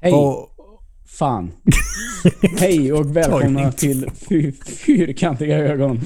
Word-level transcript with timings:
Hej! 0.00 0.12
Och, 0.12 0.46
Fan. 1.06 1.52
Hej 2.58 2.92
och 2.92 3.16
välkomna 3.16 3.72
till 3.72 4.10
fy, 4.28 4.52
Fyrkantiga 4.52 5.58
ögon. 5.58 6.00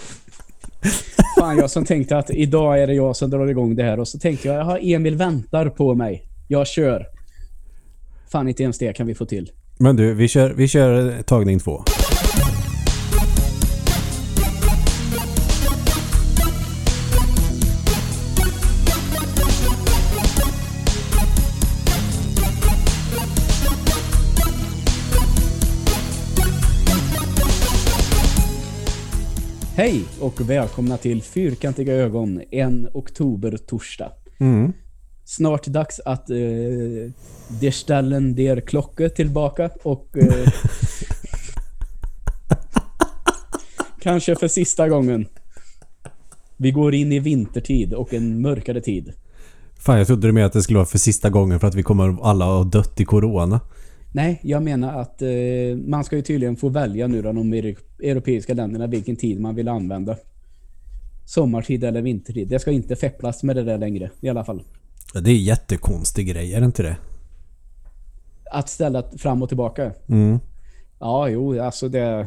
Fan, 1.38 1.58
jag 1.58 1.70
som 1.70 1.84
tänkte 1.84 2.18
att 2.18 2.30
idag 2.30 2.82
är 2.82 2.86
det 2.86 2.94
jag 2.94 3.16
som 3.16 3.30
drar 3.30 3.46
igång 3.46 3.76
det 3.76 3.82
här 3.82 4.00
och 4.00 4.08
så 4.08 4.18
tänkte 4.18 4.48
jag, 4.48 4.56
jaha, 4.56 4.78
Emil 4.78 5.16
väntar 5.16 5.68
på 5.68 5.94
mig. 5.94 6.28
Jag 6.48 6.66
kör. 6.66 7.06
Fan, 8.28 8.48
inte 8.48 8.62
ens 8.62 8.78
det 8.78 8.92
kan 8.92 9.06
vi 9.06 9.14
få 9.14 9.26
till. 9.26 9.50
men 9.78 9.96
du, 9.96 10.14
vi 10.14 10.28
kör, 10.28 10.50
vi 10.50 10.68
kör 10.68 11.22
tagning 11.22 11.58
två. 11.58 11.82
Hej 29.76 30.04
och 30.20 30.40
välkomna 30.40 30.96
till 30.96 31.22
Fyrkantiga 31.22 31.94
ögon 31.94 32.42
en 32.50 32.88
oktober-torsdag. 32.92 34.12
Mm. 34.38 34.72
Snart 35.24 35.66
dags 35.66 36.00
att 36.00 36.30
eh, 36.30 36.36
der 37.60 37.70
ställen 37.70 38.34
der 38.34 38.60
klocka 38.60 39.08
tillbaka 39.08 39.70
och 39.82 40.16
eh, 40.16 40.48
kanske 44.00 44.36
för 44.36 44.48
sista 44.48 44.88
gången. 44.88 45.26
Vi 46.56 46.70
går 46.70 46.94
in 46.94 47.12
i 47.12 47.18
vintertid 47.18 47.94
och 47.94 48.14
en 48.14 48.40
mörkare 48.40 48.80
tid. 48.80 49.12
Fan, 49.78 49.98
jag 49.98 50.06
trodde 50.06 50.28
du 50.28 50.32
med 50.32 50.46
att 50.46 50.52
det 50.52 50.62
skulle 50.62 50.78
vara 50.78 50.86
för 50.86 50.98
sista 50.98 51.30
gången 51.30 51.60
för 51.60 51.66
att 51.66 51.74
vi 51.74 51.82
kommer 51.82 52.16
alla 52.22 52.44
ha 52.44 52.64
dött 52.64 53.00
i 53.00 53.04
corona. 53.04 53.60
Nej, 54.16 54.40
jag 54.42 54.62
menar 54.62 55.00
att 55.00 55.22
eh, 55.22 55.28
man 55.86 56.04
ska 56.04 56.16
ju 56.16 56.22
tydligen 56.22 56.56
få 56.56 56.68
välja 56.68 57.06
nu 57.06 57.22
då 57.22 57.32
de 57.32 57.52
eur- 57.54 57.76
europeiska 58.02 58.54
länderna 58.54 58.86
vilken 58.86 59.16
tid 59.16 59.40
man 59.40 59.54
vill 59.54 59.68
använda. 59.68 60.16
Sommartid 61.26 61.84
eller 61.84 62.02
vintertid. 62.02 62.48
Det 62.48 62.58
ska 62.58 62.70
inte 62.70 62.96
fepplas 62.96 63.42
med 63.42 63.56
det 63.56 63.62
där 63.62 63.78
längre 63.78 64.10
i 64.20 64.28
alla 64.28 64.44
fall. 64.44 64.62
Ja, 65.14 65.20
Det 65.20 65.30
är 65.30 65.36
jättekonstig 65.36 66.26
grej, 66.26 66.54
är 66.54 66.60
det 66.60 66.66
inte 66.66 66.82
det? 66.82 66.96
Att 68.50 68.68
ställa 68.68 69.02
fram 69.18 69.42
och 69.42 69.48
tillbaka. 69.48 69.92
Mm. 70.08 70.38
Ja, 71.00 71.28
jo, 71.28 71.60
alltså 71.62 71.88
det... 71.88 72.26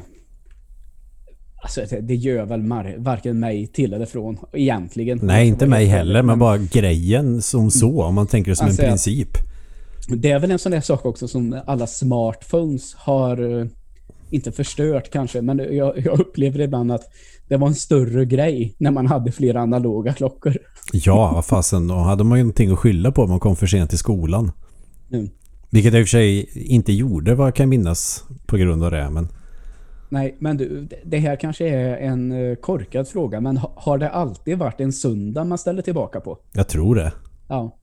Alltså 1.63 1.81
det, 1.89 2.01
det 2.01 2.15
gör 2.15 2.45
väl 2.45 2.61
mar- 2.61 2.97
varken 2.97 3.39
mig 3.39 3.67
till 3.67 3.93
eller 3.93 4.05
från 4.05 4.37
egentligen. 4.53 5.19
Nej, 5.23 5.47
inte 5.47 5.67
mig 5.67 5.85
heller, 5.85 6.21
men 6.23 6.39
bara 6.39 6.57
grejen 6.57 7.41
som 7.41 7.71
så, 7.71 8.03
om 8.03 8.15
man 8.15 8.27
tänker 8.27 8.51
det 8.51 8.55
som 8.55 8.67
Alltså, 8.67 8.81
en 8.81 8.87
princip. 8.89 9.29
Det 10.07 10.31
är 10.31 10.39
väl 10.39 10.51
en 10.51 10.59
sån 10.59 10.71
där 10.71 10.81
sak 10.81 11.05
också 11.05 11.27
som 11.27 11.61
alla 11.65 11.87
smartphones 11.87 12.95
har 12.95 13.59
eh, 13.59 13.67
inte 14.29 14.51
förstört 14.51 15.11
kanske, 15.11 15.41
men 15.41 15.57
jag, 15.57 15.97
jag 15.97 16.19
upplever 16.19 16.59
ibland 16.61 16.91
att 16.91 17.03
det 17.47 17.57
var 17.57 17.67
en 17.67 17.75
större 17.75 18.25
grej 18.25 18.75
när 18.77 18.91
man 18.91 19.07
hade 19.07 19.31
flera 19.31 19.61
analoga 19.61 20.13
klockor. 20.13 20.57
Ja, 20.93 21.31
vad 21.33 21.45
fasen, 21.45 21.87
då 21.87 21.95
hade 21.95 22.23
man 22.23 22.37
ju 22.37 22.43
någonting 22.43 22.71
att 22.71 22.79
skylla 22.79 23.11
på 23.11 23.21
om 23.23 23.29
man 23.29 23.39
kom 23.39 23.55
för 23.55 23.67
sent 23.67 23.89
till 23.89 23.99
skolan. 23.99 24.51
Mm. 25.11 25.29
Vilket 25.69 25.93
jag 25.93 25.99
i 26.01 26.03
och 26.03 26.07
för 26.07 26.09
sig 26.17 26.49
inte 26.67 26.93
gjorde, 26.93 27.35
vad 27.35 27.47
jag 27.47 27.55
kan 27.55 27.69
minnas, 27.69 28.23
på 28.45 28.57
grund 28.57 28.83
av 28.83 28.91
det. 28.91 29.09
Men 29.09 29.27
Nej, 30.09 30.35
men 30.39 30.57
du, 30.57 30.87
det 31.05 31.17
här 31.17 31.35
kanske 31.35 31.67
är 31.69 31.97
en 31.97 32.31
eh, 32.31 32.55
korkad 32.55 33.07
fråga, 33.07 33.41
men 33.41 33.57
ha- 33.57 33.73
har 33.75 33.97
det 33.97 34.09
alltid 34.09 34.57
varit 34.57 34.79
en 34.79 34.93
söndag 34.93 35.43
man 35.43 35.57
ställer 35.57 35.81
tillbaka 35.81 36.19
på? 36.19 36.37
jag 36.53 36.67
tror 36.67 36.95
det. 36.95 37.13
Ja. 37.47 37.76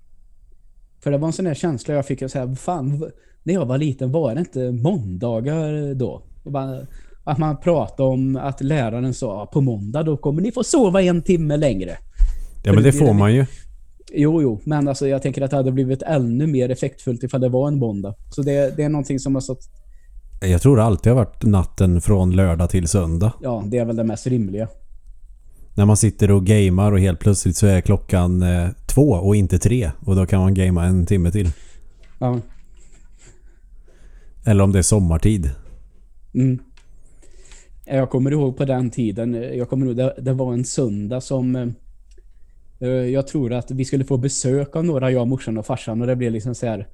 För 1.04 1.10
det 1.10 1.18
var 1.18 1.26
en 1.26 1.32
sån 1.32 1.44
där 1.44 1.54
känsla 1.54 1.94
jag 1.94 2.06
fick 2.06 2.22
att 2.22 2.30
säga, 2.30 2.54
fan, 2.54 3.10
när 3.42 3.54
jag 3.54 3.66
var 3.66 3.78
liten 3.78 4.12
var 4.12 4.34
det 4.34 4.40
inte 4.40 4.72
måndagar 4.72 5.94
då? 5.94 6.22
Och 6.44 6.52
bara, 6.52 6.78
att 7.24 7.38
man 7.38 7.60
pratade 7.60 8.08
om 8.08 8.36
att 8.36 8.62
läraren 8.62 9.14
sa 9.14 9.46
på 9.46 9.60
måndag 9.60 10.02
då 10.02 10.16
kommer 10.16 10.42
ni 10.42 10.52
få 10.52 10.64
sova 10.64 11.02
en 11.02 11.22
timme 11.22 11.56
längre. 11.56 11.96
Ja, 12.64 12.72
men 12.72 12.82
det 12.82 12.92
får 12.92 13.12
man 13.12 13.34
ju. 13.34 13.46
Jo, 14.14 14.42
jo, 14.42 14.60
men 14.64 14.88
alltså 14.88 15.08
jag 15.08 15.22
tänker 15.22 15.42
att 15.42 15.50
det 15.50 15.56
hade 15.56 15.72
blivit 15.72 16.02
ännu 16.02 16.46
mer 16.46 16.70
effektfullt 16.70 17.22
ifall 17.22 17.40
det 17.40 17.48
var 17.48 17.68
en 17.68 17.78
måndag. 17.78 18.14
Så 18.30 18.42
det, 18.42 18.76
det 18.76 18.82
är 18.82 18.88
någonting 18.88 19.18
som 19.18 19.34
har 19.34 19.42
stått, 19.42 19.68
Jag 20.40 20.62
tror 20.62 20.76
det 20.76 20.82
alltid 20.82 21.12
har 21.12 21.16
varit 21.24 21.44
natten 21.44 22.00
från 22.00 22.36
lördag 22.36 22.70
till 22.70 22.88
söndag. 22.88 23.32
ja, 23.42 23.64
det 23.66 23.78
är 23.78 23.84
väl 23.84 23.96
det 23.96 24.04
mest 24.04 24.26
rimliga. 24.26 24.68
När 25.74 25.84
man 25.84 25.96
sitter 25.96 26.30
och 26.30 26.46
gamar 26.46 26.92
och 26.92 27.00
helt 27.00 27.20
plötsligt 27.20 27.56
så 27.56 27.66
är 27.66 27.80
klockan 27.80 28.42
eh, 28.42 28.68
två 28.86 29.10
och 29.10 29.36
inte 29.36 29.58
tre. 29.58 29.90
Och 30.00 30.16
då 30.16 30.26
kan 30.26 30.40
man 30.40 30.54
gamea 30.54 30.84
en 30.84 31.06
timme 31.06 31.30
till. 31.30 31.50
Ja. 32.18 32.40
Eller 34.44 34.64
om 34.64 34.72
det 34.72 34.78
är 34.78 34.82
sommartid. 34.82 35.50
Mm. 36.34 36.58
Jag 37.86 38.10
kommer 38.10 38.30
ihåg 38.30 38.56
på 38.56 38.64
den 38.64 38.90
tiden, 38.90 39.34
jag 39.34 39.68
kommer 39.68 39.86
ihåg, 39.86 39.96
det, 39.96 40.14
det 40.18 40.32
var 40.32 40.52
en 40.52 40.64
söndag 40.64 41.20
som 41.20 41.56
eh, 41.56 41.68
eh, 42.80 42.88
jag 42.88 43.26
tror 43.26 43.52
att 43.52 43.70
vi 43.70 43.84
skulle 43.84 44.04
få 44.04 44.16
besök 44.16 44.76
av 44.76 44.84
några, 44.84 45.10
jag, 45.10 45.28
morsan 45.28 45.58
och 45.58 45.66
farsan 45.66 46.00
och 46.00 46.06
det 46.06 46.16
blev 46.16 46.32
liksom 46.32 46.54
så 46.54 46.66
här 46.66 46.88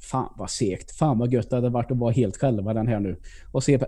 Fan 0.00 0.32
vad 0.36 0.50
segt, 0.50 0.96
fan 0.96 1.18
vad 1.18 1.32
gött 1.32 1.50
det 1.50 1.56
hade 1.56 1.68
varit 1.68 1.90
att 1.90 1.98
vara 1.98 2.12
helt 2.12 2.36
själva 2.36 2.74
den 2.74 2.86
här 2.86 3.00
nu. 3.00 3.16
Och 3.52 3.64
se, 3.64 3.78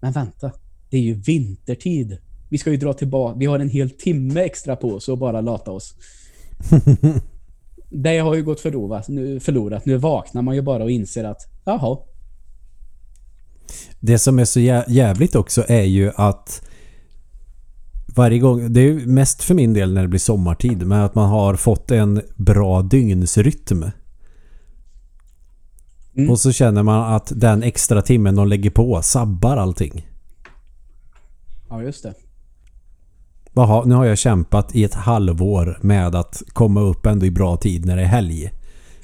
men 0.00 0.12
vänta, 0.12 0.52
det 0.90 0.96
är 0.96 1.00
ju 1.00 1.14
vintertid. 1.14 2.18
Vi 2.52 2.58
ska 2.58 2.70
ju 2.70 2.76
dra 2.76 2.92
tillbaka, 2.92 3.38
vi 3.38 3.46
har 3.46 3.58
en 3.58 3.68
hel 3.68 3.90
timme 3.90 4.40
extra 4.40 4.76
på 4.76 4.88
oss 4.88 5.08
och 5.08 5.18
bara 5.18 5.40
lata 5.40 5.70
oss. 5.70 5.94
det 7.90 8.18
har 8.18 8.34
ju 8.34 8.42
gått 8.42 8.60
förlorat 8.60 9.08
nu, 9.08 9.40
förlorat. 9.40 9.86
Nu 9.86 9.96
vaknar 9.96 10.42
man 10.42 10.54
ju 10.54 10.62
bara 10.62 10.84
och 10.84 10.90
inser 10.90 11.24
att, 11.24 11.38
jaha, 11.64 11.98
Det 14.00 14.18
som 14.18 14.38
är 14.38 14.44
så 14.44 14.60
jä- 14.60 14.84
jävligt 14.88 15.34
också 15.34 15.64
är 15.68 15.82
ju 15.82 16.12
att 16.16 16.62
varje 18.16 18.38
gång, 18.38 18.72
det 18.72 18.80
är 18.80 18.84
ju 18.84 19.06
mest 19.06 19.42
för 19.42 19.54
min 19.54 19.72
del 19.72 19.94
när 19.94 20.02
det 20.02 20.08
blir 20.08 20.20
sommartid, 20.20 20.86
men 20.86 21.00
att 21.00 21.14
man 21.14 21.28
har 21.28 21.56
fått 21.56 21.90
en 21.90 22.22
bra 22.36 22.82
dygnsrytm. 22.82 23.84
Mm. 26.16 26.30
Och 26.30 26.40
så 26.40 26.52
känner 26.52 26.82
man 26.82 27.14
att 27.14 27.32
den 27.36 27.62
extra 27.62 28.02
timmen 28.02 28.34
de 28.34 28.48
lägger 28.48 28.70
på 28.70 29.02
sabbar 29.02 29.56
allting. 29.56 30.06
ja 31.68 31.82
just 31.82 32.02
det. 32.02 32.14
Jaha, 33.54 33.84
nu 33.84 33.94
har 33.94 34.04
jag 34.04 34.18
kämpat 34.18 34.74
i 34.74 34.84
ett 34.84 34.94
halvår 34.94 35.78
med 35.80 36.14
att 36.14 36.42
komma 36.52 36.80
upp 36.80 37.06
ändå 37.06 37.26
i 37.26 37.30
bra 37.30 37.56
tid 37.56 37.86
när 37.86 37.96
det 37.96 38.02
är 38.02 38.06
helg. 38.06 38.50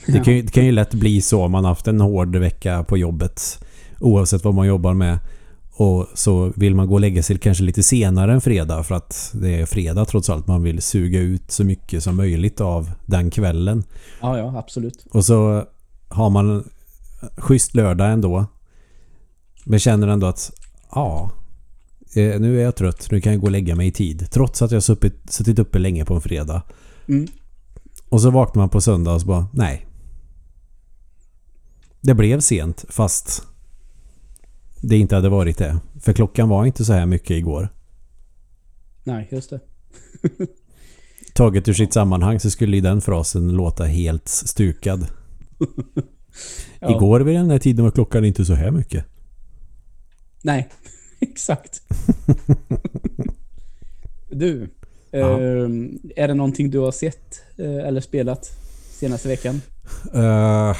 Det 0.06 0.24
kan, 0.24 0.34
ju, 0.34 0.42
det 0.42 0.52
kan 0.52 0.64
ju 0.64 0.72
lätt 0.72 0.94
bli 0.94 1.20
så 1.20 1.44
om 1.44 1.52
man 1.52 1.64
haft 1.64 1.88
en 1.88 2.00
hård 2.00 2.36
vecka 2.36 2.84
på 2.84 2.96
jobbet. 2.96 3.64
Oavsett 4.00 4.44
vad 4.44 4.54
man 4.54 4.66
jobbar 4.66 4.94
med. 4.94 5.18
Och 5.72 6.06
så 6.14 6.52
vill 6.56 6.74
man 6.74 6.86
gå 6.86 6.94
och 6.94 7.00
lägga 7.00 7.22
sig 7.22 7.38
kanske 7.38 7.64
lite 7.64 7.82
senare 7.82 8.32
än 8.32 8.40
fredag 8.40 8.82
för 8.82 8.94
att 8.94 9.30
det 9.34 9.60
är 9.60 9.66
fredag 9.66 10.04
trots 10.04 10.30
allt. 10.30 10.46
Man 10.46 10.62
vill 10.62 10.82
suga 10.82 11.20
ut 11.20 11.50
så 11.50 11.64
mycket 11.64 12.02
som 12.02 12.16
möjligt 12.16 12.60
av 12.60 12.90
den 13.06 13.30
kvällen. 13.30 13.84
Ja, 14.20 14.38
ja, 14.38 14.58
absolut. 14.58 15.06
Och 15.10 15.24
så 15.24 15.64
har 16.08 16.30
man 16.30 16.68
schysst 17.36 17.74
lördag 17.74 18.12
ändå. 18.12 18.44
Men 19.64 19.78
känner 19.78 20.08
ändå 20.08 20.26
att 20.26 20.52
ja, 20.90 21.30
eh, 22.14 22.40
nu 22.40 22.60
är 22.60 22.64
jag 22.64 22.76
trött. 22.76 23.08
Nu 23.10 23.20
kan 23.20 23.32
jag 23.32 23.40
gå 23.40 23.46
och 23.46 23.50
lägga 23.50 23.74
mig 23.74 23.86
i 23.86 23.92
tid. 23.92 24.30
Trots 24.30 24.62
att 24.62 24.70
jag 24.70 24.82
suttit, 24.82 25.32
suttit 25.32 25.58
uppe 25.58 25.78
länge 25.78 26.04
på 26.04 26.14
en 26.14 26.20
fredag. 26.20 26.62
Mm. 27.08 27.26
Och 28.08 28.22
så 28.22 28.30
vaknar 28.30 28.62
man 28.62 28.68
på 28.68 28.80
söndag 28.80 29.14
och 29.14 29.20
så 29.20 29.26
bara 29.26 29.46
nej. 29.52 29.86
Det 32.00 32.14
blev 32.14 32.40
sent 32.40 32.84
fast 32.88 33.42
det 34.80 34.98
inte 34.98 35.14
hade 35.14 35.28
varit 35.28 35.58
det. 35.58 35.80
För 36.00 36.12
klockan 36.12 36.48
var 36.48 36.66
inte 36.66 36.84
så 36.84 36.92
här 36.92 37.06
mycket 37.06 37.30
igår. 37.30 37.68
Nej, 39.04 39.28
just 39.30 39.50
det. 39.50 39.60
Taget 41.34 41.68
ur 41.68 41.72
sitt 41.72 41.92
sammanhang 41.92 42.40
så 42.40 42.50
skulle 42.50 42.76
ju 42.76 42.82
den 42.82 43.00
frasen 43.00 43.48
låta 43.48 43.84
helt 43.84 44.28
stukad. 44.28 45.06
Ja. 46.80 46.96
Igår 46.96 47.20
vid 47.20 47.36
den 47.36 47.50
här 47.50 47.58
tiden 47.58 47.84
var 47.84 47.90
klockan 47.90 48.24
inte 48.24 48.44
så 48.44 48.54
här 48.54 48.70
mycket. 48.70 49.04
Nej, 50.42 50.68
exakt. 51.30 51.82
du, 54.30 54.68
ehm, 55.12 55.98
är 56.16 56.28
det 56.28 56.34
någonting 56.34 56.70
du 56.70 56.78
har 56.78 56.92
sett 56.92 57.40
eh, 57.56 57.86
eller 57.86 58.00
spelat 58.00 58.50
senaste 58.90 59.28
veckan? 59.28 59.60
Uh, 60.14 60.76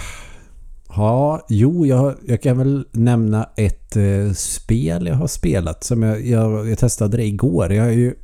ja, 0.89 1.47
jo, 1.49 1.87
jag, 1.87 2.15
jag 2.27 2.43
kan 2.43 2.59
väl 2.59 2.87
nämna 2.93 3.49
ett 3.57 3.97
eh, 3.97 4.33
spel 4.33 5.07
jag 5.07 5.15
har 5.15 5.27
spelat 5.27 5.85
som 5.85 6.03
jag, 6.03 6.27
jag, 6.27 6.71
jag 6.71 6.79
testade 6.79 7.17
det 7.17 7.27
igår. 7.27 7.73
Jag 7.73 7.85
har 7.85 7.91
ju 7.91 8.15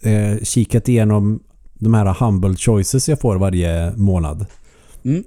eh, 0.00 0.38
kikat 0.42 0.88
igenom 0.88 1.42
de 1.74 1.94
här 1.94 2.14
humble 2.20 2.56
choices 2.56 3.08
jag 3.08 3.20
får 3.20 3.36
varje 3.36 3.92
månad. 3.96 4.46
Mm. 5.04 5.24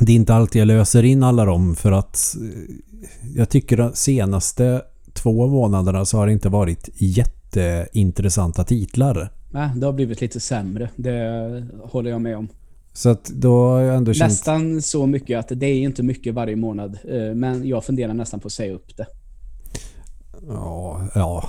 Det 0.00 0.12
är 0.12 0.16
inte 0.16 0.34
alltid 0.34 0.60
jag 0.60 0.66
löser 0.66 1.02
in 1.02 1.22
alla 1.22 1.44
dem 1.44 1.76
för 1.76 1.92
att 1.92 2.36
eh, 2.40 2.74
jag 3.34 3.48
tycker 3.48 3.78
att 3.78 3.96
senaste 3.96 4.82
två 5.18 5.46
månaderna 5.46 6.04
så 6.04 6.16
har 6.18 6.26
det 6.26 6.32
inte 6.32 6.48
varit 6.48 6.88
jätteintressanta 6.94 8.64
titlar. 8.64 9.32
Nej, 9.50 9.70
det 9.76 9.86
har 9.86 9.92
blivit 9.92 10.20
lite 10.20 10.40
sämre. 10.40 10.90
Det 10.96 11.66
håller 11.84 12.10
jag 12.10 12.20
med 12.20 12.36
om. 12.36 12.48
Så 12.92 13.08
att 13.08 13.24
då 13.24 13.68
har 13.68 13.80
jag 13.80 13.96
ändå 13.96 14.14
känt... 14.14 14.30
Nästan 14.30 14.82
så 14.82 15.06
mycket 15.06 15.38
att 15.38 15.60
det 15.60 15.66
är 15.66 15.78
inte 15.78 16.02
mycket 16.02 16.34
varje 16.34 16.56
månad. 16.56 16.98
eh, 17.08 17.34
Men 17.34 17.68
jag 17.68 17.84
funderar 17.84 18.14
nästan 18.14 18.40
på 18.40 18.46
att 18.46 18.52
säga 18.52 18.74
upp 18.74 18.96
det. 18.96 19.06
Ja, 20.48 21.08
ja. 21.14 21.48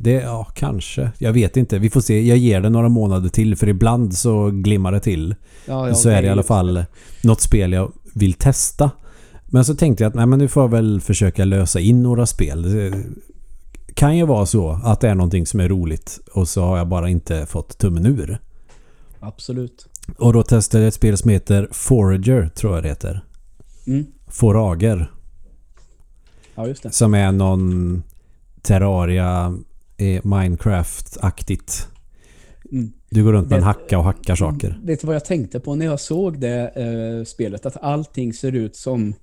Det, 0.00 0.12
ja, 0.12 0.44
kanske. 0.54 1.10
Jag 1.18 1.32
vet 1.32 1.56
inte. 1.56 1.78
Vi 1.78 1.90
får 1.90 2.00
se. 2.00 2.26
Jag 2.26 2.36
ger 2.38 2.60
det 2.60 2.70
några 2.70 2.88
månader 2.88 3.28
till 3.28 3.56
för 3.56 3.68
ibland 3.68 4.14
så 4.14 4.50
glimmar 4.50 4.92
det 4.92 5.00
till. 5.00 5.34
Ja, 5.66 5.88
ja, 5.88 5.94
så 5.94 6.08
är 6.08 6.22
det 6.22 6.28
i 6.28 6.30
alla 6.30 6.42
fall 6.42 6.84
något 7.22 7.40
spel 7.40 7.72
jag 7.72 7.92
vill 8.14 8.32
testa. 8.32 8.90
Men 9.50 9.64
så 9.64 9.74
tänkte 9.74 10.04
jag 10.04 10.08
att 10.08 10.14
nej, 10.14 10.26
men 10.26 10.38
nu 10.38 10.48
får 10.48 10.62
jag 10.62 10.70
väl 10.70 11.00
försöka 11.00 11.44
lösa 11.44 11.80
in 11.80 12.02
några 12.02 12.26
spel. 12.26 12.62
Det 12.62 13.04
kan 13.94 14.16
ju 14.16 14.26
vara 14.26 14.46
så 14.46 14.80
att 14.84 15.00
det 15.00 15.08
är 15.08 15.14
någonting 15.14 15.46
som 15.46 15.60
är 15.60 15.68
roligt 15.68 16.20
och 16.32 16.48
så 16.48 16.62
har 16.62 16.78
jag 16.78 16.88
bara 16.88 17.08
inte 17.08 17.46
fått 17.46 17.78
tummen 17.78 18.06
ur. 18.06 18.38
Absolut. 19.20 19.88
Och 20.18 20.32
då 20.32 20.42
testade 20.42 20.84
jag 20.84 20.88
ett 20.88 20.94
spel 20.94 21.18
som 21.18 21.30
heter 21.30 21.68
Forager, 21.72 22.48
tror 22.48 22.74
jag 22.74 22.82
det 22.82 22.88
heter. 22.88 23.24
Mm. 23.86 24.06
Forager. 24.26 25.10
Ja, 26.54 26.66
just 26.66 26.82
det. 26.82 26.90
Som 26.90 27.14
är 27.14 27.32
någon 27.32 28.02
Terraria 28.62 29.58
eh, 29.96 30.22
Minecraft-aktigt. 30.22 31.86
Mm. 32.72 32.92
Du 33.10 33.24
går 33.24 33.32
runt 33.32 33.50
med 33.50 33.56
en 33.56 33.64
hacka 33.64 33.98
och 33.98 34.04
hackar 34.04 34.36
saker. 34.36 34.80
Vet 34.82 35.00
du 35.00 35.06
vad 35.06 35.16
jag 35.16 35.24
tänkte 35.24 35.60
på 35.60 35.74
när 35.74 35.86
jag 35.86 36.00
såg 36.00 36.40
det 36.40 36.70
eh, 36.74 37.24
spelet? 37.24 37.66
Att 37.66 37.76
allting 37.76 38.32
ser 38.32 38.52
ut 38.52 38.76
som 38.76 39.14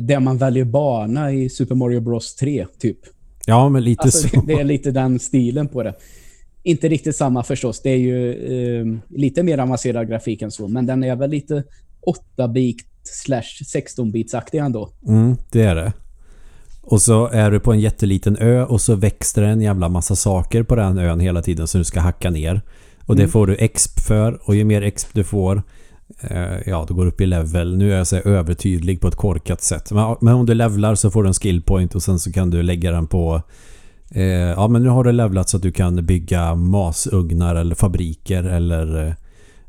där 0.00 0.20
man 0.20 0.38
väljer 0.38 0.64
bana 0.64 1.32
i 1.32 1.48
Super 1.48 1.74
Mario 1.74 2.00
Bros 2.00 2.34
3, 2.34 2.66
typ. 2.78 2.98
Ja, 3.46 3.68
men 3.68 3.84
lite 3.84 4.02
Alltså, 4.02 4.28
så. 4.28 4.40
det 4.46 4.52
är 4.52 4.64
lite 4.64 4.90
den 4.90 5.18
stilen 5.18 5.68
på 5.68 5.82
det. 5.82 5.94
Inte 6.62 6.88
riktigt 6.88 7.16
samma 7.16 7.42
förstås. 7.42 7.82
Det 7.82 7.90
är 7.90 7.96
ju 7.96 8.30
eh, 8.80 8.86
lite 9.08 9.42
mer 9.42 9.58
avancerad 9.58 10.08
grafik 10.08 10.42
än 10.42 10.50
så, 10.50 10.68
men 10.68 10.86
den 10.86 11.04
är 11.04 11.16
väl 11.16 11.30
lite 11.30 11.64
8-bit 12.38 12.76
slash 13.02 13.62
16-bitsaktig 13.74 14.64
ändå. 14.64 14.90
Mm, 15.08 15.36
det 15.52 15.62
är 15.62 15.74
det. 15.74 15.92
Och 16.82 17.02
så 17.02 17.26
är 17.28 17.50
du 17.50 17.60
på 17.60 17.72
en 17.72 17.80
jätteliten 17.80 18.36
ö 18.40 18.64
och 18.64 18.80
så 18.80 18.94
växer 18.94 19.42
det 19.42 19.48
en 19.48 19.60
jävla 19.60 19.88
massa 19.88 20.16
saker 20.16 20.62
på 20.62 20.74
den 20.76 20.98
ön 20.98 21.20
hela 21.20 21.42
tiden 21.42 21.66
som 21.66 21.78
du 21.78 21.84
ska 21.84 22.00
hacka 22.00 22.30
ner. 22.30 22.60
Och 23.06 23.16
det 23.16 23.22
Mm. 23.22 23.30
får 23.30 23.46
du 23.46 23.56
exp 23.56 24.00
för 24.00 24.48
och 24.48 24.54
ju 24.56 24.64
mer 24.64 24.82
exp 24.82 25.08
du 25.12 25.24
får 25.24 25.62
Eh, 26.20 26.58
ja, 26.66 26.84
du 26.88 26.94
går 26.94 27.06
upp 27.06 27.20
i 27.20 27.26
level. 27.26 27.76
Nu 27.76 27.92
är 27.92 27.96
jag 27.96 28.06
så 28.06 28.16
övertydlig 28.16 29.00
på 29.00 29.08
ett 29.08 29.14
korkat 29.14 29.62
sätt. 29.62 29.92
Men, 29.92 30.16
men 30.20 30.34
om 30.34 30.46
du 30.46 30.54
levlar 30.54 30.94
så 30.94 31.10
får 31.10 31.22
du 31.22 31.28
en 31.28 31.34
skill 31.34 31.62
point 31.62 31.94
och 31.94 32.02
sen 32.02 32.18
så 32.18 32.32
kan 32.32 32.50
du 32.50 32.62
lägga 32.62 32.90
den 32.90 33.06
på 33.06 33.42
eh, 34.10 34.24
ja 34.24 34.68
men 34.68 34.82
nu 34.82 34.88
har 34.88 35.04
du 35.04 35.12
levlat 35.12 35.48
så 35.48 35.56
att 35.56 35.62
du 35.62 35.72
kan 35.72 36.06
bygga 36.06 36.54
masugnar 36.54 37.54
eller 37.54 37.74
fabriker 37.74 38.44
eller 38.44 39.06
eh, 39.06 39.14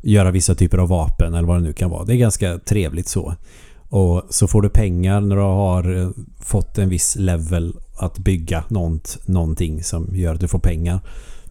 göra 0.01 0.31
vissa 0.31 0.55
typer 0.55 0.77
av 0.77 0.89
vapen 0.89 1.33
eller 1.33 1.47
vad 1.47 1.57
det 1.57 1.63
nu 1.63 1.73
kan 1.73 1.89
vara. 1.89 2.03
Det 2.05 2.13
är 2.13 2.17
ganska 2.17 2.57
trevligt 2.57 3.07
så. 3.07 3.35
Och 3.89 4.23
så 4.29 4.47
får 4.47 4.61
du 4.61 4.69
pengar 4.69 5.21
när 5.21 5.35
du 5.35 5.41
har 5.41 6.01
eh, 6.01 6.09
fått 6.39 6.77
en 6.77 6.89
viss 6.89 7.15
level 7.15 7.73
att 7.99 8.17
bygga 8.17 8.63
något, 8.67 9.17
någonting 9.25 9.83
som 9.83 10.15
gör 10.15 10.33
att 10.33 10.39
du 10.39 10.47
får 10.47 10.59
pengar. 10.59 10.99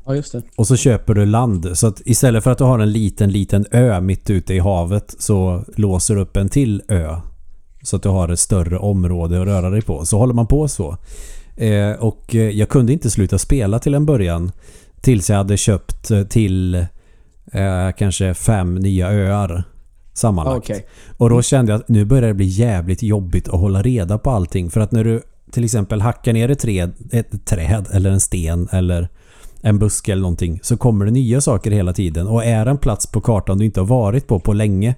Ja, 0.07 0.15
just 0.15 0.33
det. 0.33 0.43
Och 0.57 0.67
så 0.67 0.77
köper 0.77 1.15
du 1.15 1.27
land. 1.27 1.79
Så 1.79 1.87
att 1.87 2.03
istället 2.05 2.45
för 2.45 2.51
att 2.51 2.59
du 2.59 2.65
har 2.65 2.79
en 2.79 2.93
liten, 2.93 3.33
liten 3.33 3.67
ö 3.71 4.01
mitt 4.01 4.31
ute 4.31 4.55
i 4.55 4.59
havet 4.59 5.15
så 5.19 5.65
låser 5.77 6.15
du 6.15 6.21
upp 6.21 6.37
en 6.37 6.49
till 6.49 6.83
ö. 6.89 7.17
Så 7.83 7.97
att 7.97 8.03
du 8.03 8.09
har 8.09 8.29
ett 8.29 8.41
större 8.41 8.79
område 8.79 9.41
att 9.41 9.47
röra 9.47 9.71
dig 9.71 9.83
på. 9.83 10.05
Så 10.05 10.19
håller 10.19 10.35
man 10.35 10.47
på 10.47 10.69
så. 10.69 10.97
Eh, 11.57 11.91
och 11.91 12.35
eh, 12.35 12.51
jag 12.51 12.69
kunde 12.69 12.93
inte 12.93 13.11
sluta 13.11 13.39
spela 13.39 13.79
till 13.79 13.95
en 13.95 14.07
början. 14.07 14.53
Tills 15.01 15.31
jag 15.31 15.37
hade 15.37 15.57
köpt 15.57 16.11
eh, 16.11 16.23
till 16.23 16.75
eh, 17.53 17.91
kanske 17.99 18.35
fem 18.35 18.75
nya 18.75 19.11
öar. 19.11 19.65
Sammanlagt. 20.13 20.59
Okej. 20.59 20.87
Och 21.17 21.31
då 21.31 21.43
kände 21.43 21.73
jag 21.73 21.81
att 21.81 21.89
nu 21.89 22.05
börjar 22.05 22.29
det 22.29 22.35
bli 22.35 22.47
jävligt 22.47 23.03
jobbigt 23.03 23.49
att 23.49 23.61
hålla 23.61 23.83
reda 23.83 24.19
på 24.19 24.31
allting. 24.31 24.71
För 24.71 24.81
att 24.81 24.93
när 24.93 25.05
du 25.05 25.23
till 25.51 25.65
exempel 25.65 26.01
hackar 26.01 26.33
ner 26.33 26.51
ett 26.51 26.59
träd, 26.59 26.93
ett 27.13 27.47
träd 27.47 27.87
eller 27.93 28.11
en 28.11 28.21
sten 28.21 28.69
eller 28.73 29.09
en 29.61 29.79
buske 29.79 30.13
eller 30.13 30.23
någonting 30.23 30.61
så 30.63 30.77
kommer 30.77 31.05
det 31.05 31.11
nya 31.11 31.41
saker 31.41 31.71
hela 31.71 31.93
tiden. 31.93 32.27
Och 32.27 32.45
är 32.45 32.67
en 32.67 32.79
plats 32.79 33.07
på 33.07 33.21
kartan 33.21 33.59
du 33.59 33.65
inte 33.65 33.81
har 33.81 33.87
varit 33.87 34.27
på 34.27 34.41
på 34.41 34.53
länge 34.53 34.95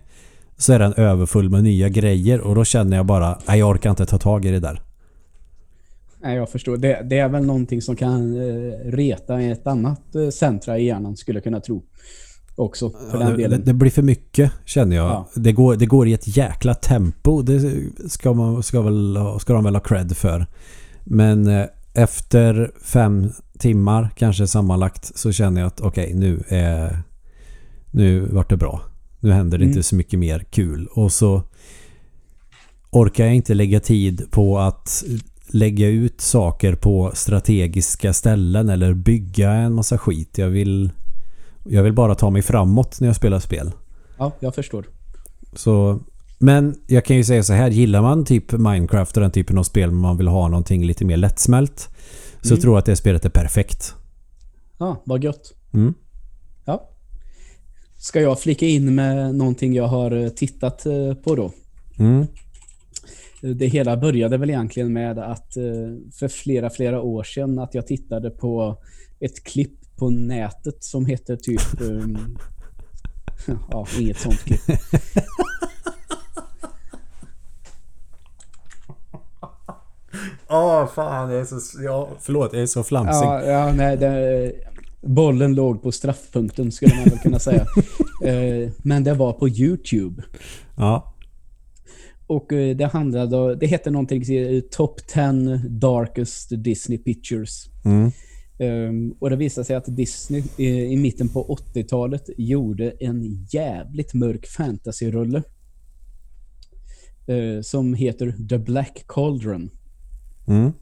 så 0.57 0.73
är 0.73 0.79
den 0.79 0.95
överfull 0.97 1.51
med 1.51 1.63
nya 1.63 1.89
grejer 1.89 2.41
och 2.41 2.55
då 2.55 2.65
känner 2.65 2.97
jag 2.97 3.07
bara 3.07 3.39
nej 3.49 3.59
jag 3.59 3.69
orkar 3.69 3.91
inte 3.91 4.07
ta 4.07 4.19
tag 4.19 4.45
i 4.45 4.51
det 4.51 4.61
där. 4.61 4.81
Nej, 6.21 6.37
jag 6.37 6.51
förstår. 6.51 6.77
Det, 6.77 7.03
det 7.05 7.19
är 7.19 7.29
väl 7.29 7.45
någonting 7.45 7.83
som 7.83 7.97
kan 7.97 8.37
eh, 8.37 8.73
reta 8.85 9.43
i 9.43 9.51
ett 9.51 9.67
annat 9.67 10.15
eh, 10.15 10.29
centra 10.29 10.79
i 10.79 10.87
hjärnan, 10.87 11.17
skulle 11.17 11.37
jag 11.37 11.45
kunna 11.45 11.61
tro. 11.61 11.83
Också, 12.57 12.91
för 13.11 13.19
den 13.19 13.31
det, 13.31 13.37
delen. 13.37 13.63
det 13.65 13.75
blir 13.75 13.91
för 13.91 14.03
mycket 14.03 14.53
känner 14.65 14.97
jag. 14.97 15.07
Ja. 15.07 15.29
Det, 15.35 15.53
går, 15.53 15.77
det 15.77 15.87
går 15.87 16.09
i 16.09 16.13
ett 16.13 16.37
jäkla 16.37 16.75
tempo. 16.75 17.43
Det 17.43 17.61
ska, 18.09 18.33
man, 18.33 18.63
ska, 18.63 18.83
väl, 18.83 19.19
ska 19.41 19.53
de 19.53 19.65
väl 19.65 19.75
ha 19.75 19.81
cred 19.81 20.17
för. 20.17 20.47
Men 21.05 21.47
eh, 21.47 21.67
efter 21.95 22.71
fem 22.85 23.31
timmar 23.59 24.11
kanske 24.17 24.47
sammanlagt 24.47 25.19
så 25.19 25.33
känner 25.33 25.61
jag 25.61 25.69
att 25.69 25.81
okej 25.81 26.15
nu 26.15 26.43
är 26.49 27.03
nu 27.91 28.21
vart 28.21 28.51
det 28.51 28.57
bra. 28.57 28.81
Nu 29.21 29.33
händer 29.33 29.59
det 29.59 29.65
Mm. 29.65 29.73
inte 29.77 29.83
så 29.83 29.95
mycket 29.97 30.19
mer 30.19 30.45
kul. 30.51 30.87
Och 30.87 31.13
så 31.13 31.43
orkar 32.91 33.25
jag 33.25 33.35
inte 33.35 33.55
lägga 33.55 33.81
tid 33.81 34.31
på 34.31 34.59
att 34.59 35.05
lägga 35.51 35.89
ut 35.89 36.21
saker 36.21 36.75
på 36.75 37.11
strategiska 37.15 38.13
ställen 38.13 38.69
eller 38.69 38.95
bygga 38.95 39.51
en 39.53 39.73
massa 39.73 39.99
skit. 39.99 40.39
Jag 40.39 40.49
vill, 40.49 40.91
jag 41.65 41.83
vill 41.83 41.93
bara 41.93 42.15
ta 42.15 42.31
mig 42.31 42.43
framåt 42.43 43.01
när 43.01 43.07
jag 43.09 43.17
spelar 43.17 43.41
spel. 43.41 43.73
Ja, 44.19 44.33
jag 44.41 44.55
förstår. 44.55 44.87
Så, 45.53 46.01
men 46.39 46.75
jag 46.87 47.05
kan 47.05 47.17
ju 47.17 47.25
säga 47.25 47.43
så 47.43 47.53
här. 47.53 47.71
Gillar 47.71 48.03
man 48.03 48.25
typ 48.25 48.53
Minecraft 48.53 49.17
och 49.17 49.21
den 49.23 49.31
typen 49.31 49.59
av 49.59 49.63
spel 49.63 49.91
men 49.91 50.01
man 50.01 50.17
vill 50.17 50.29
ha 50.29 50.49
någonting 50.49 50.85
lite 50.87 51.05
mer 51.05 51.17
lättsmält 51.17 51.89
så 52.43 52.55
Mm. 52.55 52.61
tror 52.61 52.73
jag 52.75 52.79
att 52.79 52.87
det 52.87 52.97
spelet 52.97 53.25
är 53.25 53.29
perfekt. 53.29 53.95
Ja, 54.79 55.03
vad 55.07 55.25
gött. 55.25 55.53
Mm. 55.75 55.95
Ja. 56.65 56.91
Ska 57.97 58.21
jag 58.21 58.41
flika 58.41 58.67
in 58.67 58.95
med 58.95 59.35
någonting 59.35 59.75
jag 59.75 59.87
har 59.89 60.11
eh, 60.11 60.29
tittat 60.29 60.87
eh, 60.87 61.15
på 61.15 61.35
då? 61.37 61.53
Mm. 61.99 62.27
Det 63.41 63.67
hela 63.67 63.97
började 63.97 64.37
väl 64.39 64.51
egentligen 64.51 64.93
med 64.93 65.19
att 65.19 65.57
eh, 65.57 65.63
för 66.19 66.29
flera, 66.29 66.71
flera 66.71 67.03
år 67.03 67.23
sedan 67.25 67.59
att 67.59 67.75
jag 67.75 67.87
tittade 67.87 68.31
på 68.31 68.83
ett 69.21 69.45
klipp 69.45 69.97
på 69.97 70.11
nätet 70.11 70.85
som 70.85 71.07
heter 71.07 71.37
typ... 71.37 71.81
ehm, 71.81 72.39
ja, 73.71 73.87
inget 73.99 74.19
sånt 74.19 74.39
klipp. 74.39 74.61
Åh 80.51 80.87
fan, 80.87 81.31
jag 81.31 81.41
är 81.41 81.45
så... 81.45 81.83
Ja, 81.83 82.09
förlåt, 82.21 82.53
jag 82.53 82.63
är 82.63 82.67
så 82.67 82.83
flamsig. 82.83 83.27
Ja, 83.27 83.45
ja 83.45 83.73
nej, 83.73 83.97
det, 83.97 84.53
bollen 85.03 85.55
låg 85.55 85.83
på 85.83 85.93
straffpunkten 85.93 86.73
skulle 86.73 86.95
man 86.95 87.05
väl 87.05 87.19
kunna 87.19 87.39
säga. 87.39 87.67
Eh, 88.25 88.71
Men 88.83 89.05
det 89.05 89.15
var 89.15 89.33
på 89.33 89.49
YouTube. 89.49 90.23
Ja. 90.77 91.15
Och 92.27 92.53
eh, 92.53 92.77
det 92.77 92.85
handlade 92.87 93.55
det 93.55 93.67
hette 93.67 93.91
någonting 93.91 94.23
eh, 94.37 94.61
Top 94.61 95.07
10 95.07 95.23
Darkest 95.69 96.49
Disney 96.65 96.99
Pictures. 96.99 97.67
Mm. 97.85 98.11
Ehm, 98.59 99.13
och 99.21 99.31
det 99.31 99.37
visade 99.37 99.65
sig 99.65 99.77
att 99.77 99.97
Disney 99.97 100.43
eh, 100.59 100.93
i 100.93 100.97
mitten 100.97 101.29
på 101.29 101.59
80-talet 101.75 102.31
gjorde 102.39 102.91
en 102.91 103.47
jävligt 103.51 104.15
mörk 104.15 104.47
fantasyrulle. 104.47 105.43
eh, 107.27 107.61
som 107.63 107.95
heter 107.95 108.35
The 108.49 108.59
Black 108.59 109.05
Cauldron. 109.09 109.71
Mm. 110.49 110.73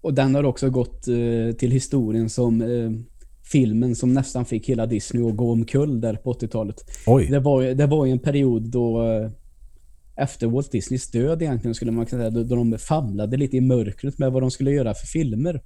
Och 0.00 0.14
den 0.14 0.34
har 0.34 0.44
också 0.44 0.70
gått 0.70 1.08
eh, 1.08 1.56
till 1.58 1.70
historien 1.70 2.30
som 2.30 2.62
eh, 2.62 2.90
filmen 3.52 3.96
som 3.96 4.14
nästan 4.14 4.44
fick 4.44 4.68
hela 4.68 4.86
Disney 4.86 5.28
att 5.28 5.36
gå 5.36 5.52
omkull 5.52 6.00
där 6.00 6.14
på 6.14 6.32
80-talet. 6.32 6.76
Oj. 7.06 7.26
Det 7.26 7.40
var, 7.40 7.62
det 7.62 7.86
var 7.86 8.06
en 8.06 8.18
period 8.18 8.70
då 8.70 9.06
eh, 9.06 9.30
efter 10.16 10.46
Walt 10.46 10.72
Disneys 10.72 11.10
död 11.10 11.42
egentligen 11.42 11.74
skulle 11.74 11.90
man 11.90 12.06
kunna 12.06 12.22
säga, 12.22 12.30
då, 12.30 12.42
då 12.42 12.56
de 12.56 12.78
famlade 12.78 13.36
lite 13.36 13.56
i 13.56 13.60
mörkret 13.60 14.18
med 14.18 14.32
vad 14.32 14.42
de 14.42 14.50
skulle 14.50 14.70
göra 14.70 14.94
för 14.94 15.06
filmer. 15.06 15.62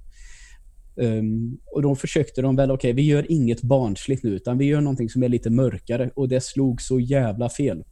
Ehm, 1.01 1.57
och 1.65 1.81
då 1.81 1.95
försökte 1.95 2.41
de 2.41 2.55
väl, 2.55 2.71
okej 2.71 2.93
vi 2.93 3.01
gör 3.01 3.31
inget 3.31 3.61
barnsligt 3.61 4.23
nu 4.23 4.29
utan 4.29 4.57
vi 4.57 4.65
gör 4.65 4.81
någonting 4.81 5.09
som 5.09 5.23
är 5.23 5.29
lite 5.29 5.49
mörkare 5.49 6.11
och 6.15 6.29
det 6.29 6.43
slog 6.43 6.81
så 6.81 6.99
jävla 6.99 7.49
fel. 7.49 7.83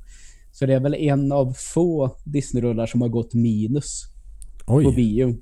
Så 0.51 0.65
det 0.65 0.73
är 0.73 0.79
väl 0.79 0.93
en 0.93 1.31
av 1.31 1.53
få 1.73 2.17
Disney-rullar 2.25 2.85
som 2.85 3.01
har 3.01 3.09
gått 3.09 3.33
minus 3.33 4.12
på 4.65 4.73
Oj. 4.75 4.95
bio. 4.95 5.35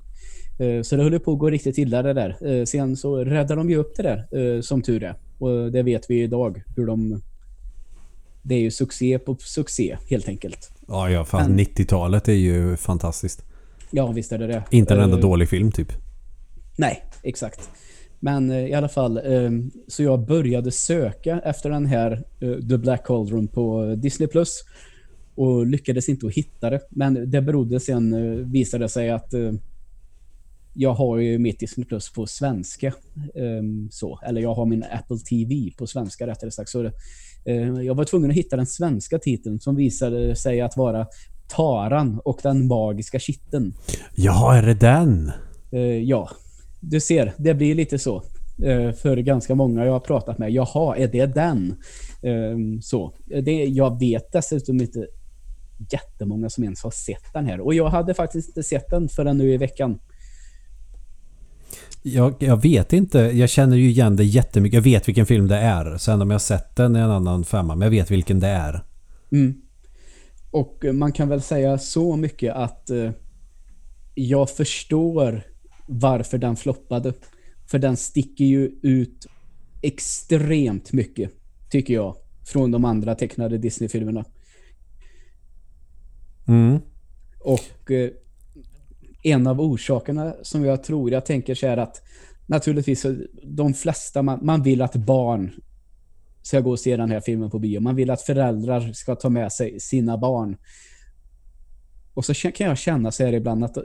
Eh, 0.59 0.81
Så 0.81 0.95
det 0.95 1.03
höll 1.03 1.19
på 1.19 1.33
att 1.33 1.39
gå 1.39 1.49
riktigt 1.49 1.77
illa 1.77 2.01
det 2.01 2.13
där. 2.13 2.37
Eh, 2.59 2.65
Sen 2.65 2.97
så 2.97 3.17
räddade 3.23 3.55
de 3.55 3.69
ju 3.69 3.75
upp 3.75 3.95
det 3.97 4.03
där, 4.03 4.55
eh, 4.55 4.61
som 4.61 4.81
tur 4.81 5.03
är. 5.03 5.15
Och 5.39 5.71
det 5.71 5.83
vet 5.83 6.09
vi 6.09 6.21
idag, 6.23 6.63
hur 6.75 6.85
de... 6.85 7.21
Det 8.43 8.55
är 8.55 8.59
ju 8.59 8.71
succé 8.71 9.19
på 9.19 9.35
succé, 9.39 9.97
helt 10.09 10.27
enkelt. 10.27 10.71
Ja, 10.87 11.09
ja 11.09 11.25
fan. 11.25 11.49
Men- 11.49 11.59
90-talet 11.65 12.27
är 12.27 12.33
ju 12.33 12.77
fantastiskt. 12.77 13.43
Ja, 13.91 14.11
visst 14.11 14.31
är 14.31 14.37
det 14.37 14.47
det. 14.47 14.63
Inte 14.71 14.93
en 14.93 14.99
enda 14.99 15.15
Eh, 15.17 15.21
dålig 15.21 15.49
film 15.49 15.71
typ. 15.71 15.87
Nej, 16.77 17.03
exakt. 17.23 17.69
Men 18.19 18.51
eh, 18.51 18.57
i 18.65 18.73
alla 18.73 18.89
fall, 18.89 19.17
eh, 19.17 19.49
så 19.87 20.03
jag 20.03 20.25
började 20.25 20.71
söka 20.71 21.39
efter 21.45 21.69
den 21.69 21.85
här 21.85 22.23
The 22.69 22.77
Black 22.77 23.05
Cauldron 23.05 23.47
på 23.47 23.95
Disney 23.97 24.27
Plus 24.27 24.63
och 25.35 25.67
lyckades 25.67 26.09
inte 26.09 26.27
att 26.27 26.33
hitta 26.33 26.69
det. 26.69 26.79
Men 26.89 27.31
det 27.31 27.41
berodde 27.41 27.79
sen, 27.79 28.13
eh, 28.13 28.45
visade 28.45 28.89
sig 28.89 29.09
att 29.09 29.33
eh, 29.33 29.51
jag 30.73 30.93
har 30.93 31.17
ju 31.17 31.37
mitt 31.39 31.59
Disney 31.59 31.85
Plus 31.85 32.13
på 32.13 32.27
svenska. 32.27 32.87
eh, 33.35 33.63
så. 33.91 34.19
Eller 34.25 34.41
jag 34.41 34.53
har 34.53 34.65
min 34.65 34.83
Apple 34.83 35.17
TV 35.17 35.71
på 35.77 35.87
svenska 35.87 36.27
rättare 36.27 36.51
sagt. 36.51 36.69
Så 36.69 36.85
eh, 37.45 37.81
jag 37.81 37.95
var 37.95 38.05
tvungen 38.05 38.31
att 38.31 38.37
hitta 38.37 38.55
den 38.55 38.67
svenska 38.67 39.19
titeln 39.19 39.59
som 39.59 39.75
visade 39.75 40.35
sig 40.35 40.61
att 40.61 40.77
vara 40.77 41.07
Taran 41.47 42.19
och 42.25 42.39
den 42.43 42.67
magiska 42.67 43.19
kitteln. 43.19 43.73
Ja, 44.15 44.55
är 44.55 44.61
det 44.61 44.73
den? 44.73 45.31
Eh, 45.71 45.79
ja, 45.81 46.29
du 46.79 46.99
ser, 46.99 47.33
det 47.37 47.53
blir 47.53 47.75
lite 47.75 47.99
så. 47.99 48.23
Eh, 48.63 48.91
för 48.91 49.17
ganska 49.17 49.55
många 49.55 49.85
jag 49.85 49.91
har 49.91 49.99
pratat 49.99 50.37
med. 50.37 50.51
Jaha, 50.51 50.95
är 50.95 51.07
det 51.07 51.25
den? 51.25 51.75
Eh, 52.21 52.79
så. 52.81 53.13
Det, 53.25 53.65
jag 53.65 53.99
vet 53.99 54.31
dessutom 54.31 54.81
inte 54.81 55.07
jättemånga 55.89 56.49
som 56.49 56.63
ens 56.63 56.83
har 56.83 56.91
sett 56.91 57.33
den 57.33 57.45
här. 57.45 57.59
Och 57.59 57.73
jag 57.73 57.89
hade 57.89 58.13
faktiskt 58.13 58.47
inte 58.47 58.63
sett 58.63 58.89
den 58.89 59.09
förrän 59.09 59.37
nu 59.37 59.53
i 59.53 59.57
veckan. 59.57 59.99
Jag, 62.01 62.35
jag 62.39 62.61
vet 62.61 62.93
inte. 62.93 63.19
Jag 63.19 63.49
känner 63.49 63.77
ju 63.77 63.89
igen 63.89 64.15
det 64.15 64.23
jättemycket. 64.23 64.75
Jag 64.75 64.81
vet 64.81 65.07
vilken 65.07 65.25
film 65.25 65.47
det 65.47 65.57
är. 65.57 65.97
Sen 65.97 66.21
om 66.21 66.31
jag 66.31 66.41
sett 66.41 66.75
den 66.75 66.95
är 66.95 67.03
en 67.03 67.11
annan 67.11 67.45
femma. 67.45 67.75
Men 67.75 67.85
jag 67.85 67.91
vet 67.91 68.11
vilken 68.11 68.39
det 68.39 68.47
är. 68.47 68.83
Mm. 69.31 69.61
Och 70.51 70.85
eh, 70.85 70.93
man 70.93 71.11
kan 71.11 71.29
väl 71.29 71.41
säga 71.41 71.77
så 71.77 72.15
mycket 72.15 72.55
att 72.55 72.89
eh, 72.89 73.11
jag 74.15 74.49
förstår 74.49 75.43
varför 75.87 76.37
den 76.37 76.55
floppade. 76.55 77.13
För 77.67 77.79
den 77.79 77.97
sticker 77.97 78.45
ju 78.45 78.71
ut 78.81 79.27
extremt 79.81 80.93
mycket, 80.93 81.31
tycker 81.69 81.93
jag, 81.93 82.15
från 82.45 82.71
de 82.71 82.85
andra 82.85 83.15
tecknade 83.15 83.57
Disney-filmerna. 83.57 84.25
Mm. 86.47 86.79
Och 87.39 87.91
eh, 87.91 88.09
en 89.23 89.47
av 89.47 89.61
orsakerna 89.61 90.33
som 90.41 90.65
jag 90.65 90.83
tror, 90.83 91.11
jag 91.11 91.25
tänker 91.25 91.55
så 91.55 91.67
här 91.67 91.77
att 91.77 92.01
naturligtvis 92.45 93.05
de 93.43 93.73
flesta, 93.73 94.21
man, 94.21 94.39
man 94.41 94.63
vill 94.63 94.81
att 94.81 94.95
barn 94.95 95.51
ska 96.41 96.59
gå 96.59 96.71
och 96.71 96.79
se 96.79 96.97
den 96.97 97.11
här 97.11 97.19
filmen 97.21 97.49
på 97.49 97.59
bio. 97.59 97.79
Man 97.79 97.95
vill 97.95 98.09
att 98.09 98.21
föräldrar 98.21 98.93
ska 98.93 99.15
ta 99.15 99.29
med 99.29 99.51
sig 99.51 99.79
sina 99.79 100.17
barn. 100.17 100.57
Och 102.13 102.25
så 102.25 102.33
kan 102.33 102.67
jag 102.67 102.77
känna 102.77 103.11
så 103.11 103.25
här 103.25 103.33
ibland 103.33 103.63
att 103.63 103.77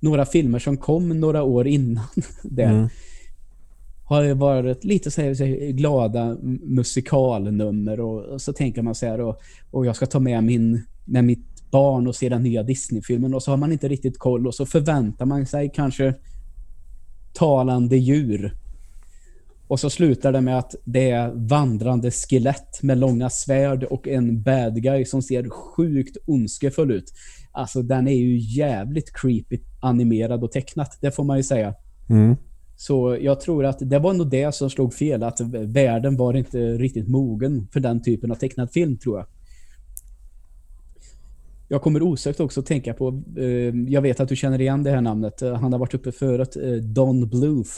några 0.00 0.26
filmer 0.26 0.58
som 0.58 0.76
kom 0.76 1.20
några 1.20 1.42
år 1.42 1.66
innan 1.66 2.04
det 2.42 2.64
Mm. 2.64 2.88
har 4.04 4.34
varit 4.34 4.84
lite 4.84 5.10
så 5.10 5.22
här 5.22 5.72
glada 5.72 6.36
musikalnummer 6.62 8.00
och, 8.00 8.24
och 8.24 8.42
så 8.42 8.52
tänker 8.52 8.82
man 8.82 8.94
så 8.94 9.06
här 9.06 9.20
och, 9.20 9.40
och 9.70 9.86
jag 9.86 9.96
ska 9.96 10.06
ta 10.06 10.20
med 10.20 10.44
min 10.44 10.82
med 11.08 11.24
mitt 11.24 11.70
barn 11.70 12.06
och 12.06 12.14
se 12.14 12.28
den 12.28 12.42
nya 12.42 12.62
Disney-filmen 12.62 13.34
och 13.34 13.42
så 13.42 13.52
har 13.52 13.56
man 13.56 13.72
inte 13.72 13.88
riktigt 13.88 14.18
koll 14.18 14.46
och 14.46 14.54
så 14.54 14.66
förväntar 14.66 15.26
man 15.26 15.46
sig 15.46 15.70
kanske 15.74 16.14
talande 17.32 17.96
djur. 17.96 18.54
Och 19.68 19.80
så 19.80 19.90
slutar 19.90 20.32
det 20.32 20.40
med 20.40 20.58
att 20.58 20.74
det 20.84 21.10
är 21.10 21.32
vandrande 21.34 22.10
skelett 22.10 22.82
med 22.82 22.98
långa 22.98 23.30
svärd 23.30 23.84
och 23.84 24.08
en 24.08 24.42
bad 24.42 24.82
guy 24.82 25.04
som 25.04 25.22
ser 25.22 25.50
sjukt 25.50 26.16
ondskefull 26.26 26.90
ut. 26.90 27.12
Alltså 27.52 27.82
den 27.82 28.08
är 28.08 28.14
ju 28.14 28.38
jävligt 28.38 29.12
creepy 29.14 29.58
animerad 29.80 30.44
och 30.44 30.52
tecknat, 30.52 30.98
det 31.00 31.10
får 31.10 31.24
man 31.24 31.36
ju 31.36 31.42
säga. 31.42 31.74
Mm. 32.10 32.36
Så 32.76 33.18
jag 33.20 33.40
tror 33.40 33.64
att 33.64 33.78
det 33.80 33.98
var 33.98 34.12
nog 34.12 34.30
det 34.30 34.54
som 34.54 34.70
slog 34.70 34.94
fel, 34.94 35.22
att 35.22 35.40
världen 35.50 36.16
var 36.16 36.34
inte 36.36 36.58
riktigt 36.58 37.08
mogen 37.08 37.68
för 37.72 37.80
den 37.80 38.02
typen 38.02 38.30
av 38.30 38.34
tecknad 38.34 38.72
film, 38.72 38.98
tror 38.98 39.18
jag. 39.18 39.26
Jag 41.70 41.82
kommer 41.82 42.02
osökt 42.02 42.40
också 42.40 42.60
att 42.60 42.66
tänka 42.66 42.94
på, 42.94 43.22
eh, 43.36 43.44
jag 43.88 44.02
vet 44.02 44.20
att 44.20 44.28
du 44.28 44.36
känner 44.36 44.60
igen 44.60 44.82
det 44.82 44.90
här 44.90 45.00
namnet, 45.00 45.42
Eh, 45.42 45.54
han 45.54 45.72
har 45.72 45.78
varit 45.78 45.94
uppe 45.94 46.12
förut, 46.12 46.56
eh, 46.56 46.72
Don 46.72 47.28
Bluth. 47.28 47.70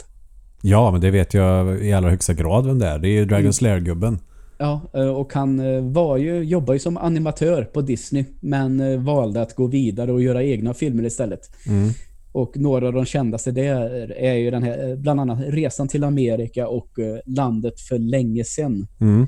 Ja, 0.61 0.91
men 0.91 1.01
det 1.01 1.11
vet 1.11 1.33
jag 1.33 1.83
i 1.85 1.93
allra 1.93 2.09
högsta 2.09 2.33
grad 2.33 2.65
vem 2.65 2.79
det 2.79 2.87
är. 2.87 2.99
Det 2.99 3.07
är 3.07 3.11
ju 3.11 3.25
Dragon 3.25 3.53
Slayer-gubben. 3.53 4.19
Ja, 4.57 4.81
och 5.15 5.33
han 5.33 5.61
var 5.93 6.17
ju, 6.17 6.43
jobbar 6.43 6.73
ju 6.73 6.79
som 6.79 6.97
animatör 6.97 7.63
på 7.63 7.81
Disney, 7.81 8.25
men 8.39 9.03
valde 9.03 9.41
att 9.41 9.55
gå 9.55 9.67
vidare 9.67 10.11
och 10.11 10.21
göra 10.21 10.43
egna 10.43 10.73
filmer 10.73 11.03
istället. 11.03 11.39
Mm. 11.67 11.89
Och 12.31 12.57
några 12.57 12.87
av 12.87 12.93
de 12.93 13.05
kändaste 13.05 13.51
där 13.51 14.11
är 14.11 14.33
ju 14.33 14.51
den 14.51 14.63
här, 14.63 14.95
bland 14.95 15.19
annat 15.19 15.39
Resan 15.47 15.87
till 15.87 16.03
Amerika 16.03 16.67
och 16.67 16.89
Landet 17.25 17.79
för 17.79 17.99
länge 17.99 18.43
sedan. 18.43 18.87
Mm. 18.99 19.27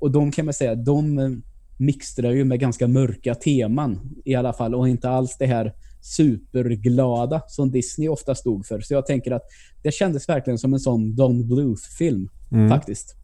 Och 0.00 0.10
de 0.10 0.32
kan 0.32 0.44
man 0.44 0.54
säga, 0.54 0.74
de 0.74 1.42
mixtrar 1.76 2.30
ju 2.30 2.44
med 2.44 2.60
ganska 2.60 2.88
mörka 2.88 3.34
teman 3.34 4.00
i 4.24 4.34
alla 4.34 4.52
fall 4.52 4.74
och 4.74 4.88
inte 4.88 5.08
alls 5.08 5.36
det 5.38 5.46
här 5.46 5.72
superglada 6.00 7.42
som 7.48 7.70
Disney 7.70 8.08
ofta 8.08 8.34
stod 8.34 8.66
för. 8.66 8.80
Så 8.80 8.94
jag 8.94 9.06
tänker 9.06 9.30
att 9.30 9.42
det 9.82 9.90
kändes 9.94 10.28
verkligen 10.28 10.58
som 10.58 10.72
en 10.72 10.80
sån 10.80 11.16
Don 11.16 11.48
Bluth-film 11.48 12.28
Mm. 12.52 12.68
faktiskt. 12.68 13.14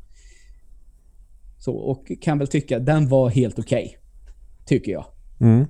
Så, 1.58 1.74
och 1.76 2.12
kan 2.20 2.38
väl 2.38 2.48
tycka 2.48 2.78
den 2.78 3.08
var 3.08 3.28
helt 3.28 3.58
okej. 3.58 3.96
tycker 4.66 4.92
jag. 4.92 5.04
Mm. 5.40 5.64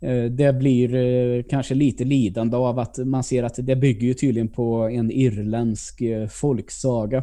Eh, 0.00 0.30
Det 0.32 0.52
blir 0.52 0.94
eh, 0.94 1.42
kanske 1.50 1.74
lite 1.74 2.04
lidande 2.04 2.56
av 2.56 2.78
att 2.78 2.98
man 2.98 3.24
ser 3.24 3.42
att 3.42 3.54
det 3.66 3.76
bygger 3.76 4.06
ju 4.06 4.14
tydligen 4.14 4.48
på 4.48 4.88
en 4.88 5.10
irländsk 5.10 6.00
eh, 6.00 6.28
folksaga. 6.28 7.22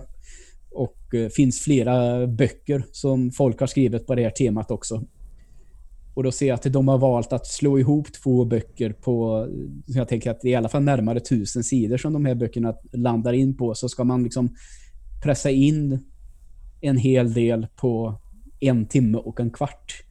Och 0.72 1.16
eh, 1.16 1.30
finns 1.30 1.60
flera 1.60 2.28
böcker 2.28 2.84
som 2.92 3.32
folk 3.32 3.60
har 3.60 3.68
skrivit 3.68 4.08
på 4.08 4.16
det 4.16 4.24
här 4.24 4.30
temat 4.30 4.72
också. 4.72 5.04
Och 6.14 6.24
då 6.24 6.32
ser 6.32 6.48
jag 6.48 6.56
att 6.56 6.74
de 6.74 6.88
har 6.88 6.98
valt 6.98 7.34
att 7.34 7.48
slå 7.48 7.80
ihop 7.80 8.08
två 8.24 8.46
böcker 8.46 8.94
på, 8.94 9.48
så 9.88 9.98
jag 9.98 10.08
tänker 10.08 10.32
att 10.32 10.42
det 10.42 10.48
är 10.48 10.52
i 10.52 10.56
alla 10.56 10.70
fall 10.70 10.84
närmare 10.84 11.20
tusen 11.20 11.64
sidor 11.64 11.98
som 11.98 12.14
de 12.14 12.26
här 12.26 12.36
böckerna 12.36 12.76
landar 12.92 13.34
in 13.34 13.58
på. 13.58 13.76
Så 13.76 13.90
ska 13.90 14.04
man 14.04 14.24
liksom 14.24 14.56
pressa 15.24 15.50
in 15.50 16.00
en 16.82 16.98
hel 16.98 17.34
del 17.34 17.68
på 17.76 18.22
en 18.60 18.86
timme 18.86 19.18
och 19.18 19.40
en 19.40 19.52
kvart. 19.52 20.04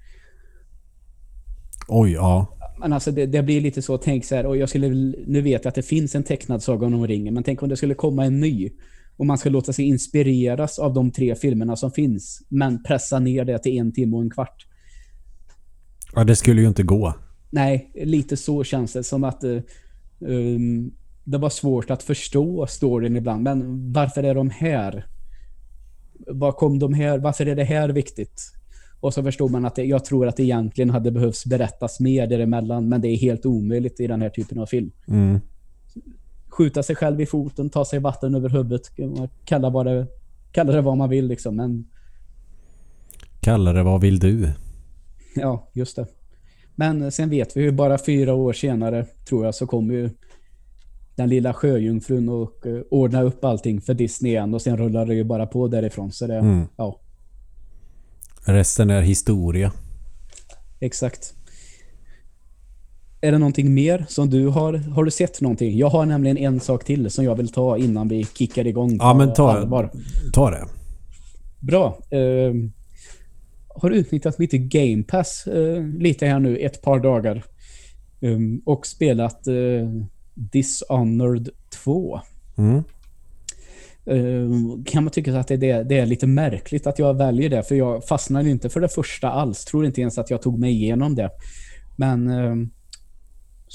Oj, 1.88 2.12
ja. 2.12 2.56
Men 2.80 2.92
alltså 2.92 3.10
det, 3.10 3.26
det 3.26 3.42
blir 3.42 3.60
lite 3.60 3.82
så, 3.82 3.98
tänk 3.98 4.24
så 4.24 4.34
här, 4.34 4.46
och 4.46 4.56
jag 4.56 4.68
skulle, 4.68 4.88
nu 5.26 5.40
vet 5.40 5.64
jag 5.64 5.68
att 5.68 5.74
det 5.74 5.82
finns 5.82 6.14
en 6.14 6.22
tecknad 6.22 6.62
Saga 6.62 6.86
om 6.86 7.06
ringen, 7.06 7.34
men 7.34 7.42
tänk 7.42 7.62
om 7.62 7.68
det 7.68 7.76
skulle 7.76 7.94
komma 7.94 8.24
en 8.24 8.40
ny. 8.40 8.70
Och 9.18 9.26
man 9.26 9.38
ska 9.38 9.50
låta 9.50 9.72
sig 9.72 9.84
inspireras 9.84 10.78
av 10.78 10.94
de 10.94 11.10
tre 11.10 11.34
filmerna 11.34 11.76
som 11.76 11.90
finns, 11.90 12.42
men 12.48 12.82
pressa 12.82 13.18
ner 13.18 13.44
det 13.44 13.58
till 13.58 13.78
en 13.78 13.92
timme 13.92 14.16
och 14.16 14.22
en 14.22 14.30
kvart. 14.30 14.66
Ja, 16.14 16.24
det 16.24 16.36
skulle 16.36 16.60
ju 16.60 16.68
inte 16.68 16.82
gå. 16.82 17.14
Nej, 17.50 17.90
lite 17.94 18.36
så 18.36 18.64
känns 18.64 18.92
det 18.92 19.04
som 19.04 19.24
att 19.24 19.44
eh, 19.44 19.58
um, 20.18 20.92
det 21.24 21.38
var 21.38 21.50
svårt 21.50 21.90
att 21.90 22.02
förstå 22.02 22.66
storyn 22.66 23.16
ibland. 23.16 23.42
Men 23.42 23.92
varför 23.92 24.22
är 24.22 24.34
de 24.34 24.50
här? 24.50 25.06
Var 26.26 26.52
kom 26.52 26.78
de 26.78 26.94
här? 26.94 27.18
Varför 27.18 27.46
är 27.46 27.56
det 27.56 27.64
här 27.64 27.88
viktigt? 27.88 28.52
Och 29.00 29.14
så 29.14 29.22
förstod 29.22 29.50
man 29.50 29.64
att 29.64 29.74
det, 29.74 29.84
jag 29.84 30.04
tror 30.04 30.28
att 30.28 30.36
det 30.36 30.42
egentligen 30.42 30.90
hade 30.90 31.10
behövts 31.10 31.46
berättas 31.46 32.00
mer 32.00 32.26
däremellan, 32.26 32.88
men 32.88 33.00
det 33.00 33.08
är 33.08 33.16
helt 33.16 33.46
omöjligt 33.46 34.00
i 34.00 34.06
den 34.06 34.22
här 34.22 34.30
typen 34.30 34.58
av 34.58 34.66
film. 34.66 34.90
Mm. 35.08 35.40
Skjuta 36.58 36.82
sig 36.82 36.96
själv 36.96 37.20
i 37.20 37.26
foten, 37.26 37.70
ta 37.70 37.84
sig 37.84 37.98
vatten 37.98 38.34
över 38.34 38.48
huvudet, 38.48 38.82
kalla, 39.44 39.70
vad 39.70 39.86
det, 39.86 40.06
kalla 40.52 40.72
det 40.72 40.80
vad 40.80 40.96
man 40.96 41.08
vill 41.08 41.26
liksom. 41.26 41.56
Men 41.56 41.86
Kalla 43.40 43.72
det 43.72 43.82
vad 43.82 44.00
vill 44.00 44.18
du? 44.18 44.52
Ja, 45.36 45.68
just 45.72 45.96
det. 45.96 46.06
Men 46.74 47.12
sen 47.12 47.30
vet 47.30 47.56
vi 47.56 47.62
ju 47.62 47.70
bara 47.72 47.98
fyra 47.98 48.34
år 48.34 48.52
senare, 48.52 49.06
tror 49.28 49.44
jag, 49.44 49.54
så 49.54 49.66
kommer 49.66 49.94
ju 49.94 50.10
den 51.16 51.28
lilla 51.28 51.54
sjöjungfrun 51.54 52.28
och 52.28 52.66
eh, 52.66 52.80
ordna 52.90 53.22
upp 53.22 53.44
allting 53.44 53.80
för 53.80 53.94
Disney 53.94 54.32
igen 54.32 54.54
och 54.54 54.62
sen 54.62 54.76
rullar 54.76 55.06
det 55.06 55.14
ju 55.14 55.24
bara 55.24 55.46
på 55.46 55.68
därifrån. 55.68 56.12
Så 56.12 56.26
det, 56.26 56.38
Mm. 56.38 56.66
ja, 56.76 57.00
Resten 58.44 58.90
är 58.90 59.02
historia. 59.02 59.72
exakt. 60.80 61.34
Är 63.20 63.32
det 63.32 63.38
någonting 63.38 63.74
mer 63.74 64.06
som 64.08 64.30
du 64.30 64.46
har? 64.46 64.72
Har 64.74 65.04
du 65.04 65.10
sett 65.10 65.40
någonting? 65.40 65.78
Jag 65.78 65.88
har 65.88 66.06
nämligen 66.06 66.38
en 66.38 66.60
sak 66.60 66.84
till 66.84 67.10
som 67.10 67.24
jag 67.24 67.34
vill 67.34 67.52
ta 67.52 67.78
innan 67.78 68.08
vi 68.08 68.24
kickar 68.24 68.66
igång 68.66 68.96
Ja, 68.98 69.14
men 69.14 69.32
ta, 69.34 69.52
allvar. 69.52 69.90
ta 70.32 70.50
det. 70.50 70.64
Bra. 71.60 71.98
Eh, 72.10 72.52
har 73.68 73.90
utnyttjat 73.90 74.38
mitt 74.38 74.52
Game 74.52 75.02
Pass 75.02 75.46
eh, 75.46 75.84
lite 75.84 76.26
här 76.26 76.38
nu, 76.38 76.56
ett 76.56 76.82
par 76.82 77.00
dagar. 77.00 77.44
Um, 78.20 78.62
och 78.64 78.86
spelat 78.86 79.46
eh, 79.46 79.54
Dishonored 80.34 81.48
2. 81.84 82.20
Mm. 82.58 82.82
Um, 84.04 84.84
kan 84.84 85.04
man 85.04 85.10
tycka 85.10 85.38
att 85.38 85.48
det, 85.48 85.56
det, 85.56 85.82
det 85.82 85.98
är 85.98 86.06
lite 86.06 86.26
märkligt 86.26 86.86
att 86.86 86.98
jag 86.98 87.14
väljer 87.14 87.50
det, 87.50 87.62
för 87.62 87.74
jag 87.74 88.04
fastnade 88.04 88.50
inte 88.50 88.68
för 88.68 88.80
det 88.80 88.88
första 88.88 89.30
alls. 89.30 89.64
Tror 89.64 89.86
inte 89.86 90.00
ens 90.00 90.18
att 90.18 90.30
jag 90.30 90.42
tog 90.42 90.58
mig 90.58 90.70
igenom 90.72 91.14
det. 91.14 91.30
Men 91.96 92.30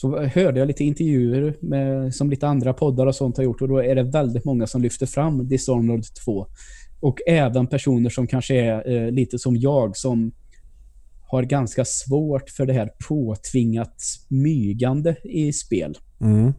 så 0.03 0.21
hörde 0.21 0.59
jag 0.59 0.67
lite 0.67 0.83
intervjuer 0.83 1.57
med, 1.59 2.15
som 2.15 2.29
lite 2.29 2.47
andra 2.47 2.73
poddar 2.73 3.05
och 3.05 3.15
sånt 3.15 3.37
har 3.37 3.43
gjort 3.43 3.61
och 3.61 3.67
då 3.67 3.83
är 3.83 3.95
det 3.95 4.03
väldigt 4.03 4.45
många 4.45 4.67
som 4.67 4.81
lyfter 4.81 5.05
fram 5.05 5.47
Dishonored 5.47 6.03
2. 6.25 6.47
Och 6.99 7.19
även 7.27 7.67
personer 7.67 8.09
som 8.09 8.27
kanske 8.27 8.55
är 8.55 8.91
eh, 8.91 9.11
lite 9.11 9.39
som 9.39 9.57
jag 9.57 9.97
som 9.97 10.31
har 11.21 11.43
ganska 11.43 11.85
svårt 11.85 12.49
för 12.49 12.65
det 12.65 12.73
här 12.73 12.89
påtvingat 13.07 13.93
smygande 13.97 15.15
i 15.23 15.53
spel. 15.53 15.97
Mm. 16.21 16.53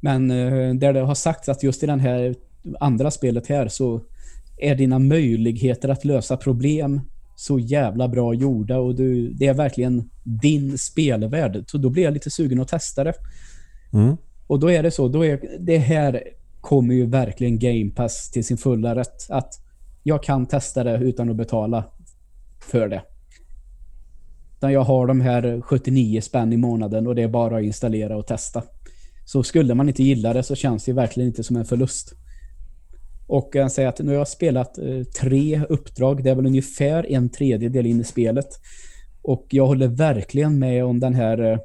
Men 0.00 0.30
eh, 0.30 0.74
där 0.74 0.92
det 0.92 1.00
har 1.00 1.14
sagts 1.14 1.48
att 1.48 1.62
just 1.62 1.82
i 1.82 1.86
den 1.86 2.00
här 2.00 2.34
andra 2.80 3.10
spelet 3.10 3.46
här 3.46 3.68
så 3.68 4.00
är 4.58 4.74
dina 4.74 4.98
möjligheter 4.98 5.88
att 5.88 6.04
lösa 6.04 6.36
problem 6.36 7.00
så 7.38 7.58
jävla 7.58 8.08
bra 8.08 8.34
gjorda 8.34 8.78
och 8.78 8.94
du, 8.94 9.32
det 9.32 9.46
är 9.46 9.54
verkligen 9.54 10.10
din 10.24 10.78
spelvärld. 10.78 11.64
Så 11.66 11.78
då 11.78 11.90
blir 11.90 12.02
jag 12.02 12.14
lite 12.14 12.30
sugen 12.30 12.60
att 12.60 12.68
testa 12.68 13.04
det. 13.04 13.14
Mm. 13.92 14.16
Och 14.46 14.60
då 14.60 14.70
är 14.70 14.82
det 14.82 14.90
så, 14.90 15.08
då 15.08 15.24
är 15.24 15.40
det 15.60 15.78
här 15.78 16.22
kommer 16.60 16.94
ju 16.94 17.06
verkligen 17.06 17.58
Game 17.58 17.90
Pass 17.90 18.30
till 18.30 18.44
sin 18.44 18.56
fulla 18.56 18.94
rätt. 18.94 19.30
Att 19.30 19.54
jag 20.02 20.22
kan 20.22 20.46
testa 20.46 20.84
det 20.84 20.98
utan 20.98 21.30
att 21.30 21.36
betala 21.36 21.84
för 22.60 22.88
det. 22.88 23.02
Utan 24.56 24.72
jag 24.72 24.80
har 24.80 25.06
de 25.06 25.20
här 25.20 25.60
79 25.60 26.20
spänn 26.20 26.52
i 26.52 26.56
månaden 26.56 27.06
och 27.06 27.14
det 27.14 27.22
är 27.22 27.28
bara 27.28 27.56
att 27.56 27.64
installera 27.64 28.16
och 28.16 28.26
testa. 28.26 28.62
Så 29.24 29.42
skulle 29.42 29.74
man 29.74 29.88
inte 29.88 30.02
gilla 30.02 30.32
det 30.32 30.42
så 30.42 30.54
känns 30.54 30.84
det 30.84 30.92
verkligen 30.92 31.28
inte 31.28 31.44
som 31.44 31.56
en 31.56 31.64
förlust. 31.64 32.14
Och 33.28 33.50
jag 33.52 33.72
säger 33.72 33.88
att 33.88 33.98
nu 33.98 34.06
har 34.06 34.18
jag 34.18 34.28
spelat 34.28 34.78
eh, 34.78 35.02
tre 35.20 35.62
uppdrag. 35.68 36.24
Det 36.24 36.30
är 36.30 36.34
väl 36.34 36.46
ungefär 36.46 37.12
en 37.12 37.28
tredjedel 37.28 37.86
in 37.86 38.00
i 38.00 38.04
spelet. 38.04 38.48
Och 39.22 39.46
jag 39.50 39.66
håller 39.66 39.88
verkligen 39.88 40.58
med 40.58 40.84
om 40.84 41.00
den 41.00 41.14
här 41.14 41.52
eh, 41.52 41.58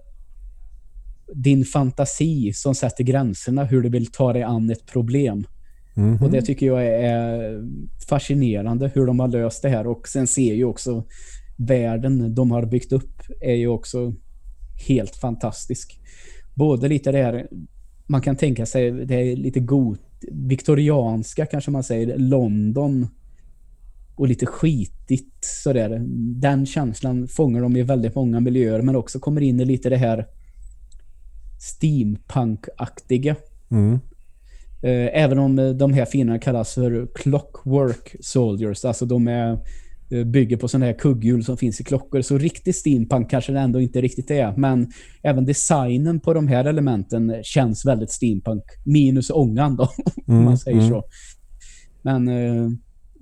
din 1.35 1.65
fantasi 1.65 2.53
som 2.53 2.75
sätter 2.75 3.03
gränserna 3.03 3.63
hur 3.63 3.81
du 3.81 3.89
vill 3.89 4.11
ta 4.11 4.33
dig 4.33 4.43
an 4.43 4.69
ett 4.69 4.85
problem. 4.85 5.47
Mhm. 5.95 6.23
Och 6.23 6.31
det 6.31 6.41
tycker 6.41 6.65
jag 6.65 6.85
är 6.85 7.61
fascinerande 8.09 8.91
hur 8.93 9.05
de 9.05 9.19
har 9.19 9.27
löst 9.27 9.61
det 9.61 9.69
här. 9.69 9.87
Och 9.87 10.07
sen 10.07 10.27
ser 10.27 10.53
ju 10.53 10.65
också 10.65 11.03
världen 11.57 12.35
de 12.35 12.51
har 12.51 12.65
byggt 12.65 12.91
upp 12.91 13.21
är 13.41 13.55
ju 13.55 13.67
också 13.67 14.13
helt 14.87 15.15
fantastisk. 15.15 15.99
Både 16.53 16.87
lite 16.87 17.11
det 17.11 17.23
här, 17.23 17.47
man 18.07 18.21
kan 18.21 18.35
tänka 18.35 18.65
sig, 18.65 18.91
det 18.91 19.15
är 19.15 19.35
lite 19.35 19.59
god, 19.59 19.97
viktorianska 20.31 21.45
kanske 21.45 21.71
man 21.71 21.83
säger, 21.83 22.17
London 22.17 23.07
och 24.15 24.27
lite 24.27 24.45
skitigt 24.45 25.45
sådär. 25.45 26.01
Den 26.41 26.65
känslan 26.65 27.27
fångar 27.27 27.61
de 27.61 27.75
i 27.75 27.83
väldigt 27.83 28.15
många 28.15 28.39
miljöer 28.39 28.81
men 28.81 28.95
också 28.95 29.19
kommer 29.19 29.41
in 29.41 29.59
i 29.59 29.65
lite 29.65 29.89
det 29.89 29.97
här 29.97 30.27
steampunk-aktiga. 31.59 33.35
Mm. 33.71 33.99
Eh, 34.83 35.21
Även 35.23 35.39
om 35.39 35.77
de 35.77 35.93
här 35.93 36.05
fienderna 36.05 36.39
kallas 36.39 36.73
för 36.73 37.07
clockwork 37.15 38.15
soldiers, 38.19 38.85
alltså 38.85 39.05
de 39.05 39.27
är, 39.27 39.59
bygger 40.25 40.57
på 40.57 40.67
sådana 40.67 40.85
här 40.85 40.93
kugghjul 40.93 41.43
som 41.43 41.57
finns 41.57 41.81
i 41.81 41.83
klockor, 41.83 42.21
så 42.21 42.37
riktigt 42.37 42.75
steampunk 42.75 43.29
kanske 43.29 43.51
det 43.51 43.59
ändå 43.59 43.81
inte 43.81 44.01
riktigt 44.01 44.31
är. 44.31 44.53
Men 44.57 44.91
även 45.23 45.45
designen 45.45 46.19
på 46.19 46.33
de 46.33 46.47
här 46.47 46.65
elementen 46.65 47.43
känns 47.43 47.85
väldigt 47.85 48.11
steampunk. 48.11 48.63
Minus 48.85 49.29
ångan 49.29 49.75
då, 49.75 49.83
om 50.27 50.33
Mm, 50.33 50.45
man 50.45 50.57
säger 50.57 50.77
mm. 50.77 50.89
så. 50.89 51.03
Men 52.01 52.27
eh, 52.27 52.69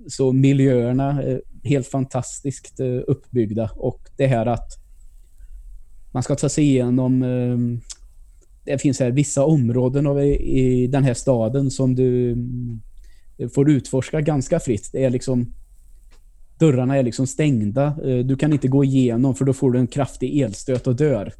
så 0.08 0.32
miljöerna 0.32 1.22
är 1.22 1.42
helt 1.64 1.86
fantastiskt 1.86 2.80
eh, 2.80 3.00
uppbyggda 3.06 3.70
och 3.76 4.00
det 4.16 4.26
här 4.26 4.46
att 4.46 4.68
man 6.12 6.22
ska 6.22 6.34
ta 6.34 6.48
sig 6.48 6.64
igenom 6.64 7.22
eh, 7.22 7.82
det 8.64 8.78
finns 8.78 9.00
här 9.00 9.10
vissa 9.10 9.44
områden 9.44 10.06
av, 10.06 10.20
i 10.24 10.86
den 10.86 11.04
här 11.04 11.14
staden 11.14 11.70
som 11.70 11.94
du 11.94 12.32
mm, 12.32 12.80
får 13.54 13.70
utforska 13.70 14.20
ganska 14.20 14.60
fritt. 14.60 14.90
Det 14.92 15.04
är 15.04 15.10
liksom 15.10 15.54
dörrarna 16.62 16.96
är 16.96 17.02
liksom 17.02 17.26
stängda. 17.26 17.86
Eh, 17.86 18.18
Du 18.18 18.36
kan 18.36 18.52
inte 18.52 18.68
gå 18.68 18.84
igenom 18.84 19.34
för 19.34 19.44
då 19.44 19.52
får 19.52 19.70
du 19.70 19.78
en 19.78 19.86
kraftig 19.86 20.40
elstöt 20.40 20.86
och 20.86 20.96
dör. 20.96 21.32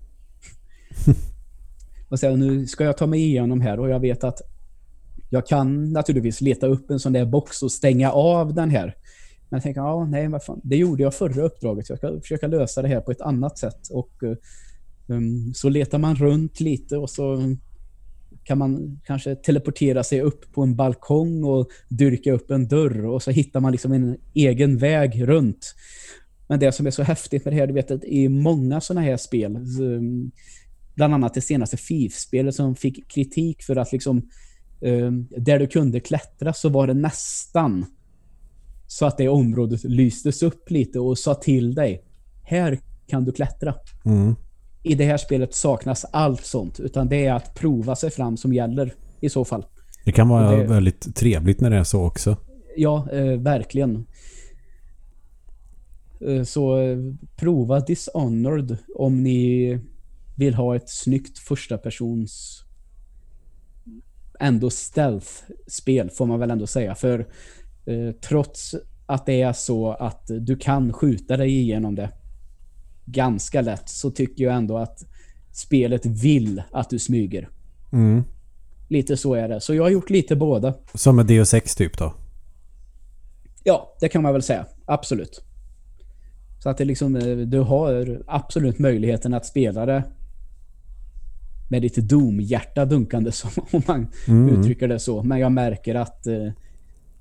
och 2.09 2.21
sen, 2.21 2.41
nu 2.41 2.67
ska 2.67 2.85
jag 2.85 2.97
ta 2.97 3.07
mig 3.07 3.21
igenom 3.21 3.61
här 3.61 3.81
och 3.81 3.89
jag 3.91 4.01
vet 4.01 4.25
att 4.25 4.41
jag 5.31 5.47
kan 5.47 5.93
naturligtvis 5.93 6.41
leta 6.41 6.67
upp 6.67 6.91
en 6.91 6.99
sån 6.99 7.13
där 7.13 7.25
box 7.25 7.63
och 7.63 7.73
stänga 7.73 8.11
av 8.11 8.55
den 8.55 8.71
här. 8.71 8.97
Men 9.49 9.57
jag 9.57 9.63
tänker, 9.63 9.81
ja, 9.81 10.05
nej, 10.05 10.29
vad 10.29 10.45
fan. 10.45 10.61
Det 10.65 10.77
gjorde 10.77 11.03
jag 11.03 11.15
förra 11.15 11.43
uppdraget. 11.43 11.89
Jag 11.89 11.99
ska 11.99 12.21
försöka 12.21 12.47
lösa 12.47 12.83
det 12.83 12.89
här 12.89 13.01
på 13.01 13.11
ett 13.11 13.21
annat 13.21 13.59
sätt. 13.59 13.89
Och 13.91 14.23
eh, 14.23 14.37
um, 15.07 15.55
så 15.55 15.69
letar 15.69 15.99
man 15.99 16.17
runt 16.17 16.61
lite 16.61 16.97
och 16.97 17.11
så 17.11 17.57
kan 18.45 18.59
man 18.59 19.01
kanske 19.05 19.35
teleportera 19.35 20.05
sig 20.05 20.21
upp 20.21 20.53
på 20.53 20.63
en 20.63 20.77
balkong 20.77 21.45
och 21.45 21.69
dyrka 21.89 22.33
upp 22.33 22.51
en 22.51 22.69
dörr 22.69 23.07
och 23.07 23.23
så 23.23 23.31
hittar 23.31 23.61
man 23.61 23.73
liksom 23.73 23.93
en 23.93 24.17
egen 24.35 24.79
väg 24.79 25.29
runt. 25.29 25.75
Men 26.47 26.59
det 26.59 26.73
som 26.73 26.87
är 26.87 26.91
så 26.91 27.03
häftigt 27.03 27.45
med 27.45 27.55
det 27.55 27.59
här, 27.59 27.67
du 27.67 27.73
vet 27.73 27.91
att 27.91 28.05
i 28.05 28.29
många 28.29 28.81
sådana 28.81 29.01
här 29.07 29.17
spel, 29.17 29.57
ehm, 29.57 30.31
bland 30.95 31.15
annat 31.15 31.35
det 31.35 31.41
senaste 31.41 31.77
FIF-spelet 31.77 32.55
som 32.55 32.77
fick 32.77 33.11
kritik 33.11 33.63
för 33.63 33.77
att 33.77 33.93
liksom 33.93 34.29
ehm, 34.81 35.29
där 35.31 35.59
du 35.59 35.67
kunde 35.67 36.01
klättra 36.01 36.53
så 36.53 36.69
var 36.69 36.87
det 36.87 36.95
nästan 36.95 37.87
så 38.87 39.07
att 39.07 39.19
det 39.19 39.29
området 39.29 39.85
lystes 39.85 40.43
upp 40.43 40.71
lite 40.71 40.99
och 40.99 41.19
sa 41.19 41.35
till 41.35 41.75
dig. 41.75 42.05
Här 42.43 42.81
kan 43.07 43.25
du 43.25 43.33
klättra. 43.33 43.75
Mm. 44.05 44.35
I 44.83 44.95
det 44.95 45.05
här 45.05 45.17
spelet 45.17 45.55
saknas 45.55 46.05
allt 46.13 46.45
sånt, 46.45 46.81
utan 46.81 47.09
det 47.09 47.27
är 47.27 47.33
att 47.35 47.55
prova 47.55 47.97
sig 47.97 48.11
fram 48.11 48.37
som 48.37 48.53
gäller 48.53 48.95
i 49.21 49.29
så 49.29 49.45
fall. 49.45 49.65
Det 50.05 50.13
kan 50.13 50.29
vara 50.29 50.57
det- 50.57 50.65
väldigt 50.65 51.17
trevligt 51.17 51.61
när 51.61 51.71
det 51.71 51.77
är 51.77 51.85
så 51.85 52.05
också. 52.05 52.37
Ja, 52.77 53.09
eh, 53.13 53.25
verkligen. 53.41 54.07
Eh, 56.21 56.43
så 56.43 56.79
eh, 56.81 56.99
prova 57.37 57.81
Dishonored 57.81 58.77
om 58.95 59.23
ni 59.23 59.79
vill 60.37 60.55
ha 60.55 60.77
ett 60.77 60.89
snyggt 60.91 61.39
första 61.39 61.79
persons 61.79 62.63
ändå 64.41 64.71
stealth-spel 64.71 66.11
får 66.11 66.27
man 66.27 66.39
väl 66.41 66.51
ändå 66.51 66.67
säga. 66.67 66.95
För 66.95 67.19
eh, 67.87 68.13
trots 68.29 68.75
att 69.07 69.27
det 69.27 69.43
är 69.43 69.53
så 69.53 69.91
att 69.93 70.31
du 70.41 70.57
kan 70.57 70.93
skjuta 70.93 71.37
dig 71.37 71.51
igenom 71.61 71.95
det 71.95 72.11
ganska 73.13 73.61
lätt 73.61 73.89
så 73.89 74.11
tycker 74.11 74.45
jag 74.45 74.55
ändå 74.55 74.79
att 74.79 75.05
spelet 75.53 76.07
vill 76.07 76.63
att 76.73 76.91
du 76.91 76.99
smyger. 76.99 77.49
Mm. 77.93 78.23
Lite 78.89 79.17
så 79.17 79.35
är 79.35 79.49
det. 79.49 79.61
Så 79.61 79.75
jag 79.75 79.83
har 79.83 79.91
gjort 79.91 80.11
lite 80.11 80.37
båda. 80.37 80.75
Som 80.95 81.17
med 81.17 81.27
DO6 81.27 81.77
typ 81.77 81.99
då. 81.99 82.15
Ja, 83.65 83.97
det 84.01 84.09
kan 84.09 84.23
man 84.23 84.33
väl 84.33 84.43
säga. 84.43 84.67
Absolut. 84.87 85.45
Så 86.63 86.69
att 86.69 86.79
det 86.79 86.85
liksom, 86.85 87.17
eh, 87.17 87.37
du 87.37 87.59
har 87.61 88.23
absolut 88.27 88.79
möjligheten 88.79 89.35
att 89.35 89.47
spela 89.47 89.87
det 89.87 90.05
med 91.71 91.83
ditt 91.83 91.97
Doom-hjärta 91.97 92.85
dunkande, 92.85 93.33
som, 93.33 93.51
om 93.73 93.83
man 93.87 94.07
Mm. 94.29 94.49
uttrycker 94.61 94.89
det 94.89 94.99
så. 94.99 95.23
Men 95.23 95.39
jag 95.39 95.53
märker 95.53 95.95
att 95.95 96.27
eh, 96.27 96.49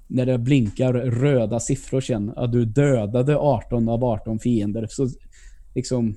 när 0.08 0.25
det 0.25 0.38
blinkar 0.38 0.93
röda 0.93 1.60
siffror 1.60 2.01
sen, 2.01 2.34
att 2.36 2.51
du 2.51 2.65
dödade 2.65 3.38
18 3.38 3.89
av 3.89 4.04
18 4.04 4.39
fiender, 4.39 4.88
så 4.89 5.08
liksom 5.75 6.15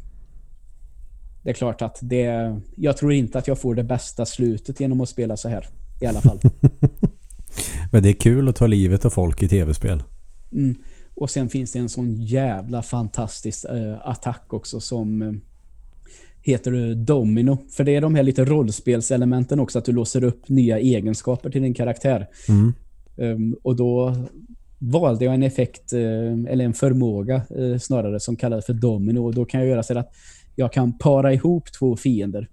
det 1.45 1.51
är 1.51 1.55
klart 1.55 1.83
att 1.83 1.99
det... 2.03 2.57
Jag 2.77 2.97
tror 2.97 3.13
inte 3.13 3.39
att 3.39 3.49
jag 3.49 3.59
får 3.59 3.75
det 3.75 3.85
bästa 3.85 4.27
slutet 4.27 4.81
genom 4.81 5.01
att 5.01 5.09
spela 5.09 5.37
så 5.37 5.49
här. 5.49 5.67
I 6.01 6.07
alla 6.07 6.21
fall. 6.21 6.41
Men 7.93 8.03
det 8.03 8.09
är 8.09 8.13
kul 8.13 8.49
att 8.49 8.57
ta 8.57 8.67
livet 8.67 9.05
av 9.05 9.11
folk 9.11 9.43
i 9.43 9.49
tv-spel. 9.49 10.03
Mm. 10.53 10.75
Och 11.15 11.31
sen 11.31 11.49
finns 11.49 11.73
det 11.73 11.79
en 11.79 11.89
sån 11.89 12.23
jävla 12.23 12.83
fantastisk 12.83 13.65
eh, 13.65 14.09
attack 14.09 14.53
också 14.53 14.81
som 14.81 15.23
eh, 15.23 15.33
heter 16.43 16.89
eh, 16.89 16.97
Domino. 16.97 17.59
För 17.71 17.85
det 17.85 17.97
är 17.97 18.01
de 18.01 18.15
här 18.15 18.23
lite 18.23 18.45
rollspelselementen 18.45 19.61
också, 19.61 19.79
att 19.79 19.85
du 19.85 19.93
låser 19.93 20.25
upp 20.25 20.49
nya 20.49 20.79
egenskaper 20.79 21.51
till 21.51 21.63
din 21.63 21.75
karaktär. 21.75 22.29
Mm. 22.49 22.73
Um, 23.17 23.57
och 23.63 23.77
då 23.77 24.17
valde 24.91 25.25
jag 25.25 25.35
en 25.35 25.43
effekt, 25.43 25.93
eh, 25.93 26.53
eller 26.53 26.65
en 26.65 26.75
förmåga 26.75 27.35
eh, 27.35 27.79
snarare, 27.79 28.21
som 28.21 28.37
kallas 28.37 28.67
för 28.67 28.73
Domino. 28.73 29.19
Och 29.19 29.35
då 29.35 29.45
kan 29.45 29.61
jag 29.61 29.69
göra 29.69 29.83
så 29.83 29.99
att 29.99 30.15
jag 30.55 30.73
kan 30.73 30.99
para 30.99 31.33
ihop 31.33 31.73
två 31.73 31.97
fiender. 31.97 32.49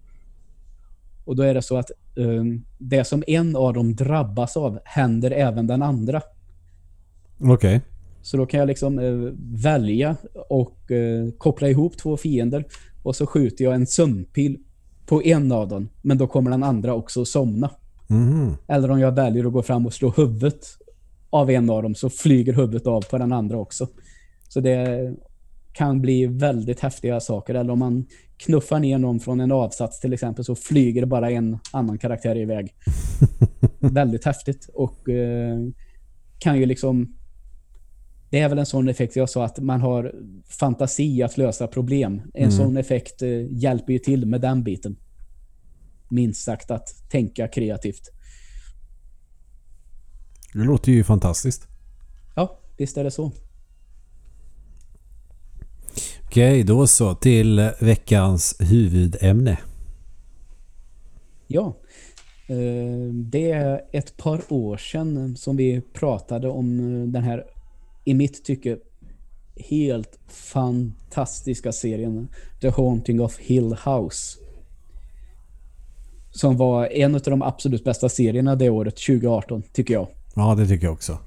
Och 1.25 1.35
då 1.35 1.43
är 1.43 1.53
det 1.53 1.61
så 1.61 1.77
att 1.77 1.91
um, 2.15 2.65
det 2.77 3.03
som 3.03 3.23
en 3.27 3.55
av 3.55 3.73
dem 3.73 3.95
drabbas 3.95 4.57
av 4.57 4.79
händer 4.83 5.31
även 5.31 5.67
den 5.67 5.81
andra. 5.81 6.21
Okej. 7.39 7.81
Så 8.21 8.37
då 8.37 8.45
kan 8.45 8.59
jag 8.59 8.67
liksom 8.67 8.99
eh, 8.99 9.33
välja 9.63 10.15
och 10.49 10.91
eh, 10.91 11.31
koppla 11.37 11.69
ihop 11.69 11.97
två 11.97 12.17
fiender 12.17 12.65
och 13.03 13.15
så 13.15 13.25
skjuter 13.25 13.63
jag 13.63 13.75
en 13.75 13.87
sömnpil 13.87 14.57
på 15.05 15.23
en 15.23 15.51
av 15.51 15.67
dem. 15.67 15.89
Men 16.01 16.17
då 16.17 16.27
kommer 16.27 16.51
den 16.51 16.63
andra 16.63 16.93
också 16.93 17.25
somna. 17.25 17.69
Mhm. 18.07 18.57
Eller 18.67 18.91
om 18.91 18.99
jag 18.99 19.11
väljer 19.11 19.45
att 19.45 19.53
gå 19.53 19.61
fram 19.61 19.85
och 19.85 19.93
slå 19.93 20.09
huvudet 20.09 20.65
av 21.31 21.49
en 21.49 21.69
av 21.69 21.83
dem 21.83 21.95
så 21.95 22.09
flyger 22.09 22.53
huvudet 22.53 22.87
av 22.87 23.01
på 23.01 23.17
den 23.17 23.31
andra 23.31 23.57
också. 23.57 23.87
Så 24.47 24.59
det 24.59 25.13
kan 25.73 26.01
bli 26.01 26.25
väldigt 26.25 26.79
häftiga 26.79 27.19
saker. 27.19 27.55
Eller 27.55 27.73
om 27.73 27.79
man 27.79 28.05
knuffar 28.37 28.79
ner 28.79 28.97
någon 28.97 29.19
från 29.19 29.39
en 29.39 29.51
avsats 29.51 29.99
till 29.99 30.13
exempel 30.13 30.45
så 30.45 30.55
flyger 30.55 31.01
det 31.01 31.07
bara 31.07 31.31
en 31.31 31.59
annan 31.71 31.97
karaktär 31.97 32.37
iväg. 32.37 32.73
väldigt 33.79 34.25
häftigt 34.25 34.69
och 34.73 35.09
eh, 35.09 35.59
kan 36.39 36.59
ju 36.59 36.65
liksom 36.65 37.15
det 38.29 38.39
är 38.39 38.49
väl 38.49 38.59
en 38.59 38.65
sån 38.65 38.89
effekt 38.89 39.15
jag 39.15 39.29
sa 39.29 39.45
att 39.45 39.59
man 39.59 39.81
har 39.81 40.15
fantasi 40.59 41.23
att 41.23 41.37
lösa 41.37 41.67
problem. 41.67 42.21
En 42.33 42.43
Mm. 42.43 42.51
sån 42.51 42.77
effekt 42.77 43.21
eh, 43.21 43.29
hjälper 43.49 43.93
ju 43.93 43.99
till 43.99 44.25
med 44.25 44.41
den 44.41 44.63
biten. 44.63 44.95
Minst 46.09 46.43
sagt 46.43 46.71
att 46.71 46.87
tänka 47.09 47.47
kreativt. 47.47 48.09
Det 50.53 50.63
låter 50.63 50.91
ju 50.91 51.03
fantastiskt. 51.03 51.67
Ja, 52.35 52.59
visst 52.77 52.97
är 52.97 53.03
det 53.03 53.11
så. 53.11 53.31
Okej, 56.25 56.63
då 56.63 56.87
så. 56.87 57.15
Till 57.15 57.69
veckans 57.79 58.55
huvudämne. 58.59 59.57
Ja. 61.47 61.77
Eh, 62.47 63.13
Det 63.13 63.51
är 63.51 63.81
ett 63.91 64.17
par 64.17 64.41
år 64.49 64.77
sedan 64.77 65.37
som 65.37 65.57
vi 65.57 65.81
pratade 65.81 66.49
om 66.49 66.79
eh, 66.79 67.07
den 67.07 67.23
här, 67.23 67.45
i 68.05 68.13
mitt 68.13 68.45
tycke, 68.45 68.77
helt 69.55 70.19
fantastiska 70.27 71.71
serien 71.71 72.27
The 72.61 72.69
Haunting 72.69 73.21
of 73.21 73.37
Hill 73.39 73.75
House. 73.85 74.39
Som 76.31 76.57
var 76.57 76.85
en 76.87 77.15
av 77.15 77.21
de 77.21 77.41
absolut 77.41 77.83
bästa 77.83 78.09
serierna 78.09 78.55
det 78.55 78.69
året, 78.69 78.95
2018, 78.95 79.63
tycker 79.73 79.93
jag. 79.93 80.07
Ja, 80.35 80.55
det 80.55 80.67
tycker 80.67 80.85
jag 80.85 80.93
också. 80.93 81.17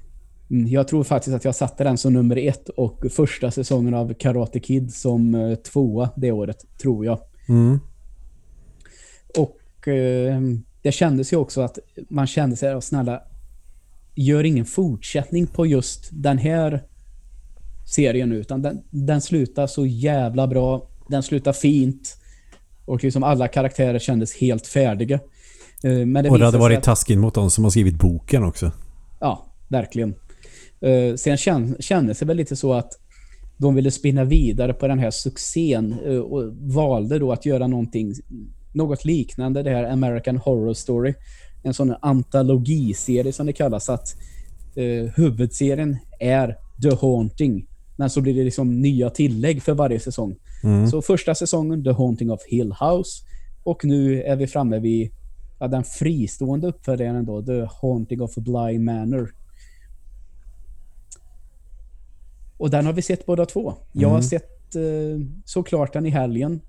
Mm, 0.50 0.66
Jag 0.68 0.88
tror 0.88 1.04
faktiskt 1.04 1.36
att 1.36 1.44
jag 1.44 1.54
satte 1.54 1.84
den 1.84 1.98
som 1.98 2.12
nummer 2.12 2.36
ett 2.36 2.68
och 2.68 3.04
första 3.10 3.50
säsongen 3.50 3.94
av 3.94 4.14
Karate 4.14 4.60
Kid 4.60 4.94
som 4.94 5.34
eh, 5.34 5.54
tvåa 5.54 6.10
det 6.16 6.32
året, 6.32 6.64
tror 6.82 7.04
jag. 7.04 7.18
Mm. 7.48 7.78
Och 9.38 9.88
eh, 9.88 10.40
det 10.82 10.92
kändes 10.92 11.32
ju 11.32 11.36
också 11.36 11.60
att 11.60 11.78
man 12.08 12.26
kände 12.26 12.56
sig, 12.56 12.82
snälla, 12.82 13.22
gör 14.14 14.44
ingen 14.44 14.64
fortsättning 14.64 15.46
på 15.46 15.66
just 15.66 16.08
den 16.12 16.38
här 16.38 16.82
serien 17.86 18.28
nu, 18.28 18.36
utan 18.36 18.62
den, 18.62 18.82
den 18.90 19.20
slutar 19.20 19.66
så 19.66 19.86
jävla 19.86 20.46
bra. 20.46 20.88
Den 21.08 21.22
slutar 21.22 21.52
fint. 21.52 22.16
Och 22.84 23.04
liksom 23.04 23.22
alla 23.22 23.48
karaktärer 23.48 23.98
kändes 23.98 24.36
helt 24.36 24.66
färdiga. 24.66 25.20
Eh, 25.82 25.90
Men 26.06 26.24
det 26.24 26.30
Och 26.30 26.38
det 26.38 26.44
hade 26.44 26.58
varit 26.58 26.78
att- 26.78 26.84
taskigt 26.84 27.18
mot 27.18 27.34
de 27.34 27.50
som 27.50 27.64
har 27.64 27.70
skrivit 27.70 27.98
boken 27.98 28.44
också. 28.44 28.72
Ja, 29.24 29.46
verkligen. 29.68 30.14
Uh, 30.86 31.16
sen 31.16 31.36
kän, 31.36 31.76
kändes 31.80 32.18
det 32.18 32.26
väl 32.26 32.36
lite 32.36 32.56
så 32.56 32.72
att 32.72 32.92
de 33.56 33.74
ville 33.74 33.90
spinna 33.90 34.24
vidare 34.24 34.72
på 34.72 34.88
den 34.88 34.98
här 34.98 35.10
succén 35.10 35.94
eh, 36.04 36.18
och 36.18 36.54
valde 36.60 37.18
då 37.18 37.32
att 37.32 37.46
göra 37.46 37.66
någonting, 37.66 38.14
något 38.72 39.04
liknande 39.04 39.62
det 39.62 39.70
här 39.70 39.84
American 39.84 40.36
Horror 40.36 40.74
Story. 40.74 41.14
En 41.62 41.74
sån 41.74 41.94
antologiserie 42.00 43.32
som 43.32 43.46
det 43.46 43.52
kallas. 43.52 43.88
Att 43.88 44.16
eh, 44.76 45.10
huvudserien 45.16 45.96
är 46.20 46.56
The 46.82 46.96
Haunting. 47.00 47.66
Men 47.96 48.10
så 48.10 48.20
blir 48.20 48.34
det 48.34 48.44
liksom 48.44 48.80
nya 48.80 49.10
tillägg 49.10 49.62
för 49.62 49.74
varje 49.74 50.00
säsong. 50.00 50.36
Mm. 50.64 50.86
Så 50.86 51.02
första 51.02 51.34
säsongen 51.34 51.84
The 51.84 51.90
Haunting 51.90 52.30
of 52.30 52.40
Hill 52.46 52.74
House. 52.80 53.24
Och 53.64 53.84
nu 53.84 54.22
är 54.22 54.36
vi 54.36 54.46
framme 54.46 54.78
vid 54.78 55.10
ja, 55.58 55.68
den 55.68 55.84
fristående 55.84 56.66
uppföljaren 56.66 57.24
då, 57.24 57.42
The 57.42 57.68
Haunting 57.80 58.20
of 58.22 58.34
Bly 58.34 58.78
Manor. 58.78 59.34
Och 62.56 62.70
den 62.70 62.86
har 62.86 62.92
vi 62.92 63.02
sett 63.02 63.26
båda 63.26 63.46
två. 63.46 63.74
Jag 63.92 64.08
har 64.08 64.20
sett 64.20 64.74
eh, 64.74 64.82
såklart 65.44 65.92
den 65.92 66.06
i 66.06 66.10
helgen. 66.10 66.60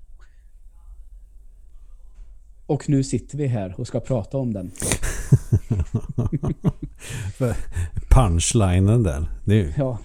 Och 2.66 2.88
nu 2.88 3.04
sitter 3.04 3.38
vi 3.38 3.46
här 3.46 3.80
och 3.80 3.86
ska 3.86 4.00
prata 4.00 4.38
om 4.38 4.52
den. 4.52 4.70
Punchlinen 8.10 9.02
där. 9.02 9.26
Ju... 9.44 9.72
Ja, 9.76 9.98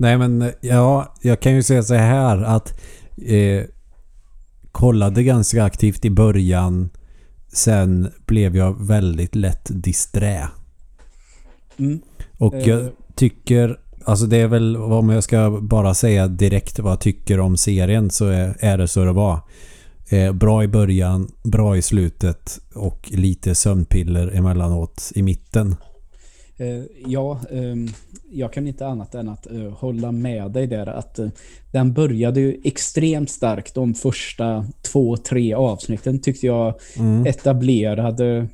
Nej 0.00 0.18
men 0.18 0.52
ja, 0.60 1.14
jag 1.22 1.40
kan 1.40 1.54
ju 1.54 1.62
säga 1.62 1.82
så 1.82 1.94
här 1.94 2.42
att 2.42 2.80
eh, 3.26 3.64
kollade 4.72 5.22
ganska 5.22 5.64
aktivt 5.64 6.04
i 6.04 6.10
början. 6.10 6.90
Sen 7.52 8.10
blev 8.26 8.56
jag 8.56 8.86
väldigt 8.86 9.34
lätt 9.34 9.68
disträ. 9.70 10.48
mm, 11.78 12.00
Och 12.38 12.54
Eh. 12.54 12.68
jag 12.68 12.90
tycker, 13.14 13.80
alltså 14.04 14.26
det 14.26 14.36
är 14.36 14.46
väl 14.48 14.76
om 14.76 15.08
jag 15.08 15.24
ska 15.24 15.58
bara 15.62 15.94
säga 15.94 16.28
direkt 16.28 16.78
vad 16.78 16.92
jag 16.92 17.00
tycker 17.00 17.40
om 17.40 17.56
serien 17.56 18.10
så 18.10 18.26
är, 18.26 18.56
är 18.60 18.78
det 18.78 18.88
så 18.88 19.04
det 19.04 19.12
var. 19.12 19.40
Eh, 20.08 20.32
bra 20.32 20.64
i 20.64 20.68
början, 20.68 21.28
bra 21.44 21.76
i 21.76 21.82
slutet 21.82 22.60
och 22.74 23.08
lite 23.12 23.54
sömnpiller 23.54 24.28
emellanåt 24.36 25.12
i 25.14 25.22
mitten. 25.22 25.76
Eh, 26.58 26.84
ja, 27.06 27.40
ehm, 27.50 27.88
jag 28.30 28.52
kan 28.52 28.66
inte 28.66 28.86
annat 28.86 29.14
än 29.14 29.28
att 29.28 29.46
eh, 29.46 29.70
hålla 29.72 30.12
med 30.12 30.50
dig 30.50 30.66
där. 30.66 30.86
Att 30.86 31.18
eh, 31.18 31.28
den 31.72 31.92
började 31.92 32.40
ju 32.40 32.60
extremt 32.64 33.30
starkt 33.30 33.74
de 33.74 33.94
första 33.94 34.66
två, 34.82 35.16
tre 35.16 35.54
avsnitten 35.54 36.20
tyckte 36.20 36.46
jag 36.46 36.74
Mm. 36.98 37.26
etablerade 37.26 38.48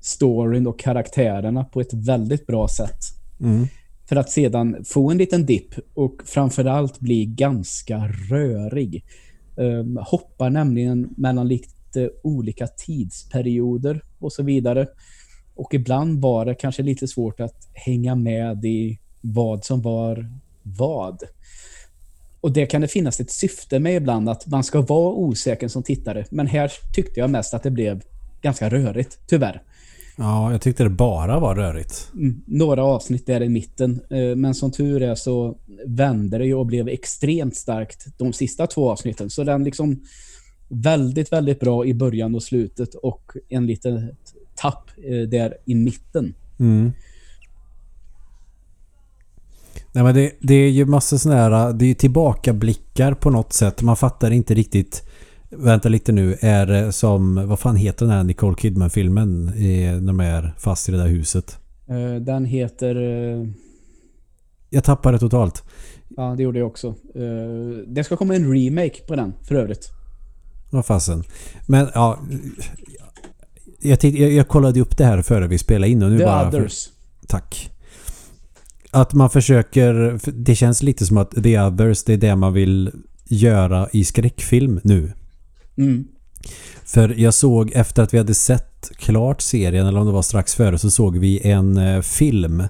storyn 0.00 0.66
och 0.66 0.78
karaktärerna 0.78 1.64
på 1.64 1.80
ett 1.80 1.92
väldigt 1.92 2.46
bra 2.46 2.68
sätt. 2.68 2.98
Mm. 3.40 3.66
För 4.08 4.16
att 4.16 4.30
sedan 4.30 4.84
få 4.84 5.10
en 5.10 5.18
liten 5.18 5.46
dipp 5.46 5.74
och 5.94 6.22
framförallt 6.24 7.00
bli 7.00 7.26
ganska 7.26 8.08
rörig. 8.30 9.04
Um, 9.56 9.98
hoppar 10.02 10.50
nämligen 10.50 11.08
mellan 11.16 11.48
lite 11.48 12.10
olika 12.22 12.66
tidsperioder 12.66 14.00
och 14.18 14.32
så 14.32 14.42
vidare. 14.42 14.86
Och 15.56 15.74
ibland 15.74 16.20
var 16.20 16.44
det 16.44 16.54
kanske 16.54 16.82
lite 16.82 17.08
svårt 17.08 17.40
att 17.40 17.68
hänga 17.72 18.14
med 18.14 18.64
i 18.64 18.98
vad 19.20 19.64
som 19.64 19.82
var 19.82 20.30
vad. 20.62 21.22
Och 22.40 22.52
det 22.52 22.66
kan 22.66 22.80
det 22.80 22.88
finnas 22.88 23.20
ett 23.20 23.30
syfte 23.30 23.78
med 23.78 23.96
ibland, 23.96 24.28
att 24.28 24.46
man 24.46 24.64
ska 24.64 24.80
vara 24.80 25.12
osäker 25.12 25.68
som 25.68 25.82
tittare. 25.82 26.24
Men 26.30 26.46
här 26.46 26.72
tyckte 26.94 27.20
jag 27.20 27.30
mest 27.30 27.54
att 27.54 27.62
det 27.62 27.70
blev 27.70 28.02
ganska 28.42 28.68
rörigt, 28.68 29.18
tyvärr. 29.26 29.62
Ja, 30.18 30.52
jag 30.52 30.60
tyckte 30.60 30.82
det 30.82 30.90
bara 30.90 31.40
var 31.40 31.54
rörigt. 31.54 32.10
Mm, 32.14 32.42
några 32.46 32.84
avsnitt 32.84 33.26
där 33.26 33.42
i 33.42 33.48
mitten. 33.48 34.00
Eh, 34.10 34.36
Men 34.36 34.54
som 34.54 34.72
tur 34.72 35.02
är 35.02 35.14
så 35.14 35.56
vände 35.86 36.38
det 36.38 36.46
ju 36.46 36.54
och 36.54 36.66
blev 36.66 36.88
extremt 36.88 37.56
starkt 37.56 38.06
de 38.18 38.32
sista 38.32 38.66
två 38.66 38.90
avsnitten. 38.90 39.30
Så 39.30 39.44
den 39.44 39.64
liksom 39.64 40.02
väldigt, 40.68 41.32
väldigt 41.32 41.60
bra 41.60 41.86
i 41.86 41.94
början 41.94 42.34
och 42.34 42.42
slutet 42.42 42.94
och 42.94 43.32
en 43.48 43.66
liten 43.66 44.16
tapp 44.56 44.90
eh, 44.96 45.28
där 45.28 45.54
i 45.64 45.74
mitten. 45.74 46.34
Mm. 46.58 46.92
Nej 49.92 50.04
men 50.04 50.14
det, 50.14 50.32
det 50.40 50.54
är 50.54 50.70
ju 50.70 50.84
massa 50.86 51.18
sådana 51.18 51.40
här, 51.40 51.72
det 51.72 51.84
är 51.84 51.88
ju 51.88 51.94
tillbakablickar 51.94 53.14
på 53.14 53.30
något 53.30 53.52
sätt. 53.52 53.82
Man 53.82 53.96
fattar 53.96 54.30
inte 54.30 54.54
riktigt. 54.54 55.02
Vänta 55.50 55.88
lite 55.88 56.12
nu, 56.12 56.36
är 56.40 56.66
det 56.66 56.92
som, 56.92 57.48
vad 57.48 57.58
fan 57.58 57.76
heter 57.76 58.06
den 58.06 58.14
här 58.14 58.24
Nicole 58.24 58.56
Kidman-filmen? 58.56 59.44
När 59.44 60.00
de 60.06 60.20
är 60.20 60.54
fast 60.58 60.88
i 60.88 60.92
det 60.92 60.98
där 60.98 61.06
huset. 61.08 61.58
Eh, 61.88 62.14
Den 62.22 62.44
heter... 62.44 62.96
eh, 62.96 63.46
Jag 64.70 64.84
tappar 64.84 65.12
det 65.12 65.18
totalt. 65.18 65.64
Ja, 66.16 66.34
det 66.36 66.42
gjorde 66.42 66.58
jag 66.58 66.66
också. 66.68 66.88
Eh, 67.14 67.84
Det 67.86 68.04
ska 68.04 68.16
komma 68.16 68.34
en 68.34 68.52
remake 68.54 69.02
på 69.08 69.16
den 69.16 69.32
för 69.42 69.54
övrigt. 69.54 69.88
Vad 70.70 70.86
fasen. 70.86 71.24
Men 71.66 71.88
ja... 71.94 72.18
Jag, 73.86 74.00
titt, 74.00 74.14
jag, 74.14 74.32
jag 74.32 74.48
kollade 74.48 74.80
upp 74.80 74.96
det 74.96 75.04
här 75.04 75.22
före 75.22 75.46
vi 75.46 75.58
spelade 75.58 75.92
in 75.92 76.02
och 76.02 76.10
nu 76.10 76.18
The 76.18 76.24
bara... 76.24 76.48
Others. 76.48 76.88
Tack. 77.26 77.70
Att 78.90 79.14
man 79.14 79.30
försöker... 79.30 80.18
för 80.18 80.32
Det 80.32 80.54
känns 80.54 80.82
lite 80.82 81.06
som 81.06 81.16
att 81.16 81.30
The 81.42 81.60
Others, 81.60 82.04
det 82.04 82.12
är 82.12 82.16
det 82.16 82.36
man 82.36 82.52
vill 82.52 82.90
göra 83.24 83.88
i 83.92 84.04
skräckfilm 84.04 84.80
nu. 84.84 85.12
Mm. 85.76 86.04
För 86.84 87.14
jag 87.18 87.34
såg 87.34 87.72
efter 87.74 88.02
att 88.02 88.14
vi 88.14 88.18
hade 88.18 88.34
sett 88.34 88.90
klart 88.96 89.40
serien, 89.40 89.86
eller 89.86 90.00
om 90.00 90.06
det 90.06 90.12
var 90.12 90.22
strax 90.22 90.54
före, 90.54 90.78
så 90.78 90.90
såg 90.90 91.18
vi 91.18 91.48
en 91.48 91.76
eh, 91.76 92.00
film. 92.00 92.62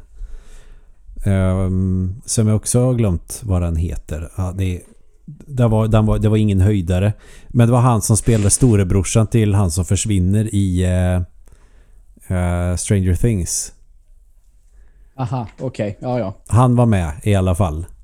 ehm, 1.24 2.14
som 2.24 2.46
jag 2.46 2.56
också 2.56 2.80
har 2.80 2.94
glömt 2.94 3.40
vad 3.44 3.62
den 3.62 3.76
heter. 3.76 4.30
Ja, 4.36 4.54
det, 4.58 4.80
det, 5.26 5.68
var, 5.68 5.88
den 5.88 6.06
var, 6.06 6.18
det 6.18 6.28
var 6.28 6.36
ingen 6.36 6.60
höjdare. 6.60 7.12
Men 7.48 7.66
det 7.66 7.72
var 7.72 7.80
han 7.80 8.02
som 8.02 8.16
spelade 8.16 8.50
storebrorsan 8.50 9.26
till 9.26 9.54
han 9.54 9.70
som 9.70 9.84
försvinner 9.84 10.54
i 10.54 10.84
eh, 10.84 11.16
eh, 12.38 12.76
Stranger 12.76 13.14
Things. 13.14 13.72
Aha, 15.16 15.46
okej. 15.60 15.98
Ja, 16.00 16.18
ja. 16.18 16.34
Han 16.46 16.76
var 16.76 16.86
med 16.86 17.12
i 17.22 17.34
alla 17.34 17.54
fall. 17.54 17.86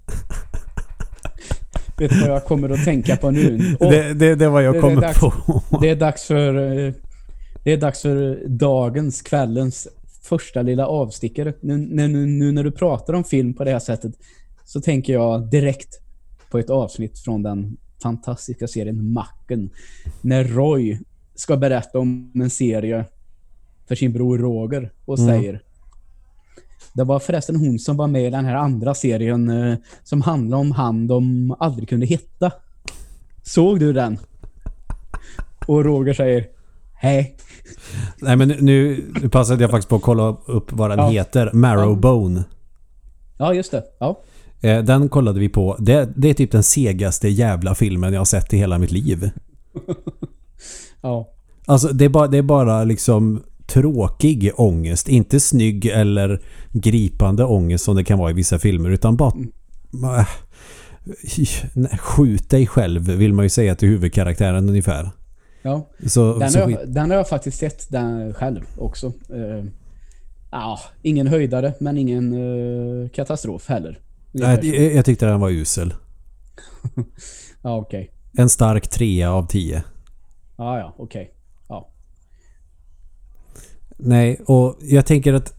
Vet 1.99 2.11
du 2.11 2.21
vad 2.21 2.31
jag 2.31 2.45
kommer 2.45 2.71
att 2.71 2.85
tänka 2.85 3.17
på 3.17 3.31
nu? 3.31 3.77
Åh, 3.81 3.91
det, 3.91 4.15
det, 4.15 4.35
det 4.35 4.49
var 4.49 4.61
jag 4.61 4.75
det 4.75 4.81
kommer 4.81 5.01
dags. 5.01 5.21
på. 5.21 5.33
Det 5.81 5.91
är 5.91 5.97
dags 5.97 6.25
för 6.25 6.55
eh, 6.87 6.93
Det 7.65 7.73
är 7.73 7.77
dags 7.77 8.03
för 8.03 8.49
dagens, 8.49 9.23
kvällens 9.23 9.89
första 10.23 10.63
lilla 10.63 10.87
avstickare. 10.87 11.53
Nu, 11.61 11.77
nu, 11.77 12.27
nu 12.27 12.53
när 12.53 12.65
du 12.65 12.71
pratar 12.71 13.15
om 13.15 13.25
film 13.25 13.55
på 13.55 13.65
det 13.65 13.71
här 13.71 13.79
sättet 13.79 14.13
så 14.65 14.81
tänker 14.81 15.13
jag 15.13 15.51
direkt 15.51 16.02
på 16.53 16.59
ett 16.59 16.71
avsnitt 16.71 17.19
från 17.19 17.43
den 17.43 17.77
fantastiska 18.03 18.69
serien 18.69 19.13
Macken. 19.13 19.71
När 20.21 20.45
Roy 20.45 20.99
ska 21.35 21.57
berätta 21.57 21.99
om 21.99 22.33
en 22.35 22.51
serie 22.51 23.05
för 23.89 23.95
sin 23.95 24.13
bror 24.13 24.39
Roger 24.39 24.93
och 25.05 25.19
Mm. 25.19 25.31
säger 25.31 25.63
Det 26.95 27.05
var 27.05 27.19
förresten 27.19 27.57
hon 27.57 27.79
som 27.79 27.97
var 27.97 28.07
med 28.07 28.27
i 28.27 28.31
den 28.31 28.45
här 28.45 28.55
andra 28.55 28.95
serien 28.95 29.51
eh, 29.51 29.77
som 30.05 30.21
handlar 30.23 30.59
om 30.59 30.71
han 30.73 31.07
de 31.07 31.55
aldrig 31.59 31.89
kunde 31.89 32.07
hitta. 32.07 32.53
Såg 33.43 33.81
du 33.81 33.93
den? 33.93 34.19
Och 35.67 35.85
Roger 35.85 36.15
säger 36.15 36.47
Hej. 36.95 37.37
Nej 38.21 38.37
men 38.37 38.49
nu, 38.49 39.05
nu 39.23 39.29
passade 39.29 39.63
jag 39.65 39.71
faktiskt 39.71 39.89
på 39.89 39.97
att 39.97 40.03
kolla 40.03 40.37
upp 40.47 40.73
vad 40.73 40.91
den 40.91 40.99
Ja. 40.99 41.09
heter. 41.09 41.51
Marrowbone. 41.53 42.45
Ja, 43.39 43.55
just 43.55 43.71
det. 43.71 43.85
Ja. 43.99 44.21
Eh, 44.63 44.85
Den 44.85 45.09
kollade 45.09 45.41
vi 45.41 45.49
på. 45.49 45.77
Det, 45.79 46.09
det 46.17 46.31
är 46.31 46.35
typ 46.35 46.51
den 46.51 46.63
segaste 46.63 47.29
jävla 47.29 47.75
filmen 47.75 48.13
jag 48.13 48.21
har 48.21 48.25
sett 48.25 48.55
i 48.55 48.57
hela 48.57 48.79
mitt 48.79 48.93
liv. 48.93 49.31
Ja. 51.05 51.29
Alltså 51.67 51.89
det 51.89 52.05
är 52.05 52.09
bara, 52.09 52.27
det 52.27 52.39
är 52.39 52.43
bara 52.43 52.85
liksom 52.85 53.43
tråkig 53.67 54.51
ångest. 54.57 55.09
Inte 55.09 55.41
snygg 55.41 55.87
eller 55.87 56.43
gripande 56.73 57.45
ångest 57.45 57.85
som 57.85 57.97
det 57.97 58.05
kan 58.05 58.19
vara 58.19 58.31
i 58.31 58.35
vissa 58.35 58.59
filmer. 58.59 58.91
Utan 58.91 59.17
bara... 59.17 59.33
Äh, 60.19 60.27
nej, 61.75 61.99
skjut 62.01 62.51
dig 62.51 62.67
själv 62.67 63.03
vill 63.03 63.33
man 63.33 63.45
ju 63.45 63.49
säga 63.49 63.75
till 63.75 63.89
huvudkaraktären 63.89 64.69
ungefär. 64.69 65.11
ja. 65.63 65.89
Så, 66.07 66.39
Den, 66.39 66.51
så 66.51 66.59
har 66.61 66.71
jag, 66.71 66.89
den 66.89 67.11
har 67.11 67.17
jag 67.17 67.29
faktiskt 67.29 67.59
sett 67.59 67.91
den 67.91 68.35
själv 68.35 68.61
också. 68.79 69.07
Eh, 69.07 69.65
ja, 70.51 70.81
ingen 71.03 71.27
höjdare, 71.27 71.73
men 71.81 71.99
ingen 71.99 72.33
eh, 72.33 73.09
katastrof 73.09 73.69
heller. 73.69 73.99
Nej, 74.33 74.59
jag, 74.63 74.95
jag 74.95 75.05
tyckte 75.05 75.27
den 75.27 75.41
var 75.41 75.51
usel. 75.51 75.95
Ja, 77.63 77.77
okej. 77.77 78.13
En 78.39 78.49
stark 78.49 78.89
trea 78.89 79.33
av 79.33 79.47
tio. 79.47 79.83
Ja, 80.57 80.79
ja, 80.79 80.95
okej. 80.99 81.35
Ja. 81.69 81.89
Nej, 83.97 84.41
och 84.47 84.79
jag 84.81 85.07
tänker 85.07 85.33
att 85.33 85.55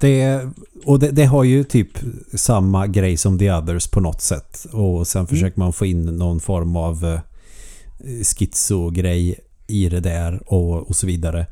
det, 0.00 0.48
och 0.84 0.98
det, 0.98 1.10
det 1.10 1.24
har 1.24 1.44
ju 1.44 1.64
typ 1.64 1.88
samma 2.34 2.86
grej 2.86 3.16
som 3.16 3.38
The 3.38 3.52
Others 3.52 3.86
på 3.90 4.00
något 4.00 4.20
sätt. 4.20 4.66
Och 4.72 5.06
sen 5.06 5.26
försöker 5.26 5.58
man 5.58 5.72
få 5.72 5.86
in 5.86 6.02
någon 6.02 6.40
form 6.40 6.76
av 6.76 7.04
eh, 7.04 7.20
schizo-grej 8.22 9.40
i 9.66 9.88
det 9.88 10.00
där 10.00 10.52
och, 10.52 10.88
och 10.88 10.96
så 10.96 11.06
vidare. 11.06 11.46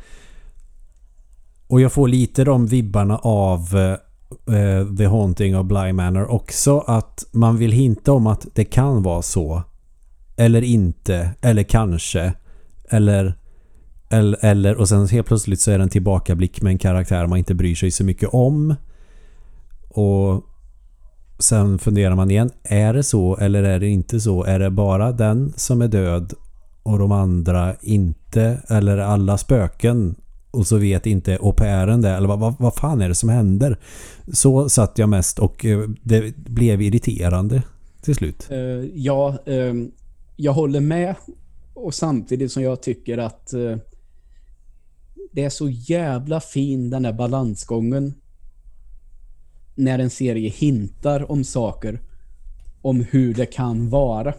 Och 1.67 1.81
jag 1.81 1.93
får 1.93 2.09
lite 2.09 2.45
de 2.45 2.67
vibbarna 2.67 3.19
av 3.19 3.77
eh, 3.77 3.97
Eh, 4.31 4.97
the 4.97 5.07
Haunting 5.07 5.57
of 5.59 5.67
Bly 5.67 5.93
Manor 5.93 6.31
också. 6.31 6.79
Att 6.79 7.25
man 7.33 7.57
vill 7.57 7.73
hinta 7.73 8.13
om 8.13 8.27
att 8.27 8.47
det 8.55 8.65
kan 8.65 9.03
vara 9.03 9.23
så. 9.23 9.63
Eller 10.37 10.63
inte. 10.63 11.31
Eller 11.41 11.63
kanske. 11.63 12.33
Eller 12.91 13.35
eller, 14.09 14.45
eller, 14.45 14.75
och 14.77 14.89
sen 14.89 15.09
helt 15.09 15.27
plötsligt 15.27 15.61
så 15.61 15.71
är 15.71 15.79
det 15.79 15.85
en 15.85 15.91
tillbakablick 15.91 16.63
med 16.63 16.71
en 16.71 16.79
karaktär 16.79 17.27
man 17.27 17.39
inte 17.39 17.55
bryr 17.55 17.75
sig 17.75 17.91
så 17.91 18.05
mycket 18.05 18.29
om. 18.29 18.75
Och 19.89 20.45
sen 21.39 21.79
funderar 21.79 22.15
man 22.15 22.31
igen. 22.31 22.51
Är 22.63 22.95
det 22.95 23.03
så 23.03 23.37
eller 23.37 23.63
är 23.63 23.81
det 23.81 23.89
inte 23.89 24.21
så? 24.21 24.45
Är 24.45 24.59
det 24.59 24.71
bara 24.71 25.13
den 25.13 25.53
som 25.57 25.83
är 25.83 25.89
död 25.89 26.33
och 26.83 26.99
de 26.99 27.13
andra 27.13 27.75
inte? 27.81 28.59
Eller 28.69 28.99
alla 28.99 29.39
spöken? 29.39 30.15
Och 30.51 30.67
så 30.67 30.79
vet 30.79 31.07
inte 31.07 31.37
au 31.37 31.53
pairen 31.53 32.03
det. 32.03 32.11
Eller 32.11 32.29
vad, 32.29 32.39
vad, 32.39 32.55
vad 32.59 32.75
fan 32.75 33.01
är 33.01 33.09
det 33.09 33.15
som 33.15 33.29
händer? 33.29 33.79
Så 34.33 34.69
satt 34.69 34.99
jag 34.99 35.09
mest 35.09 35.39
och 35.39 35.65
eh, 35.65 35.89
det 36.03 36.37
blev 36.37 36.83
irriterande 36.83 37.63
till 38.01 38.15
slut. 38.15 38.47
Eh, 38.51 38.59
ja, 38.95 39.39
ehm, 39.47 39.91
jag 40.37 40.53
håller 40.53 40.81
med. 40.81 41.15
Och 41.75 41.95
samtidigt 41.95 42.53
som 42.53 42.63
jag 42.63 42.83
tycker 42.83 43.19
att 43.19 43.53
eh, 43.53 43.77
det 45.33 45.45
är 45.45 45.51
så 45.51 45.69
jävla 45.69 46.41
fin 46.41 46.91
den 46.91 47.03
där 47.03 47.13
balansgången. 47.13 48.15
När 49.75 49.99
en 49.99 50.11
serie 50.11 50.49
hintar 50.49 51.31
om 51.31 51.45
saker. 51.45 52.01
Om 52.83 53.07
hur 53.11 53.35
det 53.35 53.47
kan 53.47 53.91
vara. 53.91 54.35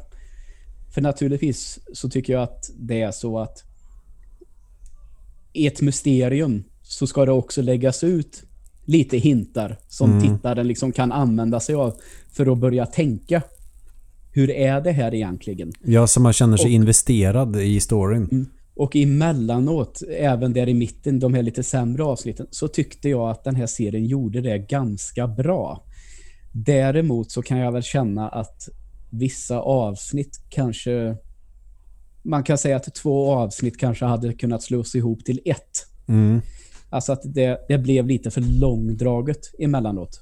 För 0.93 1.01
naturligtvis 1.01 1.79
så 1.93 2.09
tycker 2.09 2.33
jag 2.33 2.43
att 2.43 2.71
det 2.75 3.01
är 3.01 3.11
så 3.11 3.39
att 3.39 3.63
i 5.57 5.67
ett 5.67 5.81
mysterium 5.81 6.63
så 6.81 7.07
ska 7.07 7.25
det 7.25 7.31
också 7.31 7.61
läggas 7.61 8.03
ut 8.03 8.43
lite 8.85 9.17
hintar 9.17 9.77
som 9.87 10.21
tittaren 10.21 10.67
liksom 10.67 10.91
kan 10.91 11.11
använda 11.11 11.59
sig 11.59 11.75
av 11.75 11.93
för 12.31 12.51
att 12.51 12.57
börja 12.57 12.85
tänka. 12.85 13.41
Hur 14.31 14.49
är 14.49 14.81
det 14.81 14.91
här 14.91 15.13
egentligen? 15.13 15.71
Ja, 15.83 16.07
så 16.07 16.21
man 16.21 16.33
känner 16.33 16.57
sig 16.57 16.65
Och- 16.65 16.71
investerad 16.71 17.55
i 17.55 17.79
storyn. 17.79 18.49
Och 18.75 18.95
emellanåt, 18.95 20.03
även 20.17 20.53
där 20.53 20.69
i 20.69 20.73
mitten, 20.73 21.19
de 21.19 21.33
här 21.33 21.43
lite 21.43 21.63
sämre 21.63 22.03
avsnitten, 22.03 22.47
så 22.51 22.67
tyckte 22.67 23.09
jag 23.09 23.29
att 23.29 23.43
den 23.43 23.55
här 23.55 23.67
serien 23.67 24.05
gjorde 24.05 24.41
det 24.41 24.57
ganska 24.57 25.27
bra. 25.27 25.83
Däremot 26.51 27.31
så 27.31 27.41
kan 27.41 27.57
jag 27.57 27.71
väl 27.71 27.83
känna 27.83 28.29
att 28.29 28.69
vissa 29.09 29.59
avsnitt 29.59 30.41
kanske... 30.49 31.15
Man 32.27 32.43
kan 32.43 32.57
säga 32.57 32.75
att 32.75 32.95
två 32.95 33.31
avsnitt 33.31 33.79
kanske 33.79 34.05
hade 34.05 34.33
kunnat 34.33 34.63
slås 34.63 34.95
ihop 34.95 35.25
till 35.25 35.39
ett. 35.45 35.85
Mm. 36.07 36.41
Alltså 36.89 37.11
att 37.11 37.21
det, 37.23 37.65
det 37.67 37.77
blev 37.77 38.07
lite 38.07 38.31
för 38.31 38.41
långdraget 38.41 39.39
emellanåt. 39.59 40.21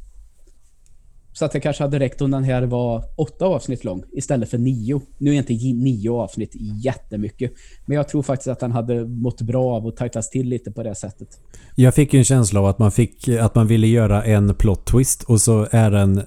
Så 1.33 1.45
att 1.45 1.51
det 1.51 1.59
kanske 1.59 1.83
hade 1.83 1.99
räckt 1.99 2.21
om 2.21 2.31
den 2.31 2.43
här 2.43 2.63
var 2.63 3.03
åtta 3.15 3.45
avsnitt 3.45 3.83
lång 3.83 4.03
istället 4.11 4.49
för 4.49 4.57
nio. 4.57 5.01
Nu 5.17 5.31
är 5.31 5.35
inte 5.35 5.53
nio 5.53 6.11
avsnitt 6.11 6.51
jättemycket. 6.83 7.51
Men 7.85 7.97
jag 7.97 8.07
tror 8.07 8.23
faktiskt 8.23 8.47
att 8.47 8.59
den 8.59 8.71
hade 8.71 9.05
mått 9.05 9.41
bra 9.41 9.75
av 9.75 9.87
att 9.87 9.97
tajtas 9.97 10.29
till 10.29 10.49
lite 10.49 10.71
på 10.71 10.83
det 10.83 10.95
sättet. 10.95 11.27
Jag 11.75 11.93
fick 11.95 12.13
en 12.13 12.23
känsla 12.23 12.59
av 12.59 12.65
att 12.65 12.79
man 12.79 12.91
fick 12.91 13.27
att 13.27 13.55
man 13.55 13.67
ville 13.67 13.87
göra 13.87 14.23
en 14.23 14.55
plot 14.55 14.85
twist 14.85 15.23
och 15.23 15.41
så 15.41 15.67
är 15.71 15.91
den 15.91 16.17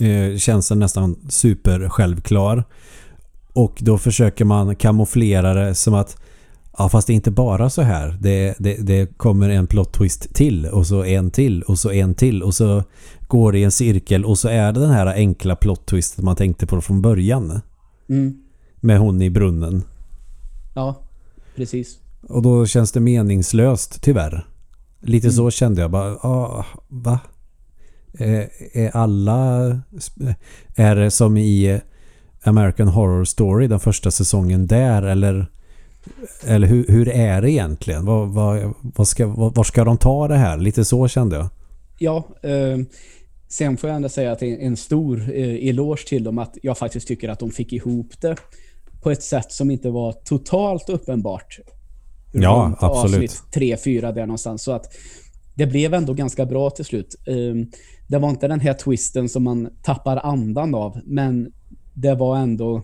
eh, 0.00 0.36
känns 0.38 0.68
den 0.68 0.78
nästan 0.78 1.16
super 1.28 1.88
självklar. 1.88 2.64
Och 3.58 3.78
då 3.80 3.98
försöker 3.98 4.44
man 4.44 4.76
kamouflera 4.76 5.54
det 5.54 5.74
som 5.74 5.94
att 5.94 6.16
ja 6.78 6.88
fast 6.88 7.06
det 7.06 7.12
är 7.12 7.14
inte 7.14 7.30
bara 7.30 7.70
så 7.70 7.82
här. 7.82 8.18
Det, 8.20 8.54
det, 8.58 8.74
det 8.74 9.18
kommer 9.18 9.48
en 9.48 9.66
plot 9.66 9.92
twist 9.92 10.34
till 10.34 10.66
och 10.66 10.86
så 10.86 11.04
en 11.04 11.30
till 11.30 11.62
och 11.62 11.78
så 11.78 11.90
en 11.90 12.14
till 12.14 12.42
och 12.42 12.54
så 12.54 12.82
går 13.28 13.52
det 13.52 13.58
i 13.58 13.64
en 13.64 13.70
cirkel 13.70 14.24
och 14.24 14.38
så 14.38 14.48
är 14.48 14.72
det 14.72 14.80
den 14.80 14.90
här 14.90 15.06
enkla 15.06 15.56
plot 15.56 15.86
twisten 15.86 16.24
man 16.24 16.36
tänkte 16.36 16.66
på 16.66 16.80
från 16.80 17.02
början. 17.02 17.60
Mm. 18.08 18.42
Med 18.80 18.98
hon 18.98 19.22
i 19.22 19.30
brunnen. 19.30 19.82
Ja, 20.74 21.02
precis. 21.56 21.98
Och 22.28 22.42
då 22.42 22.66
känns 22.66 22.92
det 22.92 23.00
meningslöst 23.00 24.02
tyvärr. 24.02 24.46
Lite 25.00 25.30
så 25.30 25.50
kände 25.50 25.80
jag 25.80 25.90
bara, 25.90 26.14
ah, 26.14 26.64
va? 26.88 27.18
Är, 28.18 28.48
är 28.72 28.96
alla... 28.96 29.80
Är 30.76 30.96
det 30.96 31.10
som 31.10 31.36
i 31.36 31.80
American 32.48 32.88
Horror 32.88 33.24
Story, 33.24 33.66
den 33.66 33.80
första 33.80 34.10
säsongen 34.10 34.66
där 34.66 35.02
eller... 35.02 35.46
Eller 36.46 36.66
hur, 36.66 36.86
hur 36.88 37.08
är 37.08 37.42
det 37.42 37.50
egentligen? 37.50 38.04
Vad, 38.04 38.28
vad, 38.28 38.74
vad 38.80 39.08
ska, 39.08 39.26
vad, 39.26 39.54
var 39.54 39.64
ska 39.64 39.84
de 39.84 39.98
ta 39.98 40.28
det 40.28 40.36
här? 40.36 40.58
Lite 40.58 40.84
så 40.84 41.08
kände 41.08 41.36
jag. 41.36 41.48
Ja, 41.98 42.24
eh, 42.42 42.78
sen 43.48 43.76
får 43.76 43.90
jag 43.90 43.96
ändå 43.96 44.08
säga 44.08 44.32
att 44.32 44.38
det 44.38 44.46
är 44.46 44.66
en 44.66 44.76
stor 44.76 45.20
eh, 45.20 45.68
eloge 45.68 46.08
till 46.08 46.24
dem 46.24 46.38
att 46.38 46.58
jag 46.62 46.78
faktiskt 46.78 47.08
tycker 47.08 47.28
att 47.28 47.38
de 47.38 47.50
fick 47.50 47.72
ihop 47.72 48.20
det 48.20 48.36
på 49.02 49.10
ett 49.10 49.22
sätt 49.22 49.52
som 49.52 49.70
inte 49.70 49.90
var 49.90 50.12
totalt 50.12 50.88
uppenbart. 50.88 51.58
Ja, 52.32 52.76
absolut. 52.80 53.14
Avsnitt 53.14 53.42
3-4 53.54 54.12
där 54.12 54.26
någonstans. 54.26 54.62
Så 54.62 54.72
att 54.72 54.92
det 55.54 55.66
blev 55.66 55.94
ändå 55.94 56.14
ganska 56.14 56.46
bra 56.46 56.70
till 56.70 56.84
slut. 56.84 57.16
Eh, 57.26 57.34
det 58.08 58.18
var 58.18 58.30
inte 58.30 58.48
den 58.48 58.60
här 58.60 58.74
twisten 58.74 59.28
som 59.28 59.42
man 59.42 59.68
tappar 59.82 60.16
andan 60.16 60.74
av, 60.74 61.00
men 61.04 61.52
det 62.00 62.14
var 62.14 62.36
ändå... 62.36 62.82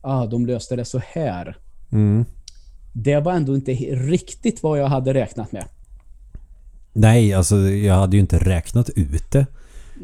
Ah, 0.00 0.26
de 0.26 0.46
löste 0.46 0.76
det 0.76 0.84
så 0.84 1.00
här. 1.06 1.56
Mm. 1.92 2.24
Det 2.92 3.20
var 3.20 3.32
ändå 3.32 3.54
inte 3.54 3.72
riktigt 3.72 4.62
vad 4.62 4.80
jag 4.80 4.86
hade 4.86 5.14
räknat 5.14 5.52
med. 5.52 5.64
Nej, 6.92 7.32
alltså 7.34 7.56
jag 7.56 7.94
hade 7.94 8.16
ju 8.16 8.20
inte 8.20 8.38
räknat 8.38 8.90
ut 8.90 9.30
det. 9.30 9.46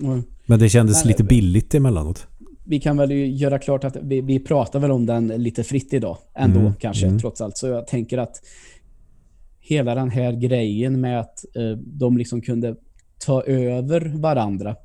Mm. 0.02 0.22
Men 0.46 0.58
det 0.58 0.68
kändes 0.68 1.04
Nej, 1.04 1.08
lite 1.12 1.24
billigt 1.24 1.74
emellanåt. 1.74 2.26
vi 2.64 2.80
kan 2.80 2.96
väl 2.96 3.10
göra 3.40 3.58
klart 3.58 3.84
att 3.84 3.96
vi, 4.02 4.20
vi 4.20 4.38
pratar 4.38 4.78
väl 4.80 4.90
om 4.90 5.06
den 5.06 5.28
lite 5.28 5.64
fritt 5.64 5.92
idag 5.92 6.18
ändå 6.34 6.60
Mm, 6.60 6.74
kanske 6.80 7.06
mm. 7.06 7.18
trots 7.18 7.40
allt. 7.40 7.56
Så 7.56 7.66
jag 7.66 7.86
tänker 7.86 8.18
att 8.18 8.36
hela 9.60 9.94
den 9.94 10.10
här 10.10 10.32
grejen 10.32 11.00
med 11.00 11.20
att 11.20 11.44
eh, 11.56 11.78
de 11.78 12.18
liksom 12.18 12.40
kunde 12.40 12.76
ta 13.18 13.42
över 13.42 14.12
varandra. 14.16 14.76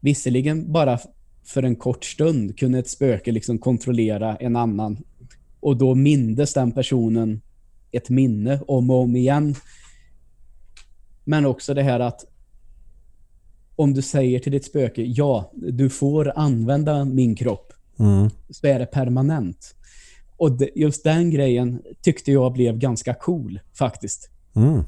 Visserligen 0.00 0.72
bara 0.72 0.98
för 1.44 1.62
en 1.62 1.76
kort 1.76 2.04
stund 2.04 2.58
kunde 2.58 2.78
ett 2.78 2.88
spöke 2.90 3.32
liksom 3.32 3.58
kontrollera 3.58 4.36
en 4.36 4.56
annan 4.56 5.04
och 5.60 5.76
då 5.76 5.94
mindes 5.94 6.54
den 6.54 6.72
personen 6.72 7.40
ett 7.92 8.10
minne 8.10 8.60
om 8.66 8.90
och 8.90 8.96
om 9.00 9.16
igen. 9.16 9.54
Men 11.24 11.46
också 11.46 11.74
det 11.74 11.82
här 11.82 12.00
att 12.00 12.24
om 13.76 13.94
du 13.94 14.02
säger 14.02 14.38
till 14.38 14.52
ditt 14.52 14.64
spöke, 14.64 15.02
ja, 15.02 15.52
du 15.54 15.90
får 15.90 16.32
använda 16.36 17.04
min 17.04 17.34
kropp, 17.36 17.72
Mm. 17.98 18.30
så 18.50 18.66
är 18.66 18.78
det 18.78 18.86
permanent. 18.86 19.74
Och 20.36 20.58
just 20.74 21.04
den 21.04 21.30
grejen 21.30 21.82
tyckte 22.02 22.32
jag 22.32 22.52
blev 22.52 22.78
ganska 22.78 23.14
cool, 23.14 23.60
faktiskt. 23.74 24.30
Mm. 24.56 24.82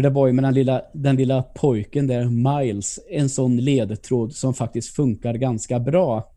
För 0.00 0.02
det 0.02 0.10
var 0.10 0.26
ju 0.26 0.32
med 0.32 0.44
den 0.44 0.54
lilla, 0.54 0.82
den 0.92 1.16
lilla 1.16 1.42
pojken 1.42 2.06
där, 2.06 2.24
Miles, 2.24 3.00
en 3.10 3.28
sån 3.28 3.56
ledtråd 3.56 4.32
som 4.32 4.54
faktiskt 4.54 4.94
funkar 4.94 5.34
ganska 5.34 5.80
bra. 5.80 6.32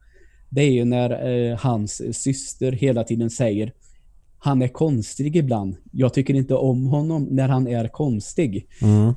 Det 0.50 0.62
är 0.62 0.72
ju 0.72 0.86
när 0.86 1.10
eh, 1.52 1.58
hans 1.58 2.02
syster 2.24 2.72
hela 2.72 3.04
tiden 3.04 3.30
säger 3.30 3.74
han 4.38 4.62
är 4.62 4.68
konstig 4.68 5.36
ibland. 5.36 5.76
Jag 5.92 6.14
tycker 6.14 6.34
inte 6.34 6.56
om 6.56 6.86
honom 6.86 7.24
när 7.24 7.48
han 7.48 7.68
är 7.68 7.88
konstig. 7.88 8.68
Mm. 8.82 9.14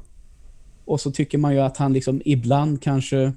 Och 0.85 1.01
så 1.01 1.11
tycker 1.11 1.39
man 1.39 1.55
ju 1.55 1.61
att 1.61 1.77
han 1.77 1.93
liksom 1.93 2.23
ibland 2.25 2.83
kanske 2.83 3.33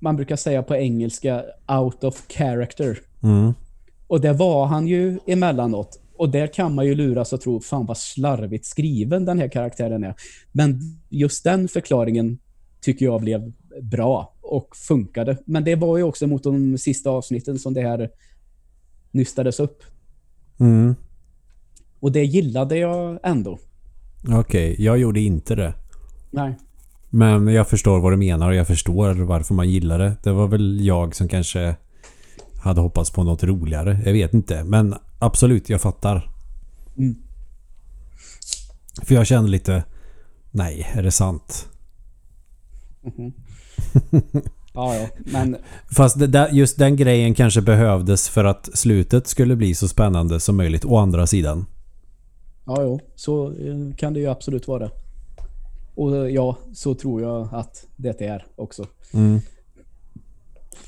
man 0.00 0.16
brukar 0.16 0.36
säga 0.36 0.62
på 0.62 0.76
engelska 0.76 1.44
out 1.68 2.04
of 2.04 2.26
character. 2.28 2.98
Mm. 3.22 3.54
Och 4.06 4.20
det 4.20 4.32
var 4.32 4.66
han 4.66 4.86
ju 4.86 5.18
emellanåt. 5.26 6.00
Och 6.18 6.30
där 6.30 6.46
kan 6.46 6.74
man 6.74 6.86
ju 6.86 6.94
luras 6.94 7.32
och 7.32 7.40
tro, 7.40 7.60
fan 7.60 7.86
vad 7.86 7.98
slarvigt 7.98 8.66
skriven 8.66 9.24
den 9.24 9.38
här 9.38 9.48
karaktären 9.48 10.04
är. 10.04 10.14
Men 10.52 10.80
just 11.08 11.44
den 11.44 11.68
förklaringen 11.68 12.38
tycker 12.80 13.06
jag 13.06 13.20
blev 13.20 13.52
bra 13.82 14.34
och 14.40 14.76
funkade. 14.76 15.38
Men 15.46 15.64
det 15.64 15.74
var 15.74 15.96
ju 15.96 16.02
också 16.02 16.26
mot 16.26 16.42
de 16.42 16.78
sista 16.78 17.10
avsnitten 17.10 17.58
som 17.58 17.74
det 17.74 17.82
här 17.82 18.10
nystades 19.10 19.60
upp. 19.60 19.82
Mm. 20.60 20.94
Och 22.00 22.12
det 22.12 22.24
gillade 22.24 22.78
jag 22.78 23.18
ändå. 23.22 23.58
Okej, 24.28 24.76
jag 24.78 24.98
gjorde 24.98 25.20
inte 25.20 25.54
det. 25.54 25.74
Nej. 26.30 26.58
Men 27.10 27.48
jag 27.48 27.68
förstår 27.68 28.00
vad 28.00 28.12
du 28.12 28.16
menar 28.16 28.48
och 28.48 28.54
jag 28.54 28.66
förstår 28.66 29.14
varför 29.14 29.54
man 29.54 29.70
gillar 29.70 29.98
det. 29.98 30.16
Det 30.22 30.32
var 30.32 30.46
väl 30.48 30.84
jag 30.84 31.14
som 31.14 31.28
kanske 31.28 31.76
hade 32.62 32.80
hoppats 32.80 33.10
på 33.10 33.24
något 33.24 33.42
roligare. 33.42 33.98
Jag 34.04 34.12
vet 34.12 34.34
inte. 34.34 34.64
Men 34.64 34.94
absolut, 35.18 35.68
jag 35.68 35.80
fattar. 35.80 36.30
Mm. 36.98 37.16
För 39.02 39.14
jag 39.14 39.26
kände 39.26 39.50
lite... 39.50 39.84
Nej, 40.50 40.86
är 40.94 41.02
det 41.02 41.10
sant? 41.10 41.68
Ja, 44.76 44.94
ja. 44.94 45.08
Men 45.16 45.56
Fast 45.96 46.32
där, 46.32 46.48
just 46.52 46.78
den 46.78 46.96
grejen 46.96 47.34
kanske 47.34 47.60
behövdes 47.60 48.28
för 48.28 48.44
att 48.44 48.70
slutet 48.74 49.26
skulle 49.26 49.56
bli 49.56 49.74
så 49.74 49.88
spännande 49.88 50.40
som 50.40 50.56
möjligt. 50.56 50.84
Å 50.84 50.96
andra 50.96 51.26
sidan. 51.26 51.66
ja, 52.66 52.82
jo. 52.82 53.00
Så 53.14 53.46
eh, 53.46 53.96
kan 53.96 54.14
det 54.14 54.20
ju 54.20 54.26
absolut 54.26 54.68
vara. 54.68 54.90
Och 55.94 56.16
eh, 56.16 56.34
ja, 56.34 56.56
så 56.72 56.94
tror 56.94 57.22
jag 57.22 57.48
att 57.52 57.86
det 57.96 58.20
är 58.20 58.46
också. 58.56 58.86
Mm. 59.12 59.40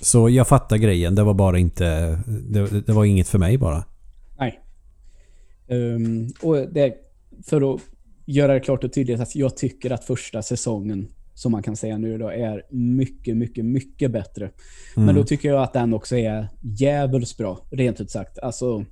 Så 0.01 0.29
jag 0.29 0.49
fattar 0.49 0.77
grejen. 0.77 1.15
Det 1.15 1.23
var 1.23 1.35
bara 1.35 1.59
inte... 1.59 2.19
Det, 2.27 2.87
det 2.87 2.93
var 2.93 3.05
inget 3.05 3.29
för 3.29 3.39
mig 3.39 3.59
bara. 3.59 3.85
Ehm, 5.69 6.29
och 6.43 6.57
det, 6.57 6.95
för 7.47 7.75
att 7.75 7.81
göra 8.27 8.55
det 8.55 8.61
klart 8.61 8.85
och 8.85 8.93
tydligt 8.93 9.21
att 9.21 9.37
jag 9.37 9.57
tycker 9.57 9.91
att 9.91 10.05
första 10.05 10.43
säsongen, 10.43 11.09
som 11.35 11.53
man 11.53 11.63
kan 11.63 11.77
säga 11.77 11.99
nu 11.99 12.19
då, 12.19 12.29
är 12.29 12.63
mycket, 12.71 13.37
mycket, 13.37 13.65
mycket 13.65 14.11
bättre. 14.11 14.51
Men 14.97 15.15
då 15.15 15.25
tycker 15.25 15.49
jag 15.49 15.63
att 15.63 15.73
den 15.73 15.95
också 15.95 16.17
är 16.17 16.49
jävligt 16.63 17.37
bra, 17.37 17.67
rent 17.71 18.01
ut 18.01 18.11
sagt. 18.11 18.39
Alltså, 18.39 18.85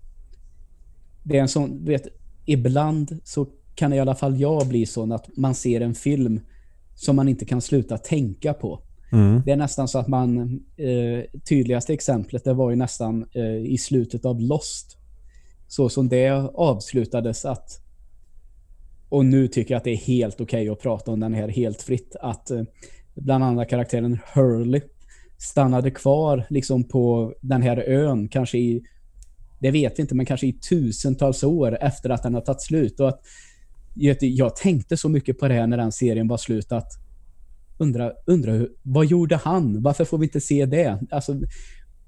det 1.22 1.36
är 1.36 1.42
en 1.42 1.48
sån, 1.48 1.84
du 1.84 1.92
vet, 1.92 2.06
ibland 2.46 3.20
så 3.24 3.46
kan 3.74 3.92
i 3.92 4.00
alla 4.00 4.14
fall 4.14 4.40
jag 4.40 4.68
bli 4.68 4.86
sån 4.86 5.12
att 5.12 5.36
man 5.36 5.54
ser 5.54 5.80
en 5.80 5.94
film 5.94 6.40
som 6.94 7.16
man 7.16 7.28
inte 7.28 7.44
kan 7.44 7.60
sluta 7.60 7.98
tänka 7.98 8.54
på. 8.54 8.80
Mm. 9.12 9.42
Det 9.44 9.52
är 9.52 9.56
nästan 9.56 9.88
så 9.88 9.98
att 9.98 10.08
man, 10.08 10.60
eh, 10.76 11.40
tydligaste 11.48 11.92
exemplet 11.92 12.44
det 12.44 12.54
var 12.54 12.70
ju 12.70 12.76
nästan 12.76 13.26
eh, 13.34 13.72
i 13.72 13.78
slutet 13.78 14.24
av 14.24 14.40
Lost. 14.40 14.98
Så 15.68 15.88
som 15.88 16.08
det 16.08 16.30
avslutades 16.54 17.44
att, 17.44 17.80
och 19.08 19.24
nu 19.24 19.48
tycker 19.48 19.74
jag 19.74 19.78
att 19.78 19.84
det 19.84 19.92
är 19.92 19.96
helt 19.96 20.40
okej 20.40 20.68
att 20.68 20.80
prata 20.80 21.10
om 21.10 21.20
den 21.20 21.34
här 21.34 21.48
helt 21.48 21.82
fritt, 21.82 22.16
att 22.20 22.50
eh, 22.50 22.62
bland 23.14 23.44
annat 23.44 23.68
karaktären 23.68 24.18
Hurley 24.34 24.80
stannade 25.38 25.90
kvar 25.90 26.46
liksom 26.50 26.84
på 26.84 27.34
den 27.40 27.62
här 27.62 27.76
ön, 27.76 28.28
kanske 28.28 28.58
i, 28.58 28.82
det 29.58 29.70
vet 29.70 29.98
jag 29.98 30.04
inte, 30.04 30.14
men 30.14 30.26
kanske 30.26 30.46
i 30.46 30.52
tusentals 30.52 31.44
år 31.44 31.78
efter 31.80 32.10
att 32.10 32.22
den 32.22 32.34
har 32.34 32.40
tagit 32.40 32.62
slut. 32.62 33.00
Och 33.00 33.08
att, 33.08 33.20
jag 34.20 34.56
tänkte 34.56 34.96
så 34.96 35.08
mycket 35.08 35.38
på 35.38 35.48
det 35.48 35.54
här 35.54 35.66
när 35.66 35.76
den 35.76 35.92
serien 35.92 36.28
var 36.28 36.36
slut 36.36 36.72
att 36.72 36.92
undra, 37.78 38.12
undra 38.26 38.66
vad 38.82 39.06
gjorde 39.06 39.36
han? 39.36 39.82
Varför 39.82 40.04
får 40.04 40.18
vi 40.18 40.26
inte 40.26 40.40
se 40.40 40.66
det? 40.66 40.98
Alltså, 41.10 41.40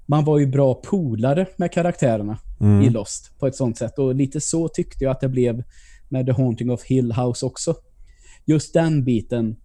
man 0.05 0.25
var 0.25 0.39
ju 0.39 0.47
bra 0.47 0.73
polare 0.73 1.47
med 1.57 1.71
karaktärerna 1.71 2.39
Mm. 2.59 2.81
i 2.81 2.89
Lost 2.89 3.39
på 3.39 3.47
ett 3.47 3.55
sånt 3.55 3.77
sätt. 3.77 3.99
Och 3.99 4.15
lite 4.15 4.41
så 4.41 4.67
tyckte 4.67 5.03
jag 5.03 5.11
att 5.11 5.21
det 5.21 5.29
blev 5.29 5.63
med 6.09 6.25
The 6.25 6.31
Haunting 6.31 6.71
of 6.71 6.83
Hill 6.83 7.11
House 7.11 7.45
också. 7.45 7.75
Just 8.45 8.73
den 8.73 9.03
biten 9.03 9.55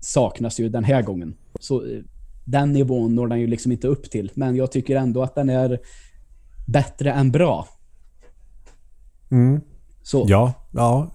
saknas 0.00 0.60
ju 0.60 0.68
den 0.68 0.84
här 0.84 1.02
gången. 1.02 1.36
Så 1.60 1.84
eh, 1.84 2.02
den 2.44 2.72
nivån 2.72 3.14
når 3.14 3.28
den 3.28 3.40
ju 3.40 3.46
liksom 3.46 3.72
inte 3.72 3.88
upp 3.88 4.10
till. 4.10 4.30
Men 4.34 4.56
jag 4.56 4.72
tycker 4.72 4.96
ändå 4.96 5.22
att 5.22 5.34
den 5.34 5.48
är 5.48 5.78
bättre 6.66 7.12
än 7.12 7.30
bra. 7.30 7.68
Mm. 9.30 9.60
Så. 10.02 10.24
Ja, 10.28 10.52
ja. 10.72 11.10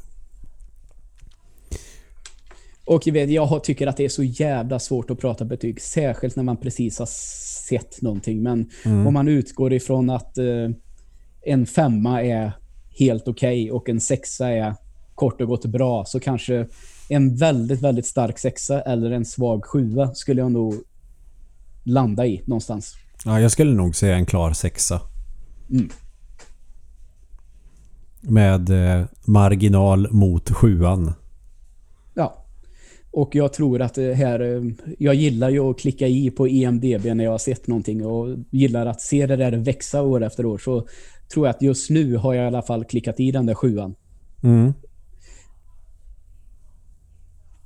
Och 2.85 3.07
jag, 3.07 3.13
vet, 3.13 3.29
jag 3.29 3.63
tycker 3.63 3.87
att 3.87 3.97
det 3.97 4.05
är 4.05 4.09
så 4.09 4.23
jävla 4.23 4.79
svårt 4.79 5.11
att 5.11 5.19
prata 5.19 5.45
betyg, 5.45 5.81
särskilt 5.81 6.35
när 6.35 6.43
man 6.43 6.57
precis 6.57 6.99
har 6.99 7.09
sett 7.67 8.01
någonting. 8.01 8.43
Men 8.43 8.69
om 9.07 9.13
man 9.13 9.27
utgår 9.27 9.73
ifrån 9.73 10.09
att 10.09 10.37
eh, 10.37 10.69
en 11.45 11.65
femma 11.65 12.23
är 12.23 12.51
helt 12.99 13.27
okej 13.27 13.71
och 13.71 13.89
en 13.89 13.99
sexa 14.01 14.49
är 14.49 14.75
kort 15.15 15.41
och 15.41 15.47
gott 15.47 15.65
bra, 15.65 16.05
så 16.05 16.19
kanske 16.19 16.67
en 17.09 17.35
väldigt, 17.35 17.81
väldigt 17.81 18.05
stark 18.05 18.39
sexa 18.39 18.81
eller 18.81 19.11
en 19.11 19.25
svag 19.25 19.65
sjua 19.65 20.13
skulle 20.13 20.41
jag 20.41 20.51
nog 20.51 20.75
landa 21.83 22.25
i 22.25 22.41
någonstans. 22.45 22.95
ja. 23.25 23.39
Jag 23.39 23.51
skulle 23.51 23.73
nog 23.73 23.95
säga 23.95 24.15
en 24.15 24.25
klar 24.25 24.53
sexa. 24.53 25.01
Mm. 25.71 25.89
Med 28.21 28.69
eh, 28.69 29.05
marginal 29.25 30.11
mot 30.11 30.49
sjuan. 30.51 31.13
Ja. 32.13 32.45
Och 33.11 33.35
jag 33.35 33.53
tror 33.53 33.81
att 33.81 33.93
det 33.93 34.13
här... 34.13 34.39
eh, 34.39 34.63
Jag 34.99 35.15
gillar 35.15 35.49
ju 35.49 35.59
att 35.59 35.79
klicka 35.79 36.07
i 36.07 36.31
på 36.31 36.47
EMDB 36.47 37.05
när 37.05 37.23
jag 37.23 37.31
har 37.31 37.37
sett 37.37 37.67
någonting 37.67 38.05
och 38.05 38.37
gillar 38.51 38.85
att 38.85 39.01
se 39.01 39.25
det 39.27 39.35
där 39.35 39.51
växa 39.51 40.01
år 40.01 40.23
efter 40.23 40.45
år. 40.45 40.57
Så 40.57 40.87
tror 41.33 41.47
jag 41.47 41.55
att 41.55 41.61
just 41.61 41.89
nu 41.89 42.17
har 42.17 42.33
jag 42.33 42.43
i 42.43 42.47
alla 42.47 42.61
fall 42.61 42.85
klickat 42.85 43.19
i 43.19 43.31
den 43.31 43.45
där 43.45 43.53
sjuan. 43.53 43.95
Mm. 44.43 44.73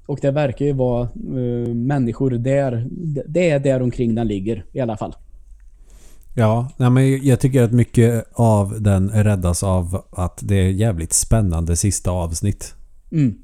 Och 0.06 0.20
det 0.22 0.32
verkar 0.32 0.66
ju 0.66 0.74
vara 0.74 1.02
eh, 1.02 1.74
människor 1.74 2.32
där. 2.32 2.88
Det 3.28 3.50
är 3.50 3.60
där 3.60 3.82
omkring 3.82 4.16
den 4.16 4.28
ligger 4.28 4.66
i 4.72 4.80
alla 4.80 4.98
fall. 4.98 5.16
Ja, 6.36 6.70
nej, 6.78 6.90
men 6.90 7.26
jag 7.26 7.40
tycker 7.40 7.64
att 7.64 7.72
mycket 7.72 8.26
av 8.34 8.82
den 8.82 9.10
räddas 9.10 9.64
av 9.64 10.06
att 10.12 10.40
det 10.44 10.56
är 10.56 10.70
jävligt 10.70 11.14
spännande 11.14 11.76
sista 11.76 12.12
avsnitt. 12.12 12.76
Mm. 13.12 13.38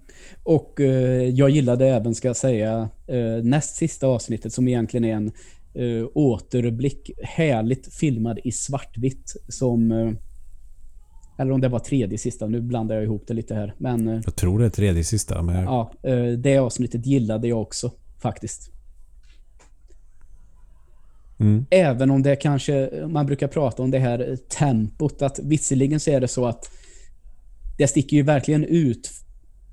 Och 0.44 0.80
eh, 0.80 1.30
jag 1.30 1.50
gillade 1.50 1.88
även, 1.88 2.16
ska 2.16 2.28
jag 2.28 2.38
säga, 2.38 2.90
eh, 3.08 3.44
näst 3.44 3.76
sista 3.76 4.08
avsnittet 4.08 4.54
som 4.54 4.68
egentligen 4.68 5.06
är 5.06 5.14
en 5.14 5.32
eh, 5.76 6.08
återblick. 6.14 7.12
Härligt 7.24 7.94
filmad 7.94 8.40
i 8.44 8.52
svartvitt 8.52 9.36
som... 9.50 9.92
Eh, 9.92 10.12
eller 11.38 11.52
om 11.52 11.62
det 11.62 11.68
var 11.68 11.80
tredje 11.80 12.18
sista, 12.18 12.48
nu 12.48 12.62
blandar 12.62 12.96
jag 12.96 13.04
ihop 13.04 13.24
det 13.28 13.34
lite 13.34 13.56
här. 13.56 13.74
Men 13.78 14.08
eh, 14.08 14.22
Jag 14.26 14.36
tror 14.36 14.60
det 14.60 14.66
är 14.66 14.70
tredje 14.70 15.04
sista. 15.04 15.42
Men 15.42 15.64
ja, 15.64 15.92
eh, 16.04 16.26
det 16.26 16.58
avsnittet 16.58 17.06
gillade 17.06 17.48
jag 17.48 17.62
också 17.62 17.92
faktiskt. 18.22 18.72
Mm. 21.38 21.66
Även 21.70 22.12
om 22.12 22.24
det 22.24 22.36
kanske, 22.36 22.90
man 23.08 23.26
brukar 23.26 23.48
prata 23.48 23.84
om 23.84 23.92
det 23.92 24.00
här 24.00 24.30
eh, 24.30 24.36
tempot, 24.36 25.22
att 25.22 25.40
visserligen 25.44 26.00
så 26.00 26.12
är 26.12 26.22
det 26.22 26.28
så 26.28 26.46
att 26.46 26.72
det 27.78 27.88
sticker 27.88 28.18
ju 28.18 28.24
verkligen 28.24 28.64
ut 28.64 29.12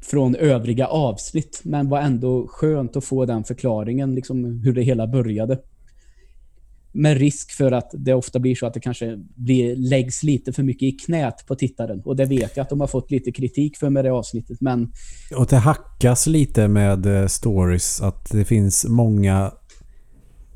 från 0.01 0.35
övriga 0.37 0.87
avsnitt, 0.87 1.61
men 1.65 1.89
var 1.89 2.01
ändå 2.01 2.47
skönt 2.49 2.97
att 2.97 3.05
få 3.05 3.25
den 3.25 3.45
förklaringen, 3.45 4.15
liksom 4.15 4.45
hur 4.45 4.73
det 4.73 4.83
hela 4.83 5.07
började. 5.07 5.59
Med 6.93 7.19
risk 7.19 7.53
för 7.53 7.73
att 7.73 7.91
det 7.93 8.15
ofta 8.15 8.39
blir 8.39 8.55
så 8.55 8.67
att 8.67 8.75
det 8.75 8.81
kanske 8.81 9.19
blir, 9.35 9.77
läggs 9.77 10.23
lite 10.23 10.53
för 10.53 10.63
mycket 10.63 10.83
i 10.83 10.93
knät 10.93 11.47
på 11.47 11.55
tittaren. 11.55 12.03
Och 12.05 12.17
det 12.17 12.25
vet 12.25 12.57
jag 12.57 12.63
att 12.63 12.69
de 12.69 12.81
har 12.81 12.87
fått 12.87 13.11
lite 13.11 13.33
kritik 13.33 13.77
för 13.77 13.91
med 13.91 14.05
det 14.05 14.13
avsnittet, 14.13 14.61
men 14.61 14.93
Och 15.37 15.47
det 15.47 15.57
hackas 15.57 16.27
lite 16.27 16.69
med 16.69 17.07
eh, 17.07 17.27
stories. 17.27 18.01
Att 18.01 18.31
det 18.31 18.45
finns 18.45 18.85
många 18.89 19.53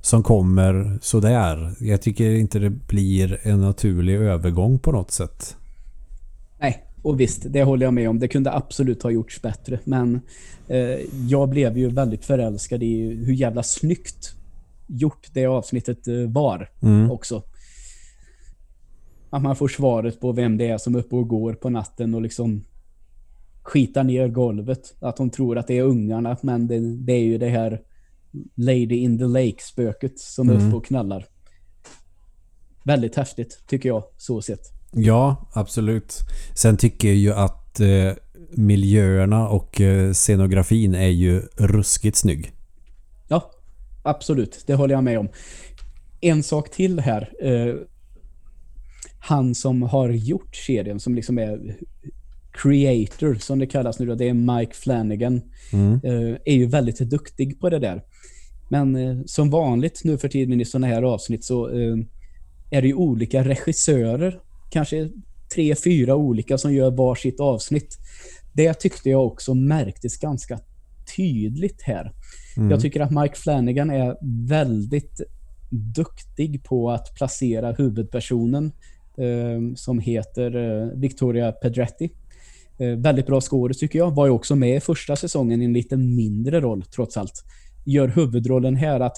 som 0.06 0.22
kommer 0.22 0.98
sådär. 1.02 1.74
Jag 1.80 2.02
tycker 2.02 2.30
inte 2.30 2.58
det 2.58 2.70
blir 2.70 3.40
en 3.42 3.60
naturlig 3.60 4.14
övergång 4.14 4.78
på 4.78 4.92
något 4.92 5.10
sätt. 5.10 5.56
Nej, 6.60 6.84
och 7.02 7.20
visst, 7.20 7.46
det 7.48 7.62
håller 7.62 7.86
jag 7.86 7.94
med 7.94 8.10
om. 8.10 8.18
Det 8.18 8.28
kunde 8.28 8.52
absolut 8.52 9.02
ha 9.02 9.10
gjorts 9.10 9.42
bättre. 9.42 9.78
Men 9.84 10.20
eh, 10.68 10.98
jag 11.28 11.48
blev 11.48 11.78
ju 11.78 11.88
väldigt 11.88 12.24
förälskad 12.24 12.82
i 12.82 13.24
hur 13.24 13.34
jävla 13.34 13.62
snyggt 13.62 14.35
gjort 14.86 15.26
det 15.32 15.46
avsnittet 15.46 16.08
eh, 16.08 16.14
var 16.14 16.70
Mm. 16.82 17.10
också. 17.10 17.42
Att 19.30 19.42
man 19.42 19.56
får 19.56 19.68
svaret 19.68 20.20
på 20.20 20.32
vem 20.32 20.56
det 20.58 20.68
är 20.68 20.78
som 20.78 20.94
är 20.94 20.98
uppe 20.98 21.16
och 21.16 21.28
går 21.28 21.52
på 21.54 21.70
natten 21.70 22.14
och 22.14 22.22
liksom 22.22 22.64
skitar 23.62 24.04
ner 24.04 24.28
golvet. 24.28 24.94
Att 25.00 25.16
de 25.16 25.30
tror 25.30 25.58
att 25.58 25.66
det 25.66 25.78
är 25.78 25.82
ungarna, 25.82 26.36
men 26.42 26.66
det, 26.66 26.78
det 26.96 27.12
är 27.12 27.22
ju 27.24 27.38
det 27.38 27.48
här 27.48 27.80
Lady 28.54 28.96
in 28.96 29.18
the 29.18 29.24
Lake-spöket 29.24 30.18
som 30.18 30.48
är 30.48 30.54
Mm. 30.54 30.66
uppe 30.66 30.76
och 30.76 30.84
knallar. 30.86 31.26
Väldigt 32.84 33.16
häftigt, 33.16 33.64
tycker 33.68 33.88
jag, 33.88 34.04
så 34.16 34.42
sett. 34.42 34.60
Ja, 34.92 35.48
absolut. 35.52 36.18
Sen 36.54 36.76
tycker 36.76 37.08
jag 37.08 37.16
ju 37.16 37.32
att 37.32 37.80
eh, 37.80 38.12
miljöerna 38.50 39.48
och 39.48 39.80
eh, 39.80 40.12
scenografin 40.12 40.94
är 40.94 41.08
ju 41.08 41.40
ruskigt 41.56 42.16
snygg. 42.16 42.52
Absolut. 44.06 44.64
Det 44.66 44.74
håller 44.74 44.94
jag 44.94 45.04
med 45.04 45.18
om. 45.18 45.28
En 46.20 46.42
sak 46.42 46.70
till 46.70 47.00
här. 47.00 47.32
Eh, 47.42 47.74
han 49.20 49.54
som 49.54 49.82
har 49.82 50.08
gjort 50.08 50.56
serien, 50.56 51.00
som 51.00 51.14
liksom 51.14 51.38
är 51.38 51.76
creator, 52.52 53.34
som 53.34 53.58
det 53.58 53.66
kallas 53.66 53.98
nu 53.98 54.06
då, 54.06 54.14
det 54.14 54.28
är 54.28 54.34
Mike 54.58 54.74
Flanagan, 54.74 55.40
Mm. 55.72 55.92
eh, 56.04 56.36
är 56.44 56.54
ju 56.54 56.66
väldigt 56.66 56.98
duktig 56.98 57.60
på 57.60 57.70
det 57.70 57.78
där. 57.78 58.02
Men 58.68 58.96
eh, 58.96 59.16
som 59.26 59.50
vanligt 59.50 60.00
nu 60.04 60.18
för 60.18 60.28
tiden 60.28 60.60
i 60.60 60.64
sådana 60.64 60.86
här 60.86 61.02
avsnitt 61.02 61.44
så 61.44 61.68
eh, 61.68 61.96
är 62.70 62.82
det 62.82 62.88
ju 62.88 62.94
olika 62.94 63.44
regissörer, 63.44 64.40
kanske 64.70 65.10
tre, 65.54 65.74
fyra 65.74 66.16
olika 66.16 66.58
som 66.58 66.74
gör 66.74 66.90
varsitt 66.90 67.40
avsnitt. 67.40 67.98
Det 68.52 68.74
tyckte 68.74 69.10
jag 69.10 69.26
också 69.26 69.54
märktes 69.54 70.16
ganska 70.18 70.58
tydligt 71.16 71.82
här. 71.82 72.12
Mm. 72.56 72.70
Jag 72.70 72.80
tycker 72.80 73.00
att 73.00 73.10
Mike 73.10 73.34
Flanagan 73.36 73.90
är 73.90 74.16
väldigt 74.48 75.20
duktig 75.70 76.64
på 76.64 76.90
att 76.90 77.14
placera 77.14 77.72
huvudpersonen 77.72 78.72
eh, 79.18 79.74
som 79.76 79.98
heter 79.98 80.56
eh, 80.56 80.88
Victoria 80.98 81.52
Pedretti. 81.52 82.10
Eh, 82.78 82.88
väldigt 82.88 83.26
bra 83.26 83.40
skådis 83.40 83.78
tycker 83.78 83.98
jag. 83.98 84.14
Var 84.14 84.26
ju 84.26 84.32
också 84.32 84.56
med 84.56 84.76
i 84.76 84.80
första 84.80 85.16
säsongen 85.16 85.62
i 85.62 85.64
en 85.64 85.72
lite 85.72 85.96
mindre 85.96 86.60
roll 86.60 86.82
trots 86.82 87.16
allt. 87.16 87.44
Gör 87.84 88.08
huvudrollen 88.08 88.76
här 88.76 89.00
att 89.00 89.16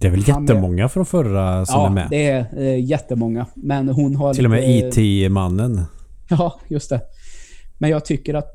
Det 0.00 0.06
är 0.06 0.10
väl 0.10 0.24
Han 0.28 0.44
är- 0.44 0.48
jättemånga 0.48 0.88
från 0.88 1.06
förra 1.06 1.66
som 1.66 1.80
ja, 1.80 1.86
är 1.86 1.90
med. 1.90 2.06
det 2.10 2.28
är 2.28 2.58
eh, 2.58 2.84
jättemånga. 2.84 3.46
Men 3.54 3.88
hon 3.88 4.16
har 4.16 4.34
Till 4.34 4.44
och 4.44 4.50
med 4.50 4.94
IT-mannen. 4.96 5.80
Ja, 6.30 6.60
just 6.68 6.90
det. 6.90 7.00
Men 7.78 7.90
jag 7.90 8.04
tycker 8.04 8.34
att 8.34 8.52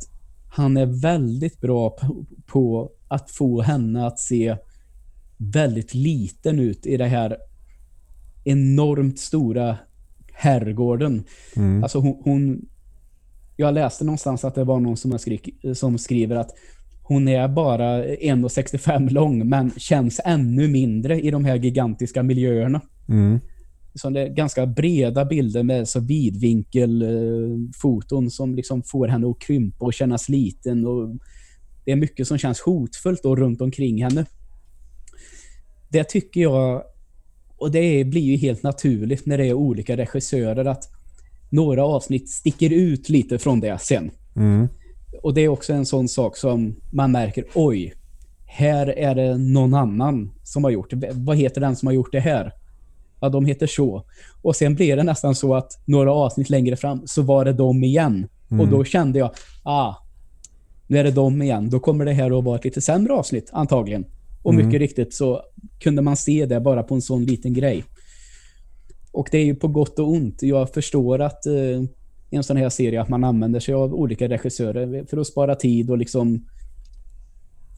han 0.50 0.78
är 0.78 0.86
väldigt 1.02 1.62
bra 1.62 1.90
på, 1.90 2.26
på 2.48 2.90
att 3.10 3.32
få 3.32 3.62
henne 3.62 4.08
att 4.08 4.20
se 4.20 4.58
väldigt 5.38 5.94
liten 5.94 6.60
ut 6.60 6.86
i 6.86 6.98
det 6.98 7.06
här 7.06 7.38
enormt 8.44 9.20
stora 9.20 9.78
herrgården. 10.34 11.24
Mm. 11.56 11.84
Alltså 11.84 12.00
hon, 12.00 12.22
hon... 12.24 12.66
Jag 13.58 13.74
läste 13.74 14.06
någonstans 14.06 14.46
att 14.46 14.56
det 14.56 14.64
var 14.64 14.80
någon 14.80 14.98
som, 14.98 15.20
skrik, 15.20 15.50
som 15.74 15.98
skriver 15.98 16.36
att 16.36 16.52
hon 17.04 17.28
är 17.28 17.48
bara 17.48 18.06
1,65 18.06 19.10
lång 19.10 19.50
men 19.50 19.72
känns 19.78 20.22
ännu 20.26 20.68
mindre 20.68 21.22
i 21.22 21.32
de 21.32 21.46
här 21.46 21.56
gigantiska 21.56 22.24
miljöerna. 22.24 22.82
Mm. 23.10 23.40
Så 23.94 24.10
det 24.10 24.22
är 24.22 24.30
ganska 24.30 24.66
breda 24.66 25.26
bilder 25.26 25.64
med 25.64 25.88
så 25.88 26.00
vidvinkelfoton 26.00 28.32
som 28.32 28.56
liksom 28.56 28.84
får 28.84 29.08
henne 29.08 29.28
att 29.28 29.40
krympa 29.40 29.86
och 29.86 29.94
kännas 29.94 30.30
liten. 30.30 30.86
Och 30.86 31.18
det 31.90 31.94
är 31.94 31.98
mycket 31.98 32.28
som 32.28 32.38
känns 32.38 32.60
hotfullt 32.60 33.24
då 33.24 33.36
runt 33.36 33.62
omkring 33.62 34.04
henne. 34.04 34.26
Det 35.90 36.04
tycker 36.04 36.42
jag, 36.42 36.84
och 37.58 37.72
det 37.72 38.04
blir 38.04 38.22
ju 38.22 38.38
helt 38.38 38.64
naturligt 38.64 39.26
när 39.26 39.38
det 39.38 39.46
är 39.46 39.54
olika 39.54 39.98
regissörer, 39.98 40.66
att 40.66 40.84
några 41.50 41.86
avsnitt 41.86 42.30
sticker 42.30 42.70
ut 42.70 43.10
lite 43.10 43.40
från 43.40 43.60
det 43.60 43.78
sen. 43.82 44.12
Mm. 44.36 44.68
Och 45.24 45.34
det 45.34 45.42
är 45.42 45.48
också 45.48 45.74
en 45.74 45.86
sån 45.86 46.08
sak 46.08 46.38
som 46.38 46.76
man 46.92 47.12
märker, 47.12 47.46
oj, 47.54 47.94
här 48.46 48.88
är 48.88 49.16
det 49.16 49.38
någon 49.38 49.74
annan 49.74 50.32
som 50.44 50.64
har 50.64 50.72
gjort 50.72 50.90
det. 50.92 51.10
Vad 51.14 51.38
heter 51.38 51.62
den 51.62 51.76
som 51.76 51.88
har 51.88 51.94
gjort 51.94 52.12
det 52.12 52.20
här? 52.20 52.54
Ja, 53.22 53.30
de 53.30 53.46
heter 53.46 53.68
så. 53.68 54.06
Och 54.42 54.56
sen 54.56 54.76
blev 54.76 54.98
det 54.98 55.04
nästan 55.04 55.36
så 55.36 55.56
att 55.56 55.72
några 55.86 56.14
avsnitt 56.14 56.50
längre 56.50 56.76
fram 56.76 57.08
så 57.08 57.22
var 57.22 57.46
det 57.46 57.54
de 57.54 57.84
igen. 57.84 58.28
Och 58.60 58.68
då 58.68 58.84
kände 58.84 59.20
jag, 59.20 59.32
ah, 59.64 59.96
nu 60.90 60.98
är 60.98 61.04
det 61.04 61.12
de 61.12 61.42
igen. 61.42 61.70
Då 61.70 61.80
kommer 61.80 62.06
det 62.06 62.14
här 62.14 62.38
att 62.38 62.44
vara 62.44 62.58
ett 62.58 62.66
lite 62.66 62.82
sämre 62.82 63.14
avsnitt 63.14 63.50
antagligen. 63.54 64.06
Och 64.44 64.54
mycket 64.54 64.80
riktigt 64.80 65.14
så 65.14 65.42
kunde 65.80 66.02
man 66.02 66.18
se 66.18 66.46
det 66.46 66.60
bara 66.60 66.84
på 66.84 66.96
en 66.96 67.02
sån 67.02 67.26
liten 67.26 67.54
grej. 67.54 67.84
Och 69.12 69.28
det 69.32 69.38
är 69.38 69.46
ju 69.46 69.56
på 69.56 69.68
gott 69.68 70.00
och 70.00 70.10
ont. 70.10 70.44
Jag 70.44 70.74
förstår 70.74 71.22
att 71.22 71.46
eh, 71.46 71.54
i 72.30 72.36
en 72.36 72.44
sån 72.44 72.58
här 72.58 72.70
serie 72.70 73.02
att 73.02 73.10
man 73.10 73.24
använder 73.24 73.60
sig 73.60 73.74
av 73.74 73.94
olika 73.94 74.30
regissörer 74.30 75.06
för 75.10 75.18
att 75.18 75.28
spara 75.28 75.56
tid 75.56 75.90
och 75.90 75.98
liksom 75.98 76.46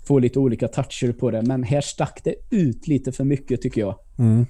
få 0.07 0.20
lite 0.20 0.39
olika 0.39 0.68
toucher 0.68 1.12
på 1.12 1.32
det. 1.32 1.41
Men 1.41 1.64
här 1.64 1.82
stack 1.82 2.22
det 2.24 2.36
ut 2.49 2.88
lite 2.88 3.12
för 3.12 3.24
mycket 3.24 3.62
tycker 3.62 3.82
jag. 3.82 3.95
Mm. 4.20 4.45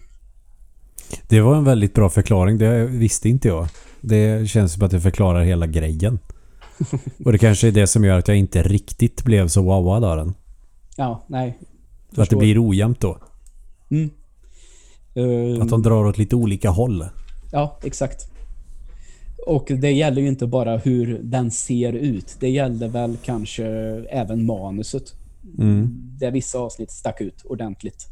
Det 1.29 1.41
var 1.41 1.55
en 1.55 1.63
väldigt 1.63 1.93
bra 1.93 2.09
förklaring. 2.09 2.57
Det 2.57 2.85
visste 2.85 3.29
inte 3.29 3.47
jag. 3.47 3.67
Det 4.01 4.49
känns 4.49 4.73
som 4.73 4.83
att 4.83 4.91
det 4.91 5.01
förklarar 5.01 5.43
hela 5.43 5.67
grejen. 5.67 6.19
Och 7.25 7.31
det 7.31 7.37
kanske 7.37 7.67
är 7.67 7.71
det 7.71 7.87
som 7.87 8.03
gör 8.03 8.19
att 8.19 8.27
jag 8.27 8.37
inte 8.37 8.63
riktigt 8.63 9.23
blev 9.23 9.47
så 9.47 9.61
wowad 9.61 10.03
av 10.03 10.17
den. 10.17 10.33
Ja, 10.97 11.25
nej. 11.27 11.59
Att 12.17 12.29
det 12.29 12.35
blir 12.35 12.69
ojämnt 12.69 12.99
då. 12.99 13.17
Mm. 13.89 14.09
Att 15.61 15.69
de 15.69 15.81
drar 15.81 16.05
åt 16.05 16.17
lite 16.17 16.35
olika 16.35 16.69
håll. 16.69 17.05
Ja, 17.51 17.79
exakt. 17.83 18.31
Och 19.47 19.71
det 19.79 19.91
gäller 19.91 20.21
ju 20.21 20.27
inte 20.27 20.47
bara 20.47 20.77
hur 20.77 21.19
den 21.23 21.51
ser 21.51 21.93
ut. 21.93 22.37
Det 22.39 22.49
gäller 22.49 22.87
väl 22.87 23.17
kanske 23.23 23.65
även 24.09 24.45
manuset. 24.45 25.13
Mm. 25.59 25.89
Där 26.19 26.31
vissa 26.31 26.59
avsnitt 26.59 26.91
stack 26.91 27.21
ut 27.21 27.45
ordentligt. 27.45 28.07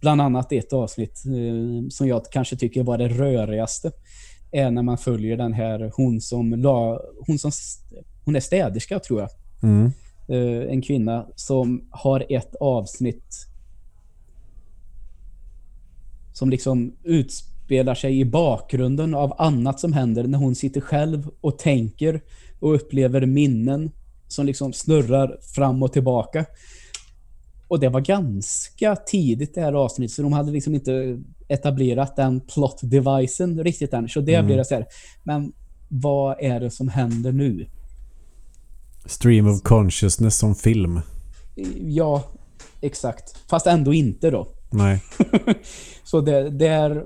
Bland 0.00 0.20
annat 0.20 0.52
ett 0.52 0.72
avsnitt 0.72 1.22
eh, 1.26 1.88
som 1.88 2.08
jag 2.08 2.24
kanske 2.32 2.56
tycker 2.56 2.82
var 2.82 2.98
det 2.98 3.08
rörigaste. 3.08 3.92
Är 4.54 4.70
när 4.70 4.82
man 4.82 4.98
följer 4.98 5.36
den 5.36 5.52
här 5.52 5.90
hon 5.96 6.20
som 6.20 6.52
la, 6.52 7.00
hon 7.26 7.38
som 7.38 7.50
hon 8.24 8.36
är 8.36 8.40
städerska 8.40 8.98
tror 8.98 9.20
jag. 9.20 9.30
Mm. 9.62 9.92
Eh, 10.28 10.72
en 10.72 10.82
kvinna 10.82 11.26
som 11.36 11.88
har 11.90 12.26
ett 12.28 12.54
avsnitt 12.54 13.46
som 16.32 16.50
liksom 16.50 16.96
utspelar 17.02 17.94
sig 17.94 18.20
i 18.20 18.24
bakgrunden 18.24 19.14
av 19.14 19.34
annat 19.38 19.80
som 19.80 19.92
händer 19.92 20.24
när 20.24 20.38
hon 20.38 20.54
sitter 20.54 20.80
själv 20.80 21.30
och 21.40 21.58
tänker 21.58 22.20
och 22.60 22.74
upplever 22.74 23.26
minnen 23.26 23.90
som 24.28 24.46
liksom 24.46 24.72
snurrar 24.72 25.38
fram 25.54 25.82
och 25.82 25.92
tillbaka. 25.92 26.44
Och 27.68 27.80
det 27.80 27.88
var 27.88 28.00
ganska 28.00 28.96
tidigt 28.96 29.54
det 29.54 29.60
här 29.60 29.72
avsnittet 29.72 30.14
så 30.14 30.22
de 30.22 30.32
hade 30.32 30.52
liksom 30.52 30.74
inte 30.74 31.20
etablerat 31.48 32.16
den 32.16 32.40
plot 32.40 32.80
devicen 32.82 33.64
riktigt 33.64 33.92
än. 33.92 34.08
Så 34.08 34.20
det 34.20 34.44
blir 34.44 34.56
det 34.56 34.64
så 34.64 34.74
här. 34.74 34.86
Men 35.22 35.52
vad 35.88 36.36
är 36.40 36.60
det 36.60 36.70
som 36.70 36.88
händer 36.88 37.32
nu? 37.32 37.66
Stream 39.06 39.48
of 39.48 39.62
consciousness 39.62 40.36
som 40.36 40.54
film. 40.54 41.00
Ja, 41.80 42.22
exakt. 42.80 43.36
Fast 43.50 43.66
ändå 43.66 43.94
inte 43.94 44.30
då. 44.30 44.48
Nej. 44.70 45.02
Så 46.04 46.20
det, 46.20 46.50
det 46.50 46.66
är 46.66 47.04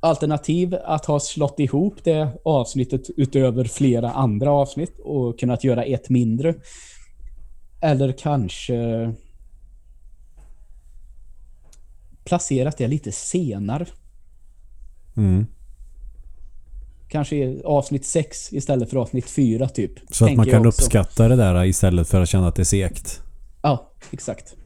alternativ 0.00 0.76
att 0.84 1.06
ha 1.06 1.20
slått 1.20 1.60
ihop 1.60 1.94
det 2.04 2.28
avsnittet 2.44 3.02
utöver 3.16 3.64
flera 3.64 4.10
andra 4.10 4.50
avsnitt 4.50 4.98
och 4.98 5.40
kunnat 5.40 5.64
göra 5.64 5.84
ett 5.84 6.08
mindre. 6.08 6.54
Eller 7.80 8.12
kanske 8.12 9.12
placerat 12.24 12.78
det 12.78 12.88
lite 12.88 13.12
senare. 13.12 13.86
Mm. 15.16 15.46
Kanske 17.08 17.60
avsnitt 17.64 18.06
6 18.06 18.52
istället 18.52 18.90
för 18.90 18.96
avsnitt 18.96 19.30
4 19.30 19.68
typ. 19.68 19.92
Så 20.10 20.24
att 20.24 20.36
man 20.36 20.46
kan 20.46 20.66
uppskatta 20.66 21.28
det 21.28 21.36
där 21.36 21.64
istället 21.64 22.08
för 22.08 22.20
att 22.20 22.28
känna 22.28 22.48
att 22.48 22.54
det 22.54 22.62
är 22.62 22.64
segt. 22.64 23.22
Ja, 23.62 23.92
exakt. 24.10 24.56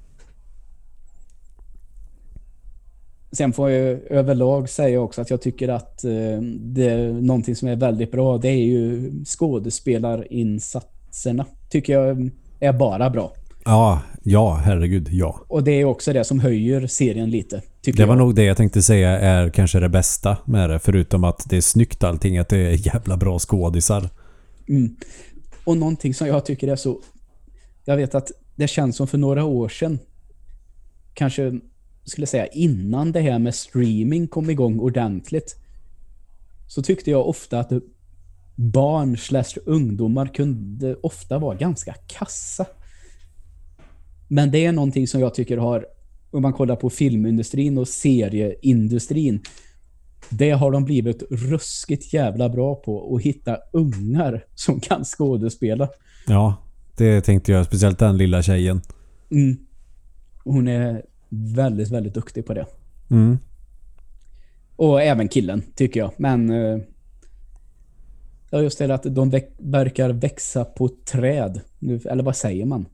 Sen 3.32 3.52
får 3.52 3.70
jag 3.70 4.00
överlag 4.10 4.68
säga 4.68 5.00
också 5.00 5.20
att 5.20 5.30
jag 5.30 5.42
tycker 5.42 5.68
att 5.68 6.04
eh, 6.04 6.40
det 6.60 6.90
är 6.90 7.12
någonting 7.12 7.56
som 7.56 7.68
är 7.68 7.76
väldigt 7.76 8.12
bra. 8.12 8.38
Det 8.38 8.48
är 8.48 8.64
ju 8.64 9.12
skådespelarinsatserna. 9.24 11.46
Tycker 11.70 11.92
jag 11.92 12.30
är 12.60 12.72
bara 12.72 13.10
bra. 13.10 13.32
Ja, 13.64 14.02
ja, 14.24 14.54
herregud, 14.64 15.08
ja. 15.12 15.44
Och 15.48 15.64
det 15.64 15.72
är 15.72 15.84
också 15.84 16.12
det 16.12 16.24
som 16.24 16.40
höjer 16.40 16.86
serien 16.86 17.30
lite. 17.30 17.62
Tycker 17.82 17.98
Det 17.98 18.06
var 18.06 18.14
jag. 18.14 18.18
nog 18.18 18.34
det 18.34 18.44
jag 18.44 18.56
tänkte 18.56 18.82
säga 18.82 19.18
är 19.18 19.50
kanske 19.50 19.80
det 19.80 19.88
bästa 19.88 20.36
med 20.44 20.70
det. 20.70 20.78
Förutom 20.78 21.24
att 21.24 21.44
det 21.48 21.56
är 21.56 21.60
snyggt 21.60 22.04
allting. 22.04 22.38
Att 22.38 22.48
det 22.48 22.58
är 22.58 22.94
jävla 22.94 23.16
bra 23.16 23.38
skådisar. 23.38 24.08
Mm. 24.68 24.96
Och 25.64 25.76
någonting 25.76 26.14
som 26.14 26.26
jag 26.26 26.44
tycker 26.44 26.68
är 26.68 26.76
så... 26.76 27.00
Jag 27.84 27.96
vet 27.96 28.14
att 28.14 28.30
det 28.56 28.68
känns 28.68 28.96
som 28.96 29.06
för 29.06 29.18
några 29.18 29.44
år 29.44 29.68
sedan, 29.68 29.98
kanske 31.14 31.52
skulle 32.04 32.26
säga 32.26 32.46
innan 32.46 33.12
det 33.12 33.20
här 33.20 33.38
med 33.38 33.54
streaming 33.54 34.28
kom 34.28 34.50
igång 34.50 34.78
ordentligt, 34.80 35.56
så 36.68 36.82
tyckte 36.82 37.10
jag 37.10 37.28
ofta 37.28 37.58
att 37.60 37.72
barn 38.56 39.16
slash 39.16 39.58
ungdomar 39.66 40.26
kunde 40.26 40.94
ofta 40.94 41.38
vara 41.38 41.54
ganska 41.56 41.94
kassa. 42.06 42.66
Men 44.28 44.50
det 44.50 44.64
är 44.64 44.72
någonting 44.72 45.08
som 45.08 45.20
jag 45.20 45.34
tycker 45.34 45.56
har, 45.56 45.86
om 46.30 46.42
man 46.42 46.52
kollar 46.52 46.76
på 46.76 46.90
filmindustrin 46.90 47.78
och 47.78 47.88
serieindustrin, 47.88 49.40
det 50.28 50.50
har 50.50 50.72
de 50.72 50.84
blivit 50.84 51.22
ruskigt 51.30 52.12
jävla 52.12 52.48
bra 52.48 52.74
på 52.74 53.16
att 53.16 53.22
hitta 53.22 53.58
ungar 53.72 54.44
som 54.54 54.80
kan 54.80 55.04
skådespela. 55.04 55.88
Ja, 56.26 56.56
det 56.96 57.20
tänkte 57.20 57.52
jag. 57.52 57.66
Speciellt 57.66 57.98
den 57.98 58.16
lilla 58.16 58.42
tjejen. 58.42 58.80
Mm. 59.30 59.56
Hon 60.44 60.68
är 60.68 61.02
väldigt, 61.28 61.90
väldigt 61.90 62.14
duktig 62.14 62.46
på 62.46 62.54
det. 62.54 62.66
Mm. 63.10 63.38
Och 64.76 65.02
även 65.02 65.28
killen, 65.28 65.62
tycker 65.74 66.00
jag. 66.00 66.12
Men... 66.16 66.50
eh, 66.50 66.78
Ja, 68.54 68.62
just 68.62 68.78
det 68.78 68.94
att 68.94 69.02
de 69.02 69.30
verkar 69.58 70.10
växa 70.10 70.64
på 70.64 70.88
träd. 70.88 71.60
Nu, 71.78 72.00
eller 72.04 72.22
vad 72.22 72.36
säger 72.36 72.64
man? 72.66 72.86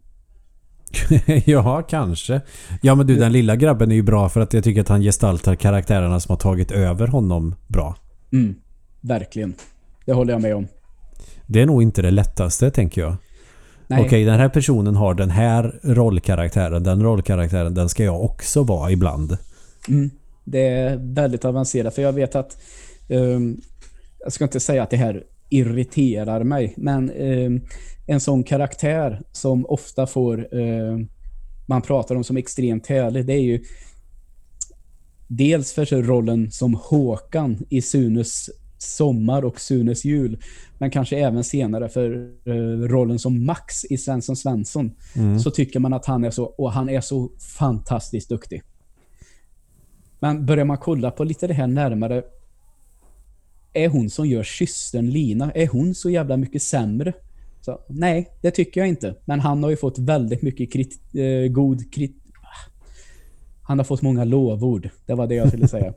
ja, 1.45 1.83
kanske. 1.83 2.41
Ja, 2.83 2.95
men 2.95 3.07
du, 3.07 3.17
den 3.17 3.33
lilla 3.33 3.57
grabben 3.57 3.91
är 3.91 3.95
ju 3.95 4.03
bra 4.03 4.29
för 4.29 4.41
att 4.41 4.53
jag 4.53 4.65
tycker 4.65 4.81
att 4.81 4.89
han 4.89 5.03
gestaltar 5.03 5.55
karaktärerna 5.55 6.21
som 6.21 6.33
har 6.33 6.37
tagit 6.37 6.71
över 6.71 7.07
honom 7.07 7.55
bra. 7.67 7.97
Mm, 8.33 8.55
verkligen. 9.01 9.55
Det 10.05 10.13
håller 10.13 10.33
jag 10.33 10.43
med 10.43 10.57
om. 10.57 10.69
Det 11.47 11.63
är 11.63 11.67
nog 11.67 11.83
inte 11.83 12.03
det 12.03 12.11
lättaste, 12.11 12.71
tänker 12.71 13.01
jag. 13.01 13.17
Okej, 14.01 14.25
den 14.25 14.41
här 14.41 14.49
personen 14.49 14.97
har 14.97 15.15
den 15.15 15.31
här 15.31 15.81
rollkaraktären. 15.83 16.83
Den 16.83 17.03
rollkaraktären, 17.03 17.75
den 17.75 17.89
ska 17.89 18.05
jag 18.05 18.25
också 18.25 18.63
vara 18.63 18.91
ibland. 18.91 19.37
Mm, 19.89 20.11
det 20.45 20.69
är 20.69 20.97
väldigt 20.97 21.45
avancerat. 21.45 21.95
För 21.95 22.03
jag 22.03 22.13
vet 22.13 22.35
att... 22.35 22.63
ehm, 23.09 23.61
jag 24.25 24.33
ska 24.33 24.45
inte 24.45 24.61
säga 24.61 24.83
att 24.83 24.91
det 24.91 24.97
här 24.97 25.23
irriterar 25.51 26.45
mig. 26.45 26.75
Men 26.77 27.11
ehm, 27.11 27.61
en 28.07 28.21
sån 28.21 28.45
karaktär 28.45 29.23
som 29.33 29.67
ofta 29.67 30.07
får... 30.07 30.55
ehm, 30.55 31.09
man 31.67 31.83
pratar 31.83 32.15
om 32.15 32.25
som 32.25 32.37
extremt 32.37 32.87
härlig. 32.87 33.27
Det 33.27 33.33
är 33.33 33.43
ju... 33.43 33.65
Dels 35.29 35.73
för 35.73 36.03
rollen 36.03 36.51
som 36.51 36.75
Håkan 36.75 37.59
i 37.69 37.83
Sunes 37.83 38.51
sommar 38.79 39.45
och 39.45 39.61
Sunes 39.61 40.05
jul. 40.05 40.43
Men 40.79 40.91
kanske 40.91 41.19
även 41.19 41.45
senare 41.45 41.89
för 41.89 42.31
eh, 42.45 42.89
rollen 42.89 43.19
som 43.19 43.47
Max 43.47 43.85
i 43.85 43.97
Svensson 43.97 44.37
Svensson. 44.37 44.91
Så 45.43 45.51
tycker 45.51 45.81
man 45.81 45.93
att 45.93 46.07
han 46.07 46.25
är 46.25 46.31
så... 46.31 46.45
Och 46.45 46.73
han 46.73 46.89
är 46.89 47.01
så 47.01 47.31
fantastiskt 47.59 48.29
duktig. 48.29 48.63
Men 50.21 50.47
börjar 50.47 50.65
man 50.65 50.79
kolla 50.79 51.11
på 51.11 51.25
lite 51.25 51.47
det 51.47 51.55
här 51.55 51.67
närmare. 51.67 52.23
Är 53.73 53.89
hon 53.89 54.11
som 54.11 54.27
gör 54.27 54.43
systern 54.43 55.11
Lina, 55.11 55.53
är 55.53 55.67
hon 55.67 55.95
så 55.95 56.11
jävla 56.11 56.37
mycket 56.37 56.63
sämre? 56.63 57.13
Så, 57.61 57.81
nej, 57.89 58.31
det 58.41 58.51
tycker 58.51 58.81
jag 58.81 58.89
inte. 58.89 59.15
Men 59.25 59.41
han 59.41 59.63
har 59.63 59.71
ju 59.71 59.77
fått 59.77 59.99
väldigt 59.99 60.43
mycket 60.43 60.73
krit, 60.73 61.01
eh, 61.15 61.53
god 61.53 61.93
krit... 61.93 62.17
Han 63.63 63.79
har 63.79 63.85
fått 63.85 64.03
många 64.03 64.25
lovord. 64.25 64.89
Det 65.07 65.15
var 65.15 65.27
det 65.27 65.35
jag 65.35 65.47
ville 65.47 65.69
säga. 65.69 65.95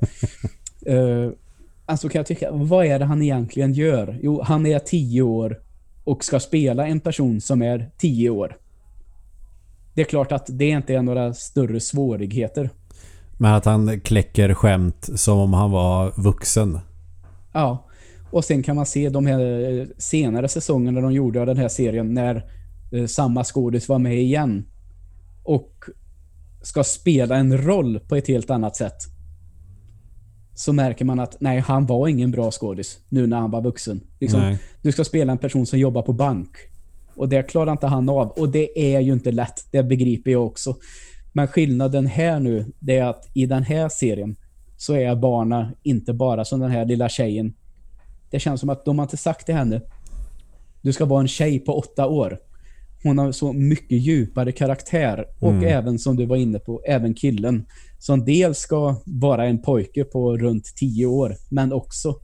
uh, 0.90 1.32
alltså 1.86 2.10
kan 2.10 2.20
jag 2.20 2.26
tycka, 2.26 2.52
vad 2.52 2.86
är 2.86 3.00
det 3.00 3.06
han 3.06 3.22
egentligen 3.22 3.74
gör? 3.74 4.20
Jo, 4.22 4.42
han 4.42 4.66
är 4.66 4.80
tio 4.80 5.22
år 5.22 5.62
och 6.04 6.24
ska 6.24 6.40
spela 6.40 6.88
en 6.88 7.00
person 7.00 7.42
som 7.42 7.62
är 7.62 7.90
tio 7.98 8.30
år. 8.30 8.58
Det 9.94 10.02
är 10.02 10.06
klart 10.06 10.32
att 10.32 10.46
det 10.50 10.66
inte 10.66 10.94
är 10.94 11.02
några 11.02 11.34
större 11.34 11.80
svårigheter. 11.80 12.70
Men 13.38 13.54
att 13.54 13.66
han 13.66 14.00
kläcker 14.00 14.54
skämt 14.54 15.10
som 15.16 15.40
om 15.40 15.54
han 15.54 15.72
var 15.72 16.14
vuxen. 16.18 16.80
Ja, 17.54 17.90
och 18.32 18.46
sen 18.46 18.64
kan 18.64 18.76
man 18.76 18.86
se 18.86 19.10
de 19.10 19.26
här 19.26 19.40
eh, 19.80 19.86
senare 19.98 20.48
säsongerna 20.48 21.02
de 21.02 21.14
gjorde 21.14 21.40
av 21.40 21.46
den 21.46 21.58
här 21.58 21.68
serien 21.68 22.14
när 22.14 22.46
eh, 22.92 23.06
samma 23.06 23.44
skådis 23.44 23.90
var 23.90 24.00
med 24.00 24.18
igen 24.18 24.66
och 25.44 25.72
ska 26.62 26.84
spela 26.84 27.36
en 27.36 27.58
roll 27.58 28.00
på 28.00 28.16
ett 28.16 28.28
helt 28.28 28.50
annat 28.50 28.76
sätt. 28.76 28.98
Så 30.56 30.74
märker 30.74 31.06
man 31.06 31.20
att 31.20 31.38
nej, 31.40 31.60
han 31.60 31.86
var 31.86 32.08
ingen 32.08 32.32
bra 32.32 32.52
skådis 32.52 33.00
nu 33.10 33.28
när 33.28 33.38
han 33.38 33.52
var 33.52 33.62
vuxen. 33.62 34.02
Liksom, 34.20 34.40
du 34.82 34.92
ska 34.92 35.04
spela 35.04 35.32
en 35.32 35.38
person 35.38 35.66
som 35.66 35.80
jobbar 35.80 36.02
på 36.02 36.14
bank. 36.14 36.50
Och 37.16 37.30
det 37.30 37.44
klarar 37.44 37.72
inte 37.72 37.88
han 37.88 38.10
av. 38.10 38.28
Och 38.28 38.50
det 38.50 38.96
är 38.96 39.00
ju 39.00 39.14
inte 39.14 39.32
lätt, 39.32 39.68
det 39.72 39.84
begriper 39.84 40.32
jag 40.32 40.46
också. 40.46 40.76
Men 41.34 41.48
skillnaden 41.48 42.06
här 42.06 42.40
nu, 42.40 42.72
det 42.80 42.98
är 42.98 43.06
att 43.06 43.30
i 43.34 43.46
den 43.46 43.64
här 43.64 43.90
serien 43.90 44.36
så 44.86 44.96
är 44.96 45.16
barna 45.16 45.74
inte 45.84 46.14
bara 46.14 46.46
som 46.46 46.60
den 46.60 46.72
här 46.72 46.86
lilla 46.86 47.10
tjejen. 47.10 47.54
Det 48.30 48.40
känns 48.40 48.60
som 48.60 48.70
att 48.70 48.86
de 48.86 49.00
har 49.00 49.06
inte 49.06 49.18
sagt 49.18 49.46
till 49.46 49.56
henne 49.56 49.82
du 50.82 50.94
ska 50.94 51.06
vara 51.06 51.22
en 51.22 51.28
tjej 51.28 51.60
på 51.60 51.78
åtta 51.78 52.08
år. 52.08 52.40
Hon 53.04 53.18
har 53.18 53.32
så 53.32 53.54
mycket 53.54 54.02
djupare 54.02 54.52
karaktär. 54.52 55.26
Och 55.40 55.64
även 55.64 56.00
som 56.00 56.16
du 56.16 56.26
var 56.26 56.36
inne 56.36 56.60
på, 56.60 56.82
även 56.88 57.14
killen. 57.14 57.66
Som 58.00 58.26
dels 58.26 58.58
ska 58.58 58.96
vara 59.06 59.46
en 59.46 59.62
pojke 59.62 60.04
på 60.04 60.38
runt 60.38 60.66
tio 60.76 61.06
år, 61.06 61.36
men 61.50 61.74
också 61.74 62.16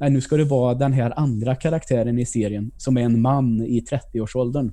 Nej, 0.00 0.10
nu 0.10 0.20
ska 0.20 0.36
det 0.36 0.44
vara 0.44 0.74
den 0.74 0.92
här 0.92 1.18
andra 1.18 1.54
karaktären 1.54 2.18
i 2.18 2.26
serien 2.26 2.70
som 2.76 2.96
är 2.96 3.02
en 3.02 3.20
man 3.20 3.62
i 3.62 3.80
30-årsåldern. 3.80 4.72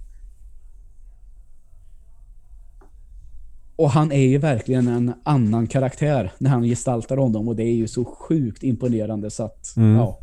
Och 3.80 3.92
han 3.92 4.12
är 4.12 4.28
ju 4.28 4.38
verkligen 4.38 4.88
en 4.88 5.14
annan 5.24 5.68
karaktär 5.68 6.32
när 6.38 6.50
han 6.50 6.64
gestaltar 6.64 7.18
honom 7.18 7.48
och 7.48 7.56
det 7.56 7.64
är 7.64 7.74
ju 7.74 7.88
så 7.88 8.06
sjukt 8.06 8.64
imponerande 8.64 9.30
så 9.30 9.44
att, 9.44 9.74
ja. 9.76 10.20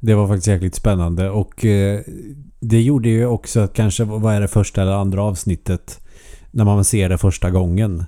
Det 0.00 0.14
var 0.14 0.28
faktiskt 0.28 0.46
jäkligt 0.46 0.74
spännande 0.74 1.30
och 1.30 1.64
eh, 1.64 2.00
det 2.60 2.82
gjorde 2.82 3.08
ju 3.08 3.26
också 3.26 3.60
att 3.60 3.74
kanske, 3.74 4.04
vad 4.04 4.34
är 4.34 4.40
det 4.40 4.48
första 4.48 4.82
eller 4.82 4.92
andra 4.92 5.22
avsnittet 5.22 6.00
när 6.50 6.64
man 6.64 6.84
ser 6.84 7.08
det 7.08 7.18
första 7.18 7.50
gången. 7.50 8.04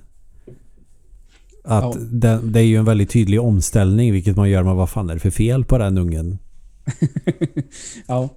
Att 1.63 1.95
Ja. 1.95 2.01
det, 2.11 2.39
det 2.43 2.59
är 2.59 2.63
ju 2.63 2.77
en 2.77 2.85
väldigt 2.85 3.09
tydlig 3.09 3.41
omställning 3.41 4.11
vilket 4.11 4.35
man 4.35 4.49
gör 4.49 4.63
med 4.63 4.75
vad 4.75 4.89
fan 4.89 5.09
är 5.09 5.13
det 5.13 5.19
för 5.19 5.31
fel 5.31 5.65
på 5.65 5.77
den 5.77 5.97
ungen. 5.97 6.37
ja. 8.07 8.29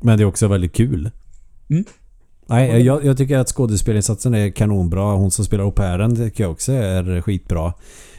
Men 0.00 0.18
det 0.18 0.24
är 0.24 0.26
också 0.26 0.48
väldigt 0.48 0.72
kul. 0.74 1.10
Mm. 1.68 1.84
Nej, 2.48 2.82
jag, 2.82 3.04
jag 3.04 3.16
tycker 3.16 3.38
att 3.38 3.48
skådespelinsatsen 3.48 4.34
är 4.34 4.50
kanonbra. 4.50 5.02
Hon 5.14 5.30
som 5.30 5.44
spelar 5.44 5.64
au 5.64 5.70
pairen 5.72 6.16
tycker 6.16 6.44
jag 6.44 6.50
också 6.50 6.72
är 6.72 7.20
skitbra. 7.20 7.72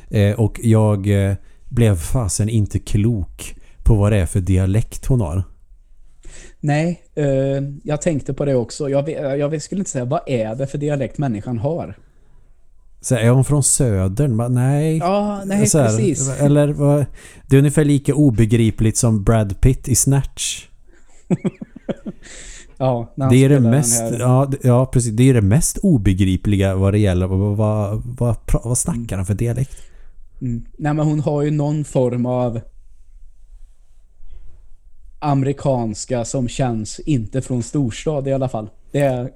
Eh, 0.10 0.40
och 0.40 0.60
jag 0.64 1.08
eh, 1.30 1.36
blev 1.70 1.96
fasen 1.96 2.50
inte 2.50 2.80
klok 2.80 3.56
på 3.84 3.96
vad 3.96 4.12
det 4.12 4.18
är 4.18 4.26
för 4.26 4.40
dialekt 4.40 5.06
hon 5.06 5.22
har. 5.22 5.44
Nej, 6.60 7.02
eh, 7.16 7.26
jag 7.84 8.02
tänkte 8.02 8.34
på 8.34 8.46
det 8.46 8.56
också. 8.56 8.90
Jag, 8.90 9.10
jag 9.40 9.62
skulle 9.62 9.80
inte 9.80 9.92
säga 9.92 10.06
vad 10.06 10.22
är 10.28 10.56
det 10.56 10.68
för 10.68 10.78
dialekt 10.78 11.18
människan 11.18 11.58
har. 11.58 11.98
Så 13.02 13.16
är 13.16 13.30
hon 13.30 13.46
från 13.46 13.64
södern? 13.64 14.38
Bara, 14.38 14.48
nej. 14.48 14.98
Ja, 14.98 15.42
nej 15.46 15.58
här, 15.58 15.86
precis. 15.86 16.30
Eller 16.40 16.68
vad- 16.68 17.06
det 17.48 17.56
är 17.56 17.60
ungefär 17.60 17.86
lika 17.86 18.16
obegripligt 18.16 18.98
som 18.98 19.24
Brad 19.24 19.62
Pitt 19.62 19.88
i 19.88 19.96
Snatch. 19.96 20.66
Ja, 22.82 23.14
Det 23.30 23.44
är 23.44 23.50
det 23.50 23.60
mest, 23.60 24.04
ja, 24.20 24.52
ja 24.64 24.86
precis. 24.86 25.12
Det 25.12 25.30
är 25.30 25.34
det 25.34 25.42
mest 25.42 25.78
obegripliga 25.78 26.76
vad 26.76 26.94
det 26.94 27.00
gäller. 27.00 27.28
Vad, 27.28 27.58
vad, 27.58 28.02
vad, 28.20 28.36
vad 28.64 28.78
snackar 28.78 29.18
han 29.18 29.26
för 29.26 29.34
dialekt? 29.34 29.78
Mm. 30.42 30.66
Nej, 30.78 30.94
men 30.94 31.06
hon 31.06 31.20
har 31.20 31.42
ju 31.42 31.52
någon 31.52 31.84
form 31.86 32.26
av 32.26 32.60
amerikanska 35.20 36.26
som 36.26 36.48
känns 36.48 37.00
inte 37.00 37.42
från 37.42 37.64
storstad 37.64 38.28
i 38.28 38.34
alla 38.34 38.50
fall. 38.50 38.70
Det 38.92 39.00
är... 39.00 39.30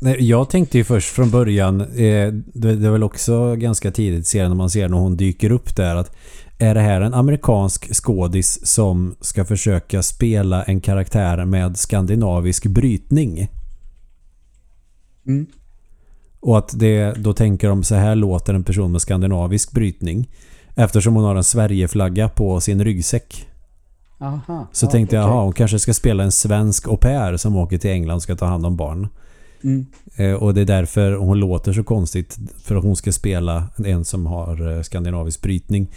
Nej, 0.00 0.28
jag 0.28 0.50
tänkte 0.50 0.78
ju 0.78 0.84
först 0.84 1.08
från 1.08 1.30
början, 1.30 1.80
eh, 1.80 2.32
det, 2.54 2.76
det 2.76 2.86
är 2.86 2.90
väl 2.90 3.02
också 3.02 3.56
ganska 3.56 3.90
tidigt 3.90 4.26
serien 4.26 4.50
när 4.50 4.56
man 4.56 4.70
ser 4.70 4.88
när 4.88 4.96
hon 4.96 5.16
dyker 5.16 5.52
upp 5.52 5.76
där 5.76 5.96
att 5.96 6.16
är 6.58 6.74
det 6.74 6.80
här 6.80 7.00
en 7.00 7.14
amerikansk 7.14 7.94
skådis 7.94 8.66
som 8.66 9.14
ska 9.20 9.44
försöka 9.44 10.02
spela 10.02 10.62
en 10.62 10.80
karaktär 10.80 11.44
med 11.44 11.76
skandinavisk 11.76 12.66
brytning? 12.66 13.48
Mm. 15.26 15.46
Och 16.40 16.58
att 16.58 16.78
det, 16.78 17.14
då 17.16 17.32
tänker 17.32 17.68
de 17.68 17.84
så 17.84 17.94
här 17.94 18.14
låter 18.14 18.54
en 18.54 18.64
person 18.64 18.92
med 18.92 19.02
skandinavisk 19.02 19.72
brytning. 19.72 20.28
Eftersom 20.74 21.14
hon 21.14 21.24
har 21.24 21.36
en 21.36 21.44
Sverigeflagga 21.44 22.28
på 22.28 22.60
sin 22.60 22.84
ryggsäck. 22.84 23.48
Aha. 24.20 24.66
Så 24.72 24.86
ja, 24.86 24.90
tänkte 24.90 25.16
jag, 25.16 25.24
aha, 25.24 25.44
hon 25.44 25.52
kanske 25.52 25.78
ska 25.78 25.94
spela 25.94 26.24
en 26.24 26.32
svensk 26.32 26.88
au 26.88 26.96
pair 26.96 27.36
som 27.36 27.56
åker 27.56 27.78
till 27.78 27.90
England 27.90 28.16
och 28.16 28.22
ska 28.22 28.36
ta 28.36 28.46
hand 28.46 28.66
om 28.66 28.76
barn. 28.76 29.08
Mm. 29.64 29.86
Eh, 30.16 30.34
och 30.34 30.54
det 30.54 30.60
är 30.60 30.64
därför 30.64 31.12
hon 31.12 31.40
låter 31.40 31.72
så 31.72 31.84
konstigt. 31.84 32.38
För 32.64 32.76
att 32.76 32.82
hon 32.82 32.96
ska 32.96 33.12
spela 33.12 33.68
en 33.84 34.04
som 34.04 34.26
har 34.26 34.76
eh, 34.76 34.82
skandinavisk 34.82 35.42
brytning. 35.42 35.90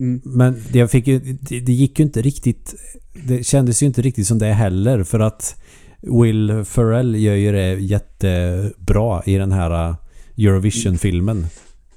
Mm. 0.00 0.20
Men 0.24 0.56
jag 0.72 0.90
fick 0.90 1.06
ju, 1.06 1.18
det, 1.18 1.60
det 1.60 1.72
gick 1.72 1.98
ju 1.98 2.04
inte 2.04 2.22
riktigt... 2.22 2.74
Det 3.26 3.46
kändes 3.46 3.82
ju 3.82 3.86
inte 3.86 4.02
riktigt 4.02 4.26
som 4.26 4.38
det 4.38 4.46
heller 4.46 5.04
för 5.04 5.20
att 5.20 5.62
Will 6.00 6.64
Ferrell 6.64 7.14
gör 7.14 7.34
ju 7.34 7.52
det 7.52 7.74
jättebra 7.74 9.22
i 9.26 9.34
den 9.36 9.52
här 9.52 9.88
uh, 9.88 9.96
Eurovision-filmen. 10.38 11.46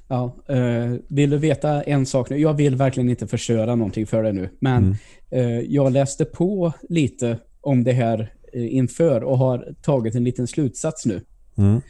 Ja, 0.07 0.35
eh, 0.47 0.93
vill 1.07 1.29
du 1.29 1.37
veta 1.37 1.83
en 1.83 2.05
sak 2.05 2.29
nu? 2.29 2.37
Jag 2.37 2.53
vill 2.53 2.75
verkligen 2.75 3.09
inte 3.09 3.27
förstöra 3.27 3.75
någonting 3.75 4.07
för 4.07 4.23
dig 4.23 4.33
nu. 4.33 4.49
Men 4.59 4.83
Mm. 4.83 4.95
eh, 5.31 5.59
jag 5.59 5.91
läste 5.91 6.25
på 6.25 6.73
lite 6.89 7.39
om 7.61 7.83
det 7.83 7.91
här 7.91 8.33
eh, 8.53 8.75
inför 8.75 9.23
och 9.23 9.37
har 9.37 9.73
tagit 9.81 10.15
en 10.15 10.23
liten 10.23 10.47
slutsats 10.47 11.05
nu. 11.05 11.21
Mm. 11.57 11.81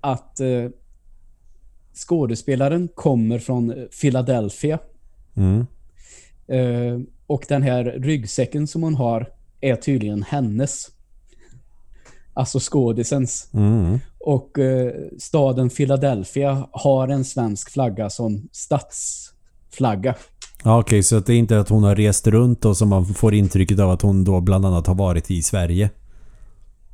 Att 0.00 0.40
skådespelaren 1.96 2.88
kommer 2.94 3.38
från 3.38 3.74
Philadelphia. 4.00 4.78
Mm. 5.34 5.66
Eh, 6.48 7.00
och 7.26 7.44
den 7.48 7.62
här 7.62 7.84
ryggsäcken 7.84 8.66
som 8.66 8.82
hon 8.82 8.94
har 8.94 9.28
är 9.60 9.76
tydligen 9.76 10.22
hennes. 10.22 10.90
Alltså 12.34 12.58
skådisens. 12.60 13.50
Mm. 13.54 13.98
Och 14.20 14.58
eh, 14.58 14.92
staden 15.18 15.70
Philadelphia 15.70 16.68
har 16.72 17.08
en 17.08 17.24
svensk 17.24 17.70
flagga 17.70 18.10
som 18.10 18.48
stadsflagga. 18.52 20.14
Ja, 20.64 20.80
okej, 20.80 21.02
så 21.02 21.16
att 21.16 21.26
det 21.26 21.34
är 21.34 21.38
inte 21.38 21.60
att 21.60 21.68
hon 21.68 21.84
har 21.84 21.96
rest 21.96 22.26
runt 22.26 22.64
och 22.64 22.76
som 22.76 22.88
man 22.88 23.06
får 23.06 23.34
intrycket 23.34 23.80
av 23.80 23.90
att 23.90 24.02
hon 24.02 24.24
då 24.24 24.40
bland 24.40 24.66
annat 24.66 24.86
har 24.86 24.94
varit 24.94 25.30
i 25.30 25.42
Sverige. 25.42 25.90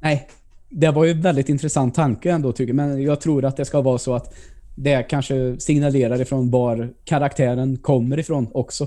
Nej, 0.00 0.28
det 0.68 0.90
var 0.90 1.04
ju 1.04 1.10
en 1.10 1.22
väldigt 1.22 1.48
intressant 1.48 1.94
tanke 1.94 2.30
ändå 2.30 2.52
tycker 2.52 2.74
jag. 2.74 2.76
Men 2.76 3.02
jag 3.02 3.20
tror 3.20 3.44
att 3.44 3.56
det 3.56 3.64
ska 3.64 3.80
vara 3.80 3.98
så 3.98 4.14
att 4.14 4.34
det 4.74 5.02
kanske 5.02 5.56
signalerar 5.60 6.20
ifrån 6.20 6.50
var 6.50 6.90
karaktären 7.04 7.76
kommer 7.76 8.18
ifrån 8.18 8.48
också. 8.54 8.86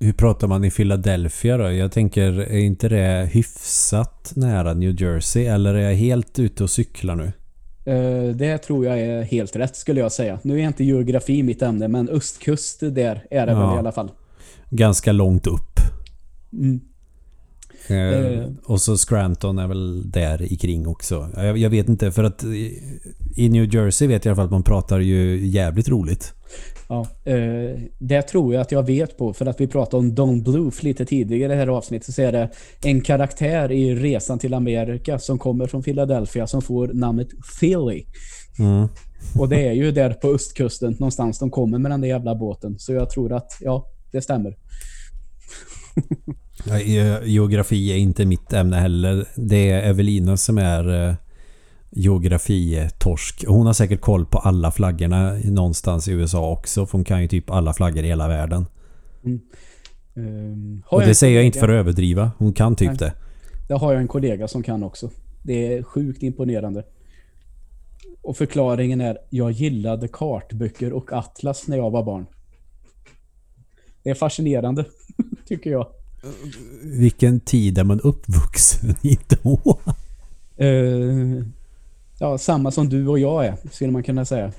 Hur 0.00 0.12
pratar 0.12 0.46
man 0.48 0.64
i 0.64 0.70
Philadelphia 0.70 1.56
då? 1.56 1.72
Jag 1.72 1.92
tänker, 1.92 2.32
är 2.32 2.58
inte 2.58 2.88
det 2.88 3.28
hyfsat 3.32 4.32
nära 4.36 4.74
New 4.74 5.02
Jersey? 5.02 5.44
Eller 5.46 5.74
är 5.74 5.88
jag 5.90 5.94
helt 5.96 6.38
ute 6.38 6.62
och 6.62 6.70
cyklar 6.70 7.16
nu? 7.16 7.32
Eh, 7.92 8.34
det 8.36 8.58
tror 8.58 8.84
jag 8.86 9.00
är 9.00 9.22
helt 9.22 9.56
rätt 9.56 9.76
skulle 9.76 10.00
jag 10.00 10.12
säga. 10.12 10.38
Nu 10.42 10.60
är 10.60 10.66
inte 10.66 10.84
geografi 10.84 11.42
mitt 11.42 11.62
ämne, 11.62 11.88
men 11.88 12.08
östkust 12.08 12.80
där 12.80 13.26
är 13.30 13.46
det 13.46 13.52
Ja. 13.52 13.66
väl 13.66 13.76
i 13.76 13.78
alla 13.78 13.92
fall. 13.92 14.10
Ganska 14.70 15.12
långt 15.12 15.46
upp. 15.46 15.78
Mm. 16.52 16.80
Eh, 17.88 17.96
Eh. 17.96 18.48
och 18.64 18.80
så 18.80 18.96
Scranton 18.96 19.58
är 19.58 19.66
väl 19.66 20.10
där 20.10 20.52
i 20.52 20.56
kring 20.56 20.86
också. 20.86 21.28
Jag, 21.36 21.58
jag 21.58 21.70
vet 21.70 21.88
inte, 21.88 22.12
för 22.12 22.24
att 22.24 22.44
i, 22.44 22.82
i 23.36 23.48
New 23.48 23.74
Jersey 23.74 24.08
vet 24.08 24.24
jag 24.24 24.30
i 24.30 24.32
alla 24.32 24.36
fall 24.36 24.44
att 24.44 24.50
man 24.50 24.62
pratar 24.62 25.00
ju 25.00 25.46
jävligt 25.46 25.88
roligt. 25.88 26.32
Ja, 26.88 27.06
eh, 27.24 27.80
det 27.98 28.22
tror 28.22 28.54
jag 28.54 28.60
att 28.60 28.72
jag 28.72 28.86
vet 28.86 29.18
på 29.18 29.32
för 29.32 29.46
att 29.46 29.60
vi 29.60 29.66
pratade 29.66 29.96
om 29.96 30.14
Don 30.14 30.42
Bluth 30.42 30.84
lite 30.84 31.04
tidigare 31.04 31.52
i 31.52 31.56
det 31.56 31.60
här 31.60 31.66
avsnittet 31.66 32.14
så 32.14 32.22
är 32.22 32.32
det 32.32 32.50
en 32.84 33.00
karaktär 33.00 33.72
i 33.72 33.94
Resan 33.94 34.38
till 34.38 34.54
Amerika 34.54 35.18
som 35.18 35.38
kommer 35.38 35.66
från 35.66 35.82
Philadelphia 35.82 36.46
som 36.46 36.62
får 36.62 36.88
namnet 36.88 37.28
Philly. 37.60 38.04
Mm. 38.58 38.88
Och 39.38 39.48
det 39.48 39.68
är 39.68 39.72
ju 39.72 39.92
där 39.92 40.10
på 40.10 40.28
östkusten 40.28 40.92
någonstans 40.92 41.38
de 41.38 41.50
kommer 41.50 41.78
med 41.78 41.90
den 41.90 42.00
där 42.00 42.08
jävla 42.08 42.34
båten. 42.34 42.78
Så 42.78 42.92
jag 42.92 43.10
tror 43.10 43.32
att, 43.32 43.58
ja, 43.60 43.86
det 44.12 44.22
stämmer. 44.22 44.56
Ja, 46.66 46.80
ge- 46.80 47.20
Geografi 47.24 47.92
är 47.92 47.96
inte 47.96 48.26
mitt 48.26 48.52
ämne 48.52 48.76
heller. 48.76 49.26
Det 49.36 49.70
är 49.70 49.82
Evelina 49.90 50.36
som 50.36 50.58
är 50.58 51.08
eh, 51.08 51.14
geografitorsk. 51.90 53.44
Hon 53.48 53.66
har 53.66 53.72
säkert 53.72 54.00
koll 54.00 54.26
på 54.26 54.38
alla 54.38 54.70
flaggorna 54.70 55.32
någonstans 55.44 56.08
i 56.08 56.12
USA 56.12 56.50
också. 56.50 56.86
För 56.86 56.92
hon 56.98 57.04
kan 57.04 57.22
ju 57.22 57.28
typ 57.28 57.50
alla 57.50 57.72
flaggor 57.72 58.04
i 58.04 58.08
hela 58.08 58.28
världen. 58.28 58.66
Um, 60.16 60.82
har 60.86 60.98
Och 60.98 61.06
det 61.06 61.14
säger 61.14 61.36
jag 61.36 61.44
inte 61.46 61.58
för 61.58 61.68
att 61.68 61.74
överdriva. 61.74 62.32
Hon 62.38 62.52
kan 62.52 62.76
typ 62.76 62.88
Nej. 62.88 62.96
det. 62.98 63.12
Det 63.68 63.74
har 63.74 63.92
jag 63.92 64.00
en 64.02 64.08
kollega 64.08 64.48
som 64.48 64.62
kan 64.62 64.82
också. 64.82 65.10
Det 65.42 65.74
är 65.74 65.82
sjukt 65.82 66.22
imponerande. 66.22 66.84
Och 68.22 68.36
förklaringen 68.36 69.00
är, 69.00 69.18
jag 69.30 69.50
gillade 69.50 70.08
kartböcker 70.08 70.92
och 70.92 71.12
atlas 71.12 71.68
när 71.68 71.76
jag 71.76 71.90
var 71.90 72.02
barn. 72.04 72.26
Det 74.02 74.10
är 74.10 74.14
fascinerande, 74.14 74.84
tycker 75.46 75.70
jag. 75.70 75.86
Vilken 76.82 77.40
tid 77.40 77.78
är 77.78 77.84
man 77.84 78.00
uppvuxen 78.00 78.94
i 79.02 79.18
då? 79.28 79.78
Eh, 80.56 81.44
ja, 82.18 82.38
samma 82.38 82.70
som 82.70 82.88
du 82.88 83.08
och 83.08 83.18
jag 83.18 83.46
är, 83.46 83.56
skulle 83.70 83.92
man 83.92 84.02
kunna 84.02 84.24
säga. 84.24 84.52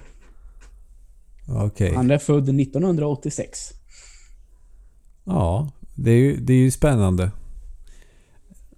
Okej. 1.48 1.96
Han 1.96 2.12
är 2.12 2.18
född 2.18 2.50
1986. 2.60 3.72
Ja, 5.24 5.72
det 5.96 6.12
är, 6.12 6.16
ju, 6.16 6.38
det 6.38 6.54
är 6.54 6.58
ju 6.58 6.72
spännande. 6.72 7.32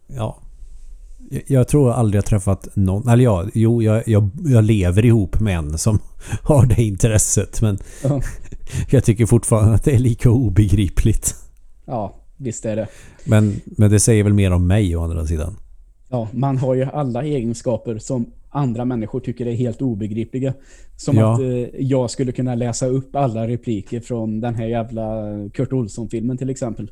Ja. 0.08 0.38
Jag, 1.30 1.42
jag 1.48 1.68
tror 1.68 1.90
jag 1.90 1.98
aldrig 1.98 2.24
har 2.24 2.28
träffat 2.28 2.68
någon... 2.74 3.08
Eller 3.08 3.24
ja, 3.24 3.46
jo, 3.54 3.82
jag, 3.82 4.04
jag, 4.08 4.30
jag 4.46 4.64
lever 4.64 5.06
ihop 5.06 5.40
med 5.40 5.58
en 5.58 5.78
som 5.78 6.00
har 6.44 6.66
det 6.66 6.84
intresset. 6.84 7.62
Men 7.62 7.78
Ja. 8.04 8.22
jag 8.90 9.04
tycker 9.04 9.26
fortfarande 9.26 9.76
att 9.76 9.84
det 9.84 9.96
är 9.96 10.00
lika 10.00 10.30
obegripligt. 10.30 11.36
Ja, 11.86 12.16
visst 12.38 12.66
är 12.66 12.76
det. 12.76 12.88
Men, 13.26 13.62
men 13.66 13.92
det 13.92 14.00
säger 14.00 14.24
väl 14.24 14.34
mer 14.34 14.52
om 14.52 14.68
mig 14.68 14.96
å 14.96 15.02
andra 15.04 15.26
sidan. 15.26 15.56
Ja, 16.10 16.28
man 16.32 16.58
har 16.58 16.76
ju 16.76 16.84
alla 16.84 17.24
egenskaper 17.24 17.98
som 17.98 18.26
andra 18.50 18.86
människor 18.86 19.20
tycker 19.20 19.46
är 19.46 19.56
helt 19.56 19.82
obegripliga. 19.82 20.54
Som 20.98 21.16
Ja. 21.18 21.34
att 21.34 21.40
eh, 21.40 21.48
jag 21.80 22.10
skulle 22.10 22.32
kunna 22.32 22.56
läsa 22.56 22.88
upp 22.88 23.16
alla 23.16 23.48
repliker 23.48 24.00
från 24.00 24.40
den 24.42 24.56
här 24.56 24.68
jävla 24.68 25.24
Kurt 25.54 25.74
Olsson-filmen 25.74 26.38
till 26.38 26.50
exempel. 26.50 26.92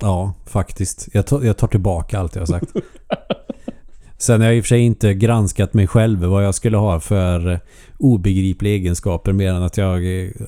Ja, 0.00 0.34
faktiskt. 0.46 1.08
Jag 1.12 1.26
tar, 1.26 1.42
jag 1.42 1.56
tar 1.56 1.68
tillbaka 1.68 2.18
allt 2.18 2.34
jag 2.34 2.42
har 2.42 2.46
sagt. 2.46 2.72
Sen 4.18 4.40
har 4.40 4.48
jag 4.48 4.56
i 4.56 4.60
och 4.60 4.64
för 4.64 4.68
sig 4.68 4.80
inte 4.80 5.14
granskat 5.14 5.74
mig 5.74 5.86
själv 5.86 6.24
vad 6.24 6.44
jag 6.44 6.54
skulle 6.54 6.76
ha 6.76 7.00
för 7.00 7.60
obegripliga 7.98 8.72
egenskaper 8.74 9.32
mer 9.32 9.52
än 9.52 9.62
att 9.62 9.76
jag 9.76 9.94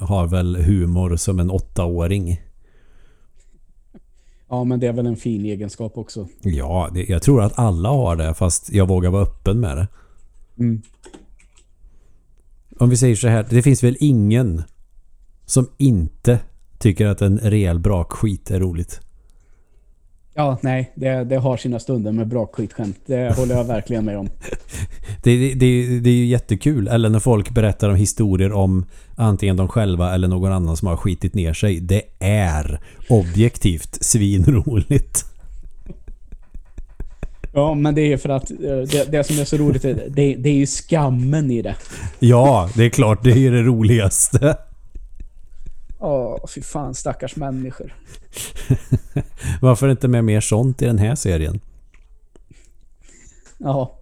har 0.00 0.26
väl 0.26 0.56
humor 0.56 1.16
som 1.16 1.40
en 1.40 1.50
åttaåring. 1.50 2.40
Ja, 4.54 4.64
men 4.64 4.80
det 4.80 4.86
är 4.86 4.92
väl 4.92 5.06
en 5.06 5.16
fin 5.16 5.44
egenskap 5.44 5.98
också. 5.98 6.28
Ja, 6.42 6.90
det, 6.94 7.08
jag 7.08 7.22
tror 7.22 7.42
att 7.42 7.58
alla 7.58 7.88
har 7.88 8.16
det 8.16 8.34
fast 8.34 8.72
jag 8.72 8.88
vågar 8.88 9.10
vara 9.10 9.22
öppen 9.22 9.60
med 9.60 9.76
det. 9.76 9.88
Mm. 10.58 10.82
Om 12.78 12.90
vi 12.90 12.96
säger 12.96 13.16
så 13.16 13.28
här, 13.28 13.46
det 13.50 13.62
finns 13.62 13.84
väl 13.84 13.96
ingen 14.00 14.62
som 15.46 15.66
inte 15.76 16.38
tycker 16.78 17.06
att 17.06 17.22
en 17.22 17.38
rejäl 17.38 17.78
brakskit 17.78 18.50
är 18.50 18.60
roligt. 18.60 19.00
Ja, 20.36 20.58
nej, 20.62 20.92
det, 20.94 21.24
det 21.24 21.36
har 21.36 21.56
sina 21.56 21.78
stunder 21.78 22.12
med 22.12 22.28
bra 22.28 22.46
skitskämt. 22.52 22.96
Det 23.06 23.36
håller 23.36 23.54
jag 23.54 23.64
verkligen 23.64 24.04
med 24.04 24.18
om. 24.18 24.28
Det, 25.22 25.36
det, 25.36 25.54
det, 25.54 26.00
det 26.00 26.10
är 26.10 26.14
ju 26.14 26.26
jättekul. 26.26 26.88
Eller 26.88 27.08
när 27.10 27.18
folk 27.18 27.50
berättar 27.50 27.88
om 27.90 27.96
historier 27.96 28.52
om 28.52 28.84
antingen 29.16 29.56
de 29.56 29.68
själva 29.68 30.14
eller 30.14 30.28
någon 30.28 30.52
annan 30.52 30.76
som 30.76 30.88
har 30.88 30.96
skitit 30.96 31.34
ner 31.34 31.52
sig. 31.52 31.80
Det 31.80 32.02
är 32.18 32.80
objektivt 33.08 33.98
svinroligt. 34.04 35.24
Ja, 37.56 37.74
men 37.74 37.94
det 37.94 38.12
är 38.12 38.16
för 38.16 38.28
att 38.28 38.50
eh, 38.50 38.56
det, 38.60 39.10
det 39.10 39.24
som 39.24 39.38
är 39.38 39.44
så 39.44 39.56
roligt, 39.56 39.84
är- 39.84 39.94
det, 40.08 40.34
det 40.34 40.48
är 40.48 40.54
ju 40.54 40.66
skammen 40.66 41.50
i 41.50 41.62
det. 41.62 41.74
Ja, 42.18 42.68
det 42.76 42.84
är 42.84 42.88
klart. 42.88 43.24
Det 43.24 43.30
är 43.46 43.50
det 43.50 43.62
roligaste. 43.62 44.56
Åh, 46.04 46.46
fy 46.54 46.60
fan, 46.62 46.94
stackars 46.94 47.36
människor. 47.36 47.94
Varför 49.60 49.88
inte 49.88 50.08
med 50.08 50.24
mer 50.24 50.40
sånt 50.40 50.82
i 50.82 50.84
den 50.84 50.98
här 50.98 51.14
serien? 51.14 51.60
Ja. 53.58 53.98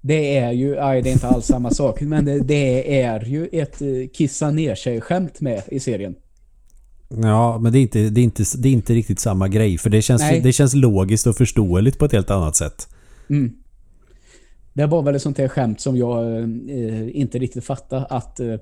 Det 0.00 0.36
är 0.36 0.52
ju, 0.52 0.74
nej 0.74 1.02
det 1.02 1.10
är 1.10 1.12
inte 1.12 1.28
alls 1.28 1.46
samma 1.46 1.70
sak, 1.70 2.00
men 2.00 2.24
det, 2.24 2.38
det 2.38 3.02
är 3.02 3.24
ju 3.24 3.48
ett 3.52 3.82
eh, 3.82 3.88
kissa 4.12 4.50
ner 4.50 4.74
sig 4.74 5.00
skämt 5.00 5.40
med 5.40 5.62
i 5.66 5.80
serien. 5.80 6.14
Ja, 7.08 7.58
men 7.58 7.72
det 7.72 7.78
är 7.78 7.80
inte, 7.80 8.10
det 8.10 8.20
är 8.20 8.24
inte, 8.24 8.44
det 8.58 8.68
är 8.68 8.72
inte 8.72 8.94
riktigt 8.94 9.20
samma 9.20 9.48
grej. 9.48 9.78
För 9.78 9.90
det 9.90 10.02
känns, 10.02 10.22
Nej. 10.22 10.40
det 10.40 10.52
känns 10.52 10.74
logiskt 10.74 11.26
och 11.26 11.36
förståeligt 11.36 11.98
på 11.98 12.04
ett 12.04 12.12
helt 12.12 12.30
annat 12.30 12.56
sätt. 12.56 12.88
Mm. 13.30 13.52
Det 14.72 14.86
var 14.86 15.02
väl 15.02 15.14
ett 15.14 15.22
sånt 15.22 15.38
här 15.38 15.48
skämt 15.48 15.80
som 15.80 15.96
jag 15.96 16.38
eh, 16.38 17.16
inte 17.16 17.38
riktigt 17.38 17.64
fattade 17.64 18.04
att 18.04 18.40
eh, 18.40 18.54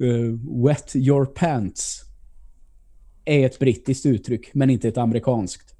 eh, 0.00 0.64
wet 0.64 0.96
your 0.96 1.24
pants 1.24 2.04
är 3.24 3.46
ett 3.46 3.58
brittiskt 3.58 4.06
uttryck 4.06 4.54
men 4.54 4.70
inte 4.70 4.88
ett 4.88 4.98
amerikanskt. 4.98 5.74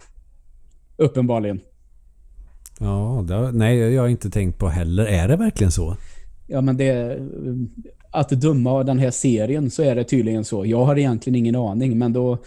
Uppenbarligen. 0.97 1.61
Ja, 2.81 3.25
det, 3.29 3.53
nej, 3.53 3.79
jag 3.79 4.03
har 4.03 4.09
inte 4.09 4.31
tänkt 4.31 4.59
på 4.59 4.69
heller. 4.69 5.05
Är 5.05 5.29
det 5.29 5.37
verkligen 5.37 5.71
så? 5.73 5.97
Ja 6.47 6.61
men 6.61 6.77
det 6.77 7.19
att 8.11 8.29
döma 8.29 8.73
av 8.73 8.85
den 8.85 8.99
här 8.99 9.11
serien 9.11 9.71
så 9.71 9.83
är 9.83 9.95
det 9.95 10.05
tydligen 10.05 10.45
så. 10.45 10.67
Jag 10.67 10.85
har 10.85 10.99
egentligen 10.99 11.37
ingen 11.37 11.57
aning 11.57 11.99
men 11.99 12.13
då 12.13 12.39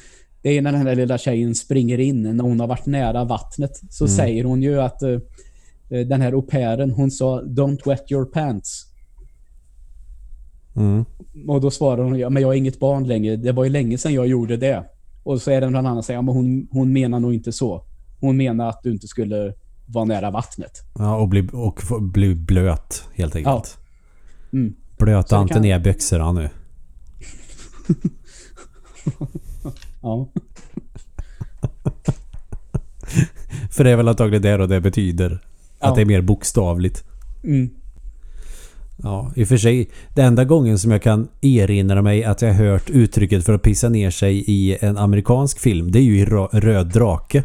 det 0.41 0.57
är 0.57 0.61
när 0.61 0.71
den 0.71 0.87
här 0.87 0.95
lilla 0.95 1.17
tjejen 1.17 1.55
springer 1.55 1.99
in 1.99 2.23
när 2.23 2.43
hon 2.43 2.59
har 2.59 2.67
varit 2.67 2.85
nära 2.85 3.23
vattnet 3.23 3.81
så 3.89 4.07
säger 4.07 4.43
hon 4.43 4.61
ju 4.61 4.81
att 4.81 5.03
eh, 5.03 5.19
den 5.89 6.21
här 6.21 6.33
au 6.33 6.41
pairen 6.41 6.91
hon 6.91 7.11
sa 7.11 7.41
don't 7.41 7.79
wet 7.85 8.11
your 8.11 8.25
pants. 8.25 8.85
Mm. 10.75 11.05
Och 11.47 11.61
då 11.61 11.71
svarar 11.71 12.03
hon, 12.03 12.19
ja, 12.19 12.29
men 12.29 12.41
jag 12.41 12.53
är 12.53 12.57
inget 12.57 12.79
barn 12.79 13.07
längre. 13.07 13.35
Det 13.35 13.51
var 13.51 13.63
ju 13.63 13.69
länge 13.69 13.97
sedan 13.97 14.13
jag 14.13 14.27
gjorde 14.27 14.57
det. 14.57 14.83
Och 15.23 15.41
så 15.41 15.51
är 15.51 15.61
det 15.61 15.67
annan 15.67 15.95
som 15.95 16.03
säger, 16.03 16.17
ja, 16.17 16.21
men 16.21 16.35
hon, 16.35 16.67
hon 16.71 16.93
menar 16.93 17.19
nog 17.19 17.33
inte 17.33 17.51
så. 17.51 17.83
Hon 18.19 18.37
menar 18.37 18.69
att 18.69 18.83
du 18.83 18.91
inte 18.91 19.07
skulle 19.07 19.53
vara 19.85 20.05
nära 20.05 20.31
vattnet. 20.31 20.71
Ja, 20.97 21.15
och 21.17 21.27
bli, 21.29 21.49
och 21.53 21.81
bli 22.01 22.35
blöt 22.35 23.03
helt 23.13 23.35
enkelt. 23.35 23.77
Mm. 24.53 24.73
Blöta 24.97 25.41
inte 25.41 25.53
kan- 25.53 25.61
ner 25.61 25.79
byxorna 25.79 26.31
nu. 26.31 26.49
Ja. 30.01 30.27
För 33.71 33.83
det 33.83 33.89
är 33.89 33.95
väl 33.95 34.07
antagligen 34.07 34.41
det 34.41 34.57
då 34.57 34.65
det 34.65 34.81
betyder. 34.81 35.39
Ja. 35.79 35.87
Att 35.87 35.95
det 35.95 36.01
är 36.01 36.05
mer 36.05 36.21
bokstavligt. 36.21 37.03
Mm. 37.43 37.69
Ja, 39.03 39.31
i 39.35 39.43
och 39.43 39.47
för 39.47 39.57
sig. 39.57 39.89
Det 40.15 40.21
enda 40.21 40.45
gången 40.45 40.79
som 40.79 40.91
jag 40.91 41.01
kan 41.01 41.27
erinra 41.41 42.01
mig 42.01 42.23
att 42.23 42.41
jag 42.41 42.53
hört 42.53 42.89
uttrycket 42.89 43.45
för 43.45 43.53
att 43.53 43.61
pissa 43.61 43.89
ner 43.89 44.09
sig 44.11 44.43
i 44.47 44.77
en 44.81 44.97
amerikansk 44.97 45.59
film, 45.59 45.91
det 45.91 45.99
är 45.99 46.03
ju 46.03 46.19
i 46.19 46.25
Röd 46.25 46.87
Drake. 46.87 47.43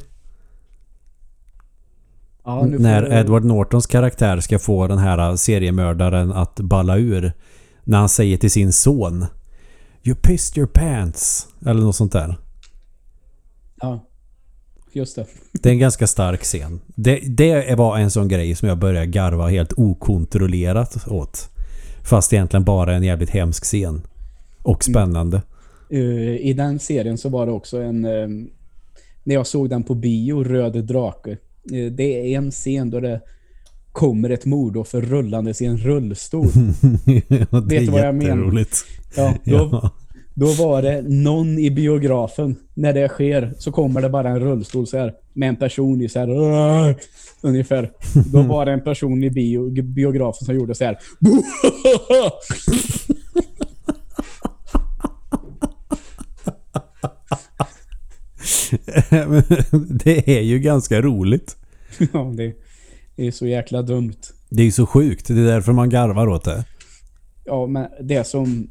Ja, 2.45 2.65
när 2.67 3.03
du- 3.03 3.09
Edward 3.15 3.45
Nortons 3.45 3.87
karaktär 3.87 4.41
ska 4.41 4.59
få 4.59 4.87
den 4.87 4.99
här 4.99 5.37
seriemördaren 5.37 6.33
att 6.33 6.61
balla 6.61 6.97
ur. 6.97 7.33
När 7.85 7.99
han 7.99 8.09
säger 8.09 8.37
till 8.37 8.51
sin 8.51 8.73
son 8.73 9.27
You 10.03 10.17
pissed 10.23 10.59
your 10.59 10.69
pants. 10.75 11.49
Eller 11.67 11.81
något 11.81 11.97
sånt 11.97 12.13
där. 12.13 12.37
Ja. 13.81 14.05
Just 14.93 15.17
det. 15.17 15.27
Det 15.53 15.69
är 15.69 15.73
en 15.73 15.79
ganska 15.79 16.07
stark 16.07 16.43
scen. 16.43 16.81
Det, 16.87 17.17
det 17.17 17.75
var 17.79 17.99
en 17.99 18.11
sån 18.11 18.29
grej 18.29 18.55
som 18.55 18.69
jag 18.69 18.79
började 18.79 19.07
garva 19.07 19.49
helt 19.49 19.73
okontrollerat 19.77 21.09
åt. 21.09 21.49
Fast 22.05 22.33
egentligen 22.33 22.65
bara 22.65 22.95
en 22.95 23.03
jävligt 23.03 23.31
hemsk 23.31 23.65
scen. 23.65 24.03
Och 24.63 24.85
spännande. 24.85 25.43
Eh, 25.91 26.01
I 26.37 26.53
den 26.57 26.79
serien 26.79 27.19
så 27.19 27.29
var 27.29 27.47
det 27.47 27.53
också 27.53 27.79
en... 27.83 28.05
eh, 28.05 28.29
när 29.25 29.35
jag 29.35 29.47
såg 29.47 29.71
den 29.71 29.83
på 29.83 29.95
bio, 29.95 30.45
Röd 30.45 30.85
drake. 30.85 31.31
eh, 31.73 31.93
det 31.93 32.35
är 32.35 32.39
en 32.39 32.51
scen 32.51 32.91
då 32.91 33.01
det 33.01 33.21
kommer 33.93 34.31
ett 34.31 34.45
mordoffer 34.45 35.01
rullandes 35.01 35.63
i 35.63 35.67
en 35.67 35.79
rullstol. 35.79 36.47
Ja, 37.29 37.61
Vet 37.61 37.69
du 37.87 37.91
vad 37.91 38.01
jag 38.01 38.15
menar? 38.15 38.65
Ja, 39.17 39.35
då, 39.45 39.53
Ja. 39.53 39.91
Då 40.39 40.47
var 40.47 40.83
det 40.83 41.03
någon 41.03 41.59
i 41.59 41.71
biografen. 41.71 42.57
När 42.75 42.93
det 42.93 43.09
sker 43.09 43.53
så 43.59 43.73
kommer 43.73 44.03
det 44.03 44.09
bara 44.09 44.29
en 44.29 44.41
rullstol 44.41 44.87
så 44.87 44.99
här 44.99 45.15
med 45.33 45.49
en 45.49 45.57
person 45.57 46.01
i 46.01 46.09
så 46.09 46.19
här 46.19 46.31
"Åh!" 46.31 46.93
ungefär. 47.41 47.91
Då 48.33 48.43
var 48.43 48.67
det 48.67 48.73
en 48.73 48.85
person 48.85 49.25
i 49.25 49.31
bio, 49.31 49.83
biografen 49.83 50.47
som 50.47 50.55
gjorde 50.55 50.75
så 50.75 50.85
här. 50.85 50.99
Det 60.05 60.39
är 60.39 60.43
ju 60.43 60.59
ganska 60.59 61.01
roligt. 61.01 61.57
ja, 62.13 62.33
det 62.37 62.55
är 63.17 63.31
så 63.31 63.47
jäkla 63.47 63.83
dumt. 63.83 64.17
Det 64.51 64.63
är 64.63 64.71
så 64.71 64.87
sjukt. 64.87 65.29
Det 65.29 65.41
är 65.41 65.47
därför 65.47 65.73
man 65.73 65.91
garvar 65.91 66.29
åt 66.29 66.45
det. 66.45 66.65
Ja, 67.45 67.67
men 67.67 67.87
det 68.01 68.27
som... 68.27 68.71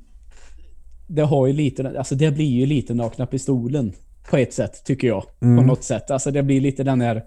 Det 1.08 1.22
har 1.22 1.48
ju 1.48 1.54
lite... 1.54 1.98
Alltså 1.98 2.16
det 2.16 2.32
blir 2.32 2.46
ju 2.46 2.66
lite 2.66 2.94
nakna 2.94 3.26
pistolen. 3.26 3.94
På 4.30 4.38
ett 4.38 4.54
sätt, 4.54 4.84
tycker 4.86 5.08
jag. 5.08 5.24
På 5.40 5.46
något 5.46 5.84
sätt. 5.84 6.12
Alltså 6.12 6.32
det 6.32 6.44
blir 6.44 6.62
lite 6.62 6.84
den 6.84 7.02
här... 7.02 7.24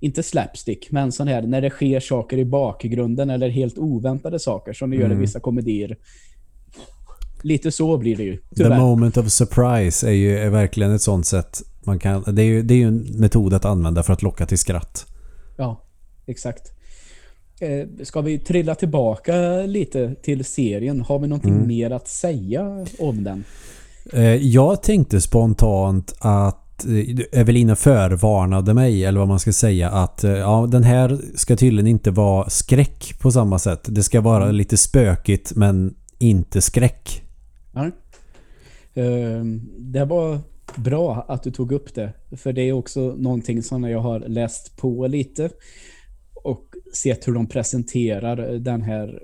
Inte 0.00 0.22
slapstick, 0.22 0.90
men 0.90 1.12
sån 1.12 1.28
här 1.28 1.42
när 1.42 1.60
det 1.60 1.70
sker 1.70 2.00
saker 2.00 2.38
i 2.38 2.44
bakgrunden 2.44 3.30
eller 3.30 3.48
helt 3.48 3.78
oväntade 3.78 4.38
saker 4.38 4.72
som 4.72 4.90
det 4.90 4.96
gör 4.96 5.12
i 5.12 5.14
vissa 5.14 5.40
komedier. 5.40 5.96
Lite 7.42 7.72
så 7.72 7.98
blir 7.98 8.16
det 8.16 8.22
ju, 8.22 8.36
The 8.36 8.42
tyvärr. 8.56 8.78
moment 8.78 9.16
of 9.16 9.30
surprise 9.30 10.08
är 10.08 10.12
ju 10.12 10.38
är 10.38 10.50
verkligen 10.50 10.94
ett 10.94 11.02
sånt 11.02 11.26
sätt 11.26 11.62
man 11.84 11.98
kan... 11.98 12.22
Det 12.34 12.42
är 12.42 12.46
ju, 12.46 12.62
det 12.62 12.74
är 12.74 12.78
ju 12.78 12.88
en 12.88 13.06
metod 13.18 13.54
att 13.54 13.64
använda 13.64 14.02
för 14.02 14.12
att 14.12 14.22
locka 14.22 14.46
till 14.46 14.58
skratt. 14.58 15.06
Ja, 15.56 15.84
exakt. 16.26 16.72
Eh, 17.62 17.86
ska 18.04 18.20
vi 18.20 18.38
trilla 18.38 18.74
tillbaka 18.74 19.52
lite 19.66 20.14
till 20.14 20.44
serien? 20.44 21.00
Har 21.00 21.18
vi 21.18 21.28
någonting 21.28 21.66
mer 21.66 21.90
att 21.90 22.08
säga 22.08 22.86
om 22.98 23.24
den? 23.24 23.44
Eh, 24.12 24.34
Jag 24.34 24.82
tänkte 24.82 25.20
spontant 25.20 26.14
att 26.18 26.84
eh, 26.84 27.40
Evelina 27.40 27.76
förvarnade 27.76 28.74
mig, 28.74 29.04
eller 29.04 29.18
vad 29.18 29.28
man 29.28 29.38
ska 29.40 29.52
säga, 29.52 29.90
att 29.90 30.22
ja, 30.22 30.68
den 30.70 30.82
här 30.84 31.18
ska 31.34 31.56
tydligen 31.56 31.86
inte 31.86 32.10
vara 32.10 32.50
skräck 32.50 33.14
på 33.20 33.32
samma 33.32 33.58
sätt. 33.58 33.80
Det 33.88 34.02
ska 34.02 34.20
vara 34.20 34.50
lite 34.50 34.76
spökigt 34.76 35.52
men 35.56 35.94
inte 36.18 36.60
skräck. 36.60 37.22
Ja. 37.74 37.84
Eh, 38.94 39.44
Det 39.78 40.04
var 40.04 40.38
bra 40.76 41.24
att 41.28 41.42
du 41.42 41.50
tog 41.50 41.72
upp 41.72 41.94
det. 41.94 42.12
För 42.36 42.52
det 42.52 42.62
är 42.62 42.72
också 42.72 43.00
någonting 43.18 43.62
som 43.62 43.84
jag 43.84 43.98
har 44.00 44.20
läst 44.20 44.76
på 44.76 45.06
lite. 45.06 45.50
Sett 46.92 47.28
hur 47.28 47.32
de 47.32 47.46
presenterar 47.46 48.58
den 48.58 48.82
här 48.82 49.22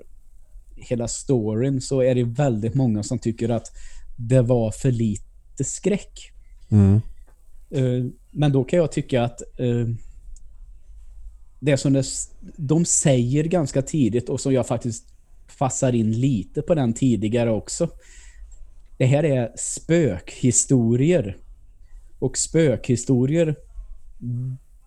hela 0.75 1.07
storyn. 1.07 1.81
Så 1.81 2.01
är 2.01 2.15
det 2.15 2.23
väldigt 2.23 2.75
många 2.75 3.03
som 3.03 3.19
tycker 3.19 3.49
att 3.49 3.71
det 4.17 4.41
var 4.41 4.71
för 4.71 4.91
lite 4.91 5.63
skräck. 5.63 6.31
Mm. 6.69 7.01
Eh, 7.69 8.11
Men 8.31 8.51
då 8.51 8.63
kan 8.63 8.79
jag 8.79 8.91
tycka 8.91 9.23
att 9.23 9.41
eh, 9.59 9.87
det 11.59 11.77
som 11.77 12.03
de 12.57 12.85
säger 12.85 13.43
ganska 13.43 13.81
tidigt 13.81 14.29
och 14.29 14.41
som 14.41 14.53
jag 14.53 14.67
faktiskt 14.67 15.05
fassar 15.47 15.95
in 15.95 16.11
lite 16.11 16.61
på 16.61 16.75
den 16.75 16.93
tidigare 16.93 17.51
också. 17.51 17.89
Det 18.97 19.05
här 19.05 19.23
är 19.23 19.51
spökhistorier. 19.55 21.37
Och 22.19 22.37
spökhistorier 22.37 23.55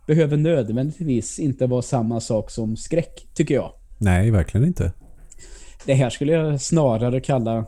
behöver 0.06 0.36
nödvändigtvis 0.36 1.38
inte 1.38 1.66
vara 1.66 1.82
samma 1.82 2.20
sak 2.20 2.50
som 2.50 2.76
skräck, 2.76 3.26
tycker 3.34 3.54
jag. 3.54 3.72
Nej, 3.98 4.30
verkligen 4.30 4.66
inte. 4.66 4.92
Det 5.86 5.94
här 5.94 6.10
skulle 6.10 6.32
jag 6.32 6.60
snarare 6.60 7.20
kalla, 7.20 7.66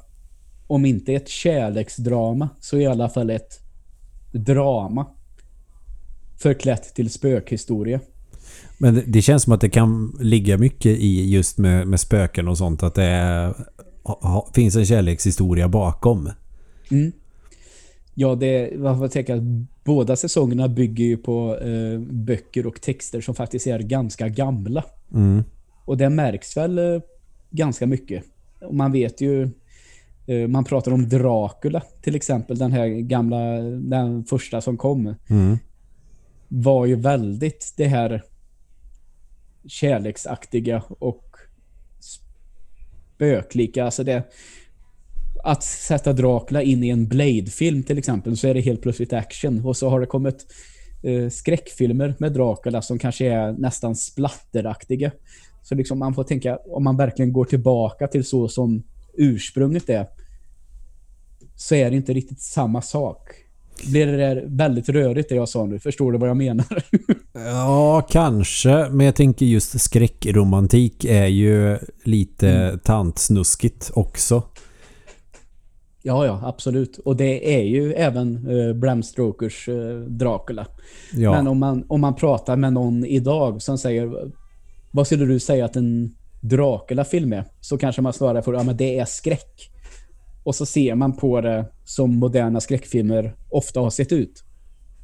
om 0.66 0.84
inte 0.84 1.12
ett 1.12 1.28
kärleksdrama, 1.28 2.48
så 2.60 2.78
i 2.78 2.86
alla 2.86 3.08
fall 3.08 3.30
ett 3.30 3.60
drama. 4.32 5.06
Förklätt 6.38 6.94
till 6.94 7.10
spökhistoria. 7.10 8.00
Men 8.78 8.94
det, 8.94 9.02
det 9.06 9.22
känns 9.22 9.42
som 9.42 9.52
att 9.52 9.60
det 9.60 9.70
kan 9.70 10.18
ligga 10.20 10.58
mycket 10.58 10.98
i 10.98 11.30
just 11.30 11.58
med, 11.58 11.88
med 11.88 12.00
spöken 12.00 12.48
och 12.48 12.58
sånt. 12.58 12.82
Att 12.82 12.94
det 12.94 13.04
är, 13.04 13.54
ha, 14.02 14.18
ha, 14.22 14.50
finns 14.54 14.76
en 14.76 14.86
kärlekshistoria 14.86 15.68
bakom. 15.68 16.30
Mm. 16.90 17.12
Ja, 18.14 18.34
det, 18.34 18.72
vad 18.76 18.98
får 18.98 19.08
tänka, 19.08 19.40
båda 19.84 20.16
säsongerna 20.16 20.68
bygger 20.68 21.04
ju 21.04 21.16
på 21.16 21.58
eh, 21.58 21.98
böcker 22.00 22.66
och 22.66 22.80
texter 22.80 23.20
som 23.20 23.34
faktiskt 23.34 23.66
är 23.66 23.78
ganska 23.78 24.28
gamla. 24.28 24.84
Mm. 25.14 25.44
Och 25.84 25.96
det 25.96 26.10
märks 26.10 26.56
väl 26.56 26.78
eh, 26.78 27.00
ganska 27.50 27.86
mycket. 27.86 28.24
Och 28.60 28.74
man 28.74 28.92
vet 28.92 29.20
ju, 29.20 29.42
eh, 30.26 30.48
man 30.48 30.64
pratar 30.64 30.92
om 30.92 31.08
Dracula 31.08 31.82
till 32.02 32.16
exempel, 32.16 32.58
den 32.58 32.72
här 32.72 32.86
gamla, 32.86 33.60
den 33.62 34.24
första 34.24 34.60
som 34.60 34.76
kom. 34.76 35.14
Mm. 35.28 35.58
var 36.48 36.86
ju 36.86 36.94
väldigt 36.94 37.74
det 37.76 37.86
här 37.86 38.22
kärleksaktiga 39.66 40.82
och 40.88 41.36
spöklika. 43.14 43.84
Alltså 43.84 44.04
det, 44.04 44.22
att 45.44 45.62
sätta 45.62 46.12
Dracula 46.12 46.62
in 46.62 46.84
i 46.84 46.88
en 46.88 47.06
Blade-film 47.08 47.82
till 47.82 47.98
exempel 47.98 48.36
så 48.36 48.48
är 48.48 48.54
det 48.54 48.60
helt 48.60 48.82
plötsligt 48.82 49.12
action. 49.12 49.64
Och 49.64 49.76
så 49.76 49.88
har 49.88 50.00
det 50.00 50.06
kommit 50.06 50.46
eh, 51.02 51.28
skräckfilmer 51.28 52.14
med 52.18 52.32
Dracula 52.32 52.82
som 52.82 52.98
kanske 52.98 53.26
är 53.26 53.52
nästan 53.52 53.96
splatteraktiga. 53.96 55.10
Så 55.62 55.74
liksom 55.74 55.98
man 55.98 56.14
får 56.14 56.24
tänka, 56.24 56.58
om 56.66 56.84
man 56.84 56.96
verkligen 56.96 57.32
går 57.32 57.44
tillbaka 57.44 58.06
till 58.06 58.24
så 58.24 58.48
som 58.48 58.82
ursprunget 59.16 59.88
är 59.90 60.06
så 61.56 61.74
är 61.74 61.90
det 61.90 61.96
inte 61.96 62.12
riktigt 62.12 62.40
samma 62.40 62.82
sak. 62.82 63.18
Blir 63.90 64.06
det 64.06 64.16
där 64.16 64.44
väldigt 64.46 64.88
rörigt 64.88 65.28
det 65.28 65.34
jag 65.34 65.48
sa 65.48 65.66
nu? 65.66 65.78
Förstår 65.78 66.12
du 66.12 66.18
vad 66.18 66.28
jag 66.28 66.36
menar? 66.36 66.66
Ja, 67.36 68.06
kanske. 68.10 68.88
Men 68.90 69.06
jag 69.06 69.14
tänker 69.14 69.46
just 69.46 69.80
skräckromantik 69.80 71.04
är 71.04 71.26
ju 71.26 71.78
lite 72.04 72.48
Mm. 72.50 72.78
tantsnuskigt 72.78 73.90
också. 73.94 74.42
Ja, 76.04 76.26
ja, 76.26 76.40
absolut. 76.44 76.98
Och 76.98 77.16
det 77.16 77.54
är 77.56 77.62
ju 77.62 77.92
även 77.92 78.50
eh, 78.50 78.74
Bram 78.74 79.02
Stokers 79.02 79.68
eh, 79.68 79.96
Dracula. 79.96 80.66
Ja. 81.12 81.30
Men 81.30 81.46
om 81.46 81.58
man, 81.58 81.84
om 81.88 82.00
man 82.00 82.14
pratar 82.14 82.56
med 82.56 82.72
någon 82.72 83.04
idag 83.04 83.62
som 83.62 83.78
säger 83.78 84.32
vad 84.90 85.06
skulle 85.06 85.24
du 85.24 85.40
säga 85.40 85.64
att 85.64 85.76
en 85.76 86.14
Dracula-film 86.40 87.32
är? 87.32 87.44
Så 87.60 87.78
kanske 87.78 88.02
man 88.02 88.12
svarar 88.12 88.42
för 88.42 88.54
att 88.54 88.66
ja, 88.66 88.72
det 88.72 88.98
är 88.98 89.04
skräck. 89.04 89.70
Och 90.44 90.54
så 90.54 90.66
ser 90.66 90.94
man 90.94 91.16
på 91.16 91.40
det 91.40 91.66
som 91.84 92.18
moderna 92.18 92.60
skräckfilmer 92.60 93.34
ofta 93.50 93.80
har 93.80 93.90
sett 93.90 94.12
ut. 94.12 94.44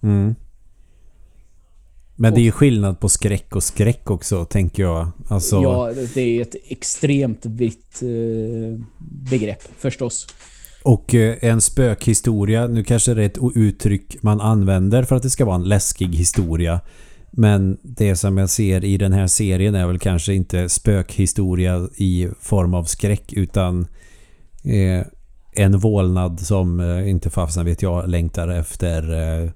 Mm. 0.02 0.34
Men 2.16 2.34
det 2.34 2.40
är 2.40 2.42
ju 2.42 2.52
skillnad 2.52 3.00
på 3.00 3.08
skräck 3.08 3.56
och 3.56 3.62
skräck 3.62 4.10
också, 4.10 4.44
tänker 4.44 4.82
jag. 4.82 5.08
Alltså... 5.28 5.56
Ja, 5.56 5.92
det 6.14 6.20
är 6.20 6.42
ett 6.42 6.54
extremt 6.68 7.46
vitt 7.46 8.02
eh, 8.02 8.80
begrepp, 9.30 9.62
förstås. 9.78 10.26
Och 10.82 11.14
eh, 11.14 11.36
en 11.40 11.60
spökhistoria, 11.60 12.66
nu 12.66 12.84
kanske 12.84 13.14
det 13.14 13.22
är 13.22 13.26
ett 13.26 13.38
uttryck 13.54 14.22
man 14.22 14.40
använder 14.40 15.02
för 15.02 15.16
att 15.16 15.22
det 15.22 15.30
ska 15.30 15.44
vara 15.44 15.56
en 15.56 15.68
läskig 15.68 16.14
historia. 16.14 16.80
Men 17.30 17.78
det 17.82 18.16
som 18.16 18.38
jag 18.38 18.50
ser 18.50 18.84
i 18.84 18.96
den 18.96 19.12
här 19.12 19.26
serien 19.26 19.74
är 19.74 19.86
väl 19.86 19.98
kanske 19.98 20.34
inte 20.34 20.68
spökhistoria 20.68 21.88
i 21.96 22.28
form 22.40 22.74
av 22.74 22.84
skräck 22.84 23.32
utan 23.32 23.86
eh, 24.64 25.06
en 25.52 25.78
vålnad 25.78 26.40
som 26.40 26.80
eh, 26.80 27.10
inte 27.10 27.30
fasen 27.30 27.64
vet 27.64 27.82
jag 27.82 28.08
längtar 28.08 28.48
efter 28.48 29.12
eh, 29.42 29.50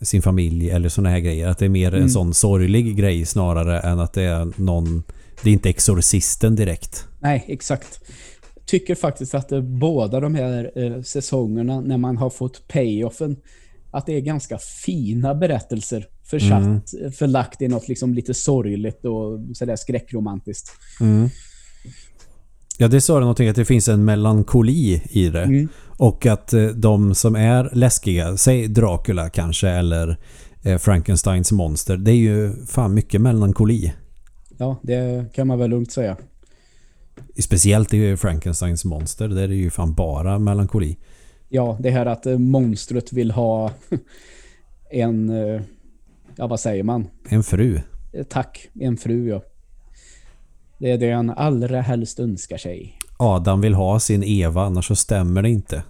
sin 0.00 0.22
familj 0.22 0.70
eller 0.70 0.88
såna 0.88 1.08
här 1.08 1.18
grejer. 1.18 1.48
Att 1.48 1.58
det 1.58 1.64
är 1.64 1.68
mer 1.68 1.88
mm. 1.88 2.02
en 2.02 2.10
sån 2.10 2.34
sorglig 2.34 2.96
grej 2.96 3.26
snarare 3.26 3.80
än 3.80 4.00
att 4.00 4.12
det 4.12 4.22
är 4.22 4.48
någon... 4.56 5.02
Det 5.42 5.50
är 5.50 5.52
inte 5.52 5.70
exorcisten 5.70 6.56
direkt. 6.56 7.06
Nej, 7.20 7.44
exakt. 7.48 8.00
Tycker 8.66 8.94
faktiskt 8.94 9.34
att 9.34 9.48
det, 9.48 9.62
båda 9.62 10.20
de 10.20 10.34
här 10.34 10.70
eh, 10.74 11.02
säsongerna 11.02 11.80
när 11.80 11.96
man 11.96 12.16
har 12.16 12.30
fått 12.30 12.68
payoffen 12.68 13.36
att 13.90 14.06
det 14.06 14.12
är 14.12 14.20
ganska 14.20 14.58
fina 14.58 15.34
berättelser 15.34 16.06
försatt, 16.24 16.92
mm. 16.92 17.12
förlagt 17.12 17.62
i 17.62 17.68
något 17.68 17.88
liksom 17.88 18.14
lite 18.14 18.34
sorgligt 18.34 19.04
och 19.04 19.56
sådär 19.56 19.76
skräckromantiskt. 19.76 20.70
Mm. 21.00 21.28
Ja, 22.78 22.88
det 22.88 23.00
sa 23.00 23.14
du 23.14 23.20
någonting 23.20 23.48
att 23.48 23.56
det 23.56 23.64
finns 23.64 23.88
en 23.88 24.04
melankoli 24.04 25.02
i 25.10 25.28
det. 25.28 25.42
Mm. 25.42 25.68
Och 25.98 26.26
att 26.26 26.52
eh, 26.52 26.66
de 26.66 27.14
som 27.14 27.36
är 27.36 27.70
läskiga, 27.72 28.36
säg 28.36 28.68
Dracula 28.68 29.28
kanske 29.28 29.68
eller 29.68 30.16
eh, 30.62 30.78
Frankensteins 30.78 31.52
monster, 31.52 31.96
det 31.96 32.10
är 32.10 32.16
ju 32.16 32.66
fan 32.66 32.94
mycket 32.94 33.20
melankoli. 33.20 33.92
Ja, 34.58 34.80
det 34.82 35.32
kan 35.34 35.46
man 35.46 35.58
väl 35.58 35.70
lugnt 35.70 35.92
säga. 35.92 36.16
Speciellt 37.38 37.94
i 37.94 38.16
Frankensteins 38.16 38.84
monster, 38.84 39.28
där 39.28 39.42
är 39.42 39.48
det 39.48 39.54
ju 39.54 39.70
fan 39.70 39.94
bara 39.94 40.38
melankoli. 40.38 40.96
Ja, 41.48 41.76
det 41.80 41.90
här 41.90 42.06
att 42.06 42.26
eh, 42.26 42.38
monstret 42.38 43.12
vill 43.12 43.30
ha 43.30 43.70
en, 44.90 45.32
ja 46.36 46.46
vad 46.46 46.60
säger 46.60 46.82
man? 46.82 47.08
En 47.28 47.42
fru. 47.42 47.80
Tack, 48.28 48.68
en 48.74 48.96
fru 48.96 49.28
ja. 49.28 49.42
Det 50.78 50.90
är 50.90 50.98
det 50.98 51.12
han 51.12 51.30
allra 51.30 51.80
helst 51.80 52.20
önskar 52.20 52.56
sig. 52.56 52.98
Adam 53.16 53.60
vill 53.60 53.74
ha 53.74 54.00
sin 54.00 54.22
Eva, 54.22 54.62
annars 54.62 54.86
så 54.86 54.96
stämmer 54.96 55.42
det 55.42 55.50
inte. 55.50 55.82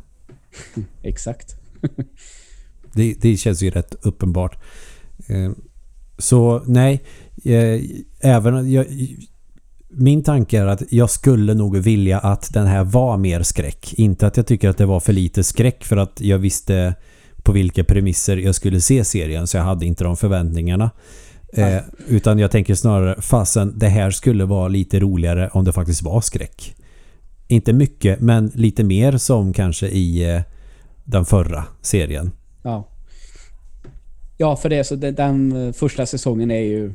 Exakt. 1.03 1.57
det, 2.94 3.14
det 3.20 3.36
känns 3.36 3.62
ju 3.62 3.70
rätt 3.70 3.94
uppenbart. 4.03 4.59
Eh, 5.28 5.51
så 6.18 6.62
nej, 6.66 7.03
eh, 7.44 7.80
även 8.20 8.72
jag, 8.72 8.86
min 9.99 10.22
tanke 10.22 10.59
är 10.61 10.66
att 10.66 10.82
jag 10.90 11.11
skulle 11.11 11.55
nog 11.55 11.76
vilja 11.76 12.18
att 12.18 12.55
den 12.55 12.66
här 12.66 12.84
var 12.84 13.16
mer 13.16 13.42
skräck. 13.42 13.94
Inte 13.94 14.26
att 14.26 14.36
jag 14.36 14.47
tycker 14.47 14.68
att 14.68 14.78
det 14.78 14.86
var 14.86 15.01
för 15.01 15.12
lite 15.12 15.44
skräck 15.44 15.84
för 15.84 15.97
att 15.97 16.20
jag 16.20 16.38
visste 16.38 16.94
på 17.42 17.53
vilka 17.53 17.84
premisser 17.84 18.36
jag 18.36 18.55
skulle 18.55 18.80
se 18.80 19.05
serien 19.05 19.47
så 19.47 19.57
jag 19.57 19.64
hade 19.64 19.86
inte 19.86 20.05
de 20.05 20.16
förväntningarna. 20.16 20.90
Eh, 21.53 21.78
utan 22.09 22.38
jag 22.38 22.51
tänker 22.51 22.74
snarare, 22.74 23.22
fasen, 23.22 23.78
det 23.78 23.88
här 23.88 24.11
skulle 24.11 24.44
vara 24.44 24.68
lite 24.68 25.01
roligare 25.01 25.49
om 25.53 25.64
det 25.64 25.72
faktiskt 25.72 26.03
var 26.03 26.20
skräck. 26.20 26.74
Inte 27.49 27.72
mycket, 27.72 28.20
men 28.20 28.47
lite 28.55 28.84
mer 28.84 29.18
som 29.18 29.53
kanske 29.53 29.88
i 29.88 30.34
eh, 30.34 30.42
den 31.05 31.24
förra 31.24 31.64
serien. 31.82 32.32
Ja. 32.62 32.88
Ja, 34.36 34.57
för 34.57 34.68
det 34.68 34.84
så 34.84 34.97
den, 34.97 35.14
den 35.14 35.72
första 35.72 36.07
säsongen 36.07 36.51
är 36.51 36.61
ju 36.61 36.92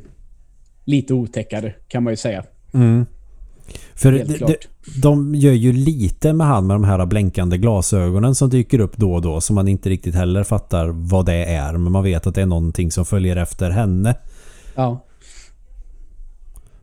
lite 0.84 1.14
otäckare 1.14 1.74
kan 1.88 2.02
man 2.02 2.12
ju 2.12 2.16
säga. 2.16 2.44
Mm. 2.74 3.06
För 3.94 4.12
de, 4.12 4.38
de, 4.38 4.56
de 5.02 5.34
gör 5.34 5.52
ju 5.52 5.72
lite 5.72 6.32
med 6.32 6.46
han 6.46 6.66
med 6.66 6.74
de 6.74 6.84
här 6.84 7.06
blänkande 7.06 7.58
glasögonen 7.58 8.34
som 8.34 8.50
dyker 8.50 8.78
upp 8.78 8.96
då 8.96 9.14
och 9.14 9.22
då 9.22 9.40
som 9.40 9.54
man 9.54 9.68
inte 9.68 9.90
riktigt 9.90 10.14
heller 10.14 10.44
fattar 10.44 10.88
vad 10.88 11.26
det 11.26 11.44
är. 11.44 11.72
Men 11.72 11.92
man 11.92 12.04
vet 12.04 12.26
att 12.26 12.34
det 12.34 12.42
är 12.42 12.46
någonting 12.46 12.90
som 12.90 13.04
följer 13.04 13.36
efter 13.36 13.70
henne. 13.70 14.14
Ja. 14.74 15.04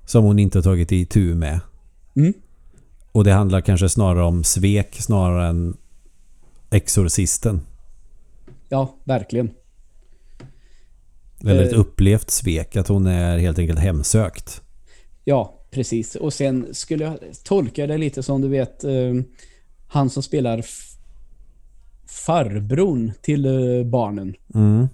Som 0.05 0.23
hon 0.23 0.39
inte 0.39 0.57
har 0.57 0.63
tagit 0.63 0.91
i 0.91 1.05
tur 1.05 1.35
med. 1.35 1.59
Mm. 2.15 2.33
Och 3.11 3.23
det 3.23 3.31
handlar 3.31 3.61
kanske 3.61 3.89
snarare 3.89 4.23
om 4.23 4.43
svek 4.43 4.95
snarare 4.95 5.47
än 5.47 5.77
exorcisten. 6.69 7.61
Ja, 8.69 8.95
verkligen. 9.03 9.49
Eller 11.41 11.63
ett 11.63 11.73
uh, 11.73 11.79
upplevt 11.79 12.29
svek. 12.29 12.75
Att 12.75 12.87
hon 12.87 13.07
är 13.07 13.37
helt 13.37 13.59
enkelt 13.59 13.79
hemsökt. 13.79 14.61
Ja, 15.23 15.58
precis. 15.71 16.15
Och 16.15 16.33
sen 16.33 16.67
skulle 16.71 17.03
jag 17.03 17.17
tolka 17.43 17.87
det 17.87 17.97
lite 17.97 18.23
som 18.23 18.41
du 18.41 18.47
vet 18.47 18.83
uh, 18.83 19.21
han 19.87 20.09
som 20.09 20.23
spelar 20.23 20.65
farbron 22.25 23.11
till 23.21 23.45
uh, 23.45 23.85
barnen. 23.85 24.35
Mm. 24.55 24.87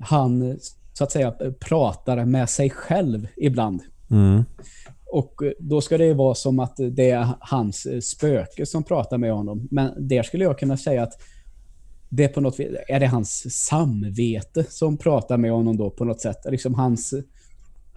han 0.00 0.58
så 0.92 1.04
att 1.04 1.12
säga 1.12 1.34
pratar 1.60 2.24
med 2.24 2.50
sig 2.50 2.70
själv 2.70 3.28
ibland. 3.36 3.82
Mm. 4.10 4.44
Och 5.12 5.42
då 5.58 5.80
ska 5.80 5.98
det 5.98 6.14
vara 6.14 6.34
som 6.34 6.58
att 6.58 6.76
det 6.76 7.10
är 7.10 7.28
hans 7.40 8.08
spöke 8.10 8.66
som 8.66 8.84
pratar 8.84 9.18
med 9.18 9.32
honom. 9.32 9.68
Men 9.70 10.08
där 10.08 10.22
skulle 10.22 10.44
jag 10.44 10.58
kunna 10.58 10.76
säga 10.76 11.02
att 11.02 11.12
det 12.08 12.24
är 12.24 12.28
på 12.28 12.40
något 12.40 12.60
är 12.88 13.00
det 13.00 13.06
hans 13.06 13.64
samvete 13.66 14.64
som 14.68 14.96
pratar 14.96 15.36
med 15.36 15.50
honom 15.50 15.76
då 15.76 15.90
på 15.90 16.04
något 16.04 16.20
sätt. 16.20 16.36
Liksom 16.50 16.74
hans, 16.74 17.14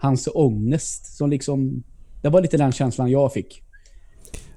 hans 0.00 0.28
ångest 0.34 1.16
som 1.16 1.30
liksom, 1.30 1.82
det 2.22 2.28
var 2.28 2.42
lite 2.42 2.56
den 2.56 2.72
känslan 2.72 3.10
jag 3.10 3.32
fick. 3.32 3.62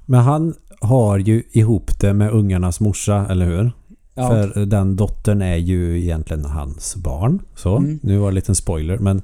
Men 0.06 0.20
han 0.20 0.54
har 0.82 1.18
ju 1.18 1.44
ihop 1.52 2.00
det 2.00 2.14
med 2.14 2.32
ungarnas 2.32 2.80
morsa, 2.80 3.28
eller 3.30 3.46
hur? 3.46 3.72
Ja. 4.16 4.30
För 4.30 4.66
den 4.66 4.96
dottern 4.96 5.42
är 5.42 5.56
ju 5.56 6.02
egentligen 6.02 6.46
hans 6.46 6.96
barn. 6.96 7.42
Så, 7.56 7.78
mm. 7.78 8.00
nu 8.04 8.18
var 8.18 8.26
det 8.28 8.32
en 8.32 8.36
liten 8.36 8.56
spoiler. 8.56 8.98
Men 8.98 9.22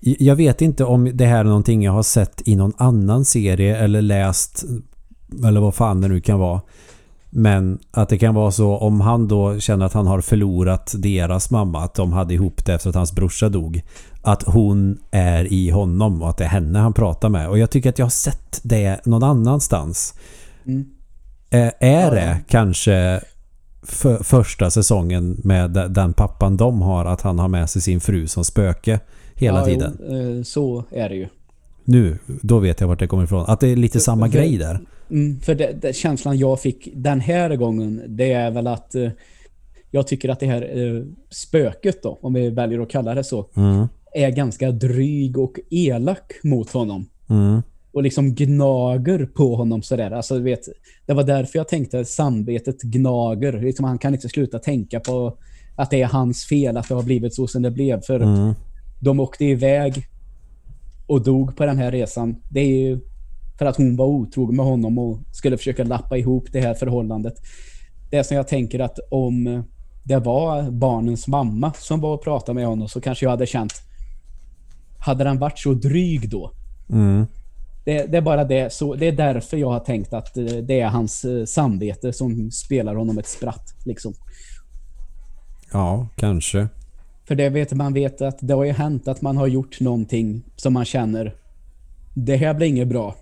jag 0.00 0.36
vet 0.36 0.62
inte 0.62 0.84
om 0.84 1.10
det 1.14 1.26
här 1.26 1.40
är 1.40 1.44
någonting 1.44 1.82
jag 1.82 1.92
har 1.92 2.02
sett 2.02 2.42
i 2.48 2.56
någon 2.56 2.72
annan 2.76 3.24
serie 3.24 3.76
eller 3.76 4.02
läst 4.02 4.64
eller 5.44 5.60
vad 5.60 5.74
fan 5.74 6.00
det 6.00 6.08
nu 6.08 6.20
kan 6.20 6.38
vara. 6.38 6.60
Men 7.30 7.78
att 7.90 8.08
det 8.08 8.18
kan 8.18 8.34
vara 8.34 8.50
så 8.50 8.76
om 8.76 9.00
han 9.00 9.28
då 9.28 9.60
känner 9.60 9.86
att 9.86 9.92
han 9.92 10.06
har 10.06 10.20
förlorat 10.20 10.94
deras 10.98 11.50
mamma, 11.50 11.84
att 11.84 11.94
de 11.94 12.12
hade 12.12 12.34
ihop 12.34 12.64
det 12.64 12.74
efter 12.74 12.88
att 12.88 12.94
hans 12.96 13.12
brorsa 13.12 13.48
dog. 13.48 13.82
Att 14.24 14.42
hon 14.42 14.98
är 15.10 15.52
i 15.52 15.70
honom 15.70 16.22
och 16.22 16.30
att 16.30 16.36
det 16.36 16.44
är 16.44 16.48
henne 16.48 16.78
han 16.78 16.92
pratar 16.92 17.28
med. 17.28 17.48
Och 17.48 17.58
jag 17.58 17.70
tycker 17.70 17.90
att 17.90 17.98
jag 17.98 18.06
har 18.06 18.10
sett 18.10 18.60
det 18.62 19.06
någon 19.06 19.22
annanstans. 19.22 20.14
Mm. 20.66 20.84
Är 21.80 22.10
det 22.10 22.40
kanske 22.48 23.20
för, 23.82 24.24
första 24.24 24.70
säsongen 24.70 25.40
med 25.44 25.70
den 25.70 26.12
pappan 26.12 26.56
de 26.56 26.82
har 26.82 27.04
att 27.04 27.20
han 27.20 27.38
har 27.38 27.48
med 27.48 27.70
sig 27.70 27.82
sin 27.82 28.00
fru 28.00 28.26
som 28.26 28.44
spöke 28.44 29.00
hela 29.34 29.58
ja, 29.58 29.64
tiden. 29.64 29.98
Jo, 30.00 30.16
eh, 30.16 30.42
så 30.42 30.84
är 30.90 31.08
det 31.08 31.14
ju. 31.14 31.28
Nu, 31.84 32.18
då 32.26 32.58
vet 32.58 32.80
jag 32.80 32.88
vart 32.88 32.98
det 32.98 33.06
kommer 33.06 33.24
ifrån. 33.24 33.44
Att 33.48 33.60
det 33.60 33.68
är 33.68 33.76
lite 33.76 33.92
för, 33.92 34.04
samma 34.04 34.30
för, 34.30 34.38
grej 34.38 34.58
där. 34.58 34.80
Mm, 35.10 35.40
för 35.40 35.54
det, 35.54 35.72
det, 35.82 35.96
känslan 35.96 36.38
jag 36.38 36.60
fick 36.60 36.88
den 36.94 37.20
här 37.20 37.56
gången, 37.56 38.02
det 38.08 38.32
är 38.32 38.50
väl 38.50 38.66
att 38.66 38.94
eh, 38.94 39.10
jag 39.90 40.06
tycker 40.06 40.28
att 40.28 40.40
det 40.40 40.46
här 40.46 40.78
eh, 40.78 41.02
spöket 41.30 42.02
då, 42.02 42.18
om 42.22 42.34
vi 42.34 42.50
väljer 42.50 42.80
att 42.80 42.90
kalla 42.90 43.14
det 43.14 43.24
så, 43.24 43.46
mm. 43.54 43.88
Är 44.14 44.30
ganska 44.30 44.70
dryg 44.70 45.38
och 45.38 45.58
elak 45.70 46.32
mot 46.42 46.70
honom. 46.70 47.06
Mm 47.30 47.62
och 47.94 48.02
liksom 48.02 48.34
gnager 48.34 49.26
på 49.26 49.56
honom 49.56 49.82
sådär. 49.82 50.10
Alltså, 50.10 50.38
vet, 50.38 50.60
det 51.06 51.12
var 51.12 51.24
därför 51.24 51.58
jag 51.58 51.68
tänkte 51.68 52.04
samvetet 52.04 52.82
gnager. 52.82 53.52
Liksom, 53.52 53.84
han 53.84 53.98
kan 53.98 54.14
inte 54.14 54.28
sluta 54.28 54.58
tänka 54.58 55.00
på 55.00 55.38
att 55.76 55.90
det 55.90 56.02
är 56.02 56.06
hans 56.06 56.44
fel 56.44 56.76
att 56.76 56.88
det 56.88 56.94
har 56.94 57.02
blivit 57.02 57.34
så 57.34 57.46
som 57.46 57.62
det 57.62 57.70
blev. 57.70 58.00
För 58.00 58.20
mm. 58.20 58.54
de 59.00 59.20
åkte 59.20 59.44
iväg 59.44 60.06
och 61.06 61.24
dog 61.24 61.56
på 61.56 61.66
den 61.66 61.78
här 61.78 61.92
resan. 61.92 62.36
Det 62.50 62.60
är 62.60 62.88
ju 62.88 63.00
för 63.58 63.66
att 63.66 63.76
hon 63.76 63.96
var 63.96 64.06
otrogen 64.06 64.56
med 64.56 64.66
honom 64.66 64.98
och 64.98 65.18
skulle 65.32 65.56
försöka 65.56 65.84
lappa 65.84 66.16
ihop 66.16 66.48
det 66.52 66.60
här 66.60 66.74
förhållandet. 66.74 67.34
Det 68.10 68.16
är 68.16 68.22
som 68.22 68.36
jag 68.36 68.48
tänker 68.48 68.80
att 68.80 68.98
om 69.10 69.64
det 70.04 70.18
var 70.18 70.70
barnens 70.70 71.28
mamma 71.28 71.72
som 71.72 72.00
var 72.00 72.14
och 72.14 72.24
pratade 72.24 72.54
med 72.54 72.66
honom 72.66 72.88
så 72.88 73.00
kanske 73.00 73.24
jag 73.24 73.30
hade 73.30 73.46
känt 73.46 73.72
hade 75.04 75.24
den 75.24 75.38
varit 75.38 75.58
så 75.58 75.74
dryg 75.74 76.28
då 76.30 76.52
mm. 76.90 77.26
Det, 77.84 78.06
det, 78.06 78.16
är 78.16 78.22
bara 78.22 78.44
det. 78.44 78.72
Så 78.72 78.94
det 78.94 79.06
är 79.06 79.12
därför 79.12 79.56
jag 79.56 79.70
har 79.70 79.80
tänkt 79.80 80.12
att 80.12 80.36
eh, 80.36 80.44
det 80.44 80.80
är 80.80 80.88
hans 80.88 81.24
eh, 81.24 81.44
samvete 81.44 82.12
som 82.12 82.50
spelar 82.50 82.94
honom 82.94 83.18
ett 83.18 83.26
spratt. 83.26 83.74
Liksom. 83.84 84.14
Ja, 85.72 86.08
kanske. 86.16 86.68
För 87.24 87.34
det 87.34 87.48
vet 87.48 87.72
man 87.72 87.92
vet 87.92 88.22
att 88.22 88.38
det 88.40 88.54
har 88.54 88.64
ju 88.64 88.72
hänt 88.72 89.08
att 89.08 89.22
man 89.22 89.36
har 89.36 89.46
gjort 89.46 89.80
någonting 89.80 90.42
som 90.56 90.72
man 90.72 90.84
känner 90.84 91.34
det 92.14 92.36
här 92.36 92.54
blir 92.54 92.66
inget 92.66 92.88
bra. 92.88 93.14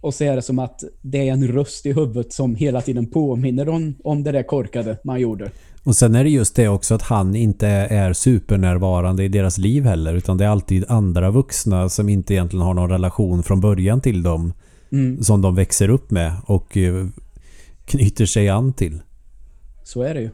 Och 0.00 0.14
så 0.14 0.24
är 0.24 0.36
det 0.36 0.42
som 0.42 0.58
att 0.58 0.84
det 1.02 1.28
är 1.28 1.32
en 1.32 1.48
röst 1.48 1.86
i 1.86 1.92
huvudet 1.92 2.32
som 2.32 2.54
hela 2.54 2.80
tiden 2.80 3.06
påminner 3.06 3.68
om, 3.68 3.94
om 4.04 4.22
det 4.22 4.32
där 4.32 4.42
korkade 4.42 4.98
man 5.04 5.20
gjorde. 5.20 5.50
Och 5.84 5.96
sen 5.96 6.14
är 6.14 6.24
det 6.24 6.30
just 6.30 6.56
det 6.56 6.68
också 6.68 6.94
att 6.94 7.02
han 7.02 7.36
inte 7.36 7.68
är 7.68 8.12
supernärvarande 8.12 9.24
i 9.24 9.28
deras 9.28 9.58
liv 9.58 9.84
heller 9.84 10.14
utan 10.14 10.36
det 10.36 10.44
är 10.44 10.48
alltid 10.48 10.84
andra 10.88 11.30
vuxna 11.30 11.88
som 11.88 12.08
inte 12.08 12.34
egentligen 12.34 12.66
har 12.66 12.74
någon 12.74 12.90
relation 12.90 13.42
från 13.42 13.60
början 13.60 14.00
till 14.00 14.22
dem 14.22 14.52
Mm, 14.92 15.22
som 15.22 15.42
de 15.42 15.54
växer 15.54 15.88
upp 15.88 16.10
med 16.10 16.36
och 16.46 16.76
eh, 16.76 17.06
knyter 17.84 18.26
sig 18.26 18.48
an 18.48 18.72
till. 18.72 19.02
så 19.84 20.02
är 20.02 20.14
det 20.14 20.20
ju. 20.20 20.30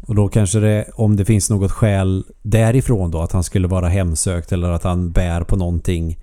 Och 0.00 0.14
då 0.14 0.28
kanske 0.28 0.60
det, 0.60 0.90
om 0.94 1.16
det 1.16 1.24
finns 1.24 1.50
något 1.50 1.70
skäl 1.72 2.24
därifrån 2.42 3.10
då, 3.10 3.20
att 3.20 3.32
han 3.32 3.44
skulle 3.44 3.68
vara 3.68 3.88
hemsökt 3.88 4.52
eller 4.52 4.70
att 4.70 4.82
han 4.82 5.10
bär 5.10 5.44
på 5.44 5.56
någonting 5.56 6.18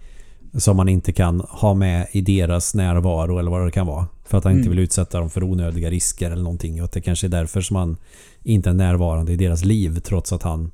som 0.58 0.78
man 0.78 0.90
inte 0.90 1.12
kan 1.14 1.40
ha 1.40 1.74
med 1.74 2.08
i 2.12 2.22
deras 2.22 2.76
närvaro 2.76 3.38
eller 3.40 3.52
vad 3.52 3.66
det 3.66 3.72
kan 3.72 3.88
vara. 3.88 4.08
För 4.26 4.38
att 4.38 4.44
han 4.44 4.54
inte 4.54 4.62
Mm. 4.68 4.70
vill 4.76 4.84
utsätta 4.84 5.20
dem 5.20 5.30
för 5.30 5.44
onödiga 5.44 5.90
risker 5.90 6.32
eller 6.32 6.44
någonting. 6.44 6.80
Och 6.82 6.86
att 6.86 6.92
det 6.92 7.02
kanske 7.02 7.28
är 7.28 7.30
därför 7.30 7.62
som 7.62 7.76
han 7.76 7.98
inte 8.44 8.70
är 8.70 8.74
närvarande 8.74 9.32
i 9.34 9.36
deras 9.36 9.66
liv 9.66 10.00
trots 10.00 10.34
att 10.34 10.44
han 10.44 10.72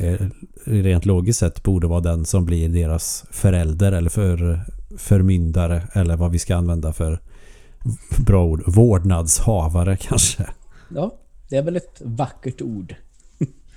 eh, 0.00 0.26
rent 0.64 1.06
logiskt 1.06 1.38
sett 1.38 1.62
borde 1.62 1.86
vara 1.86 2.00
den 2.00 2.24
som 2.24 2.44
blir 2.44 2.68
deras 2.68 3.24
förälder 3.30 3.92
eller 3.92 4.10
för, 4.10 4.64
förmyndare 4.98 5.82
eller 5.92 6.16
vad 6.16 6.30
vi 6.32 6.38
ska 6.38 6.56
använda 6.56 6.92
för 6.92 7.20
bra 8.26 8.44
ord. 8.44 8.62
Vårdnadshavare 8.66 9.96
kanske. 9.96 10.46
Ja, 10.94 11.14
det 11.48 11.56
är 11.56 11.62
väl 11.62 11.76
ett 11.76 12.02
vackert 12.04 12.62
ord. 12.62 12.94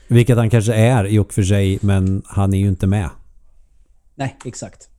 Vilket 0.08 0.38
han 0.38 0.50
kanske 0.50 0.74
är 0.74 1.06
i 1.08 1.20
och 1.20 1.34
för 1.34 1.44
sig, 1.44 1.80
men 1.82 2.22
han 2.26 2.54
är 2.54 2.58
ju 2.58 2.68
inte 2.68 2.88
med. 2.88 3.10
Nej, 4.16 4.38
exakt. 4.46 4.90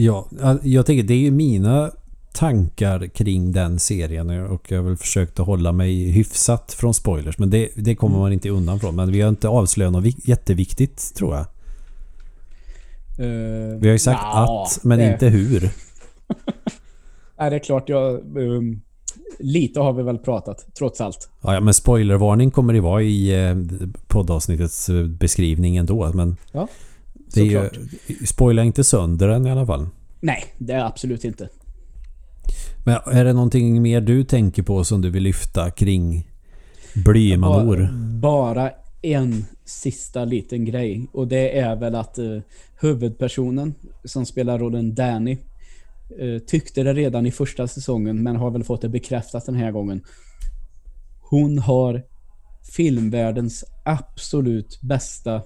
Ja, 0.00 0.28
jag 0.62 0.86
tänker 0.86 1.02
det 1.02 1.14
är 1.14 1.18
ju 1.18 1.30
mina 1.30 1.90
tankar 2.32 3.06
kring 3.06 3.52
den 3.52 3.78
serien 3.78 4.30
och 4.30 4.72
jag 4.72 4.78
har 4.78 4.84
väl 4.84 4.96
försökt 4.96 5.40
att 5.40 5.46
hålla 5.46 5.72
mig 5.72 6.10
hyfsat 6.10 6.72
från 6.72 6.94
spoilers 6.94 7.38
men 7.38 7.50
det, 7.50 7.68
det 7.76 7.94
kommer 7.94 8.18
man 8.18 8.32
inte 8.32 8.48
undan 8.50 8.80
från. 8.80 8.96
Men 8.96 9.12
vi 9.12 9.20
har 9.20 9.28
inte 9.28 9.48
avslöjat 9.48 9.92
något 9.92 10.04
vik- 10.04 10.28
jätteviktigt 10.28 11.14
tror 11.14 11.34
jag. 11.34 11.46
Uh, 13.26 13.78
Vi 13.80 13.86
har 13.88 13.92
ju 13.92 13.98
sagt 13.98 14.20
att, 14.34 14.84
men 14.84 14.98
det, 14.98 15.12
inte 15.12 15.28
hur. 15.28 15.60
Nej, 17.38 17.50
det 17.50 17.56
är 17.56 17.60
klart 17.60 17.88
jag... 17.88 18.14
ehm, 18.14 18.80
lite 19.38 19.80
har 19.80 19.92
vi 19.92 20.02
väl 20.02 20.18
pratat, 20.18 20.66
trots 20.78 21.00
allt. 21.00 21.28
Ja, 21.40 21.54
ja, 21.54 21.60
men 21.60 21.74
spoilervarning 21.74 22.50
kommer 22.50 22.72
det 22.72 22.80
vara 22.80 23.02
i 23.02 23.46
eh, 23.48 23.56
poddavsnittets 24.06 24.88
eh, 24.88 25.04
beskrivning 25.06 25.76
ändå. 25.76 26.12
Men 26.14 26.36
Ja, 26.52 26.68
det 27.34 27.40
är 27.40 27.44
ju, 27.44 28.26
spoila 28.26 28.64
inte 28.64 28.84
sönder 28.84 29.28
den 29.28 29.46
i 29.46 29.50
alla 29.50 29.66
fall. 29.66 29.86
Nej, 30.20 30.44
det 30.58 30.72
är 30.72 30.84
absolut 30.84 31.24
inte. 31.24 31.48
Men 32.84 32.98
är 33.06 33.24
det 33.24 33.32
någonting 33.32 33.82
mer 33.82 34.00
du 34.00 34.24
tänker 34.24 34.62
på 34.62 34.84
som 34.84 35.00
du 35.00 35.10
vill 35.10 35.22
lyfta 35.22 35.70
kring 35.70 36.28
blymanor? 36.94 37.76
Bara, 38.20 38.20
bara 38.20 38.70
en 39.02 39.44
sista 39.64 40.24
liten 40.24 40.64
grej. 40.64 41.06
Och 41.12 41.28
det 41.28 41.58
är 41.58 41.76
väl 41.76 41.94
att 41.94 42.18
eh, 42.18 42.38
huvudpersonen 42.80 43.74
som 44.04 44.26
spelar 44.26 44.58
rollen 44.58 44.94
Danny 44.94 45.38
eh, 46.18 46.38
tyckte 46.46 46.82
det 46.82 46.94
redan 46.94 47.26
i 47.26 47.30
första 47.30 47.68
säsongen 47.68 48.22
men 48.22 48.36
har 48.36 48.50
väl 48.50 48.64
fått 48.64 48.82
det 48.82 48.88
bekräftat 48.88 49.46
den 49.46 49.54
här 49.54 49.70
gången. 49.70 50.04
Hon 51.20 51.58
har 51.58 52.02
filmvärldens 52.76 53.64
absolut 53.84 54.80
bästa 54.80 55.42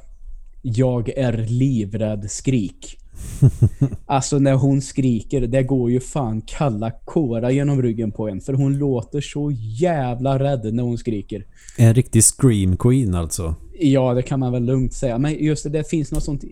Jag 0.62 1.08
är 1.08 1.32
livrädd 1.32 2.30
skrik. 2.30 2.98
Alltså 4.06 4.38
när 4.38 4.54
hon 4.54 4.82
skriker, 4.82 5.40
det 5.40 5.62
går 5.62 5.90
ju 5.90 6.00
fan 6.00 6.42
kalla 6.42 6.90
kårar 6.90 7.50
genom 7.50 7.82
ryggen 7.82 8.12
på 8.12 8.28
en. 8.28 8.40
För 8.40 8.52
hon 8.52 8.78
låter 8.78 9.20
så 9.20 9.50
jävla 9.80 10.38
rädd 10.38 10.74
när 10.74 10.82
hon 10.82 10.98
skriker. 10.98 11.46
En 11.76 11.94
riktig 11.94 12.22
scream 12.24 12.76
queen 12.76 13.14
alltså. 13.14 13.54
Ja, 13.80 14.14
det 14.14 14.22
kan 14.22 14.40
man 14.40 14.52
väl 14.52 14.64
lugnt 14.64 14.94
säga. 14.94 15.18
Men 15.18 15.44
just 15.44 15.64
det, 15.64 15.70
det 15.70 15.90
finns 15.90 16.12
något 16.12 16.24
sånt... 16.24 16.44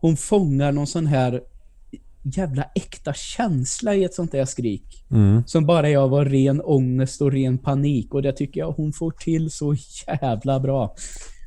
Hon 0.00 0.16
fångar 0.16 0.72
någon 0.72 0.86
sån 0.86 1.06
här 1.06 1.40
jävla 2.22 2.64
äkta 2.74 3.12
känsla 3.12 3.94
i 3.94 4.04
ett 4.04 4.14
sånt 4.14 4.32
där 4.32 4.44
skrik. 4.44 5.04
Mm. 5.10 5.42
Som 5.46 5.66
bara 5.66 5.90
jag 5.90 6.08
var 6.08 6.24
ren 6.24 6.60
ångest 6.64 7.22
och 7.22 7.32
ren 7.32 7.58
panik. 7.58 8.14
Och 8.14 8.22
det 8.22 8.32
tycker 8.32 8.60
jag 8.60 8.72
hon 8.72 8.92
får 8.92 9.10
till 9.10 9.50
så 9.50 9.74
jävla 10.06 10.60
bra. 10.60 10.94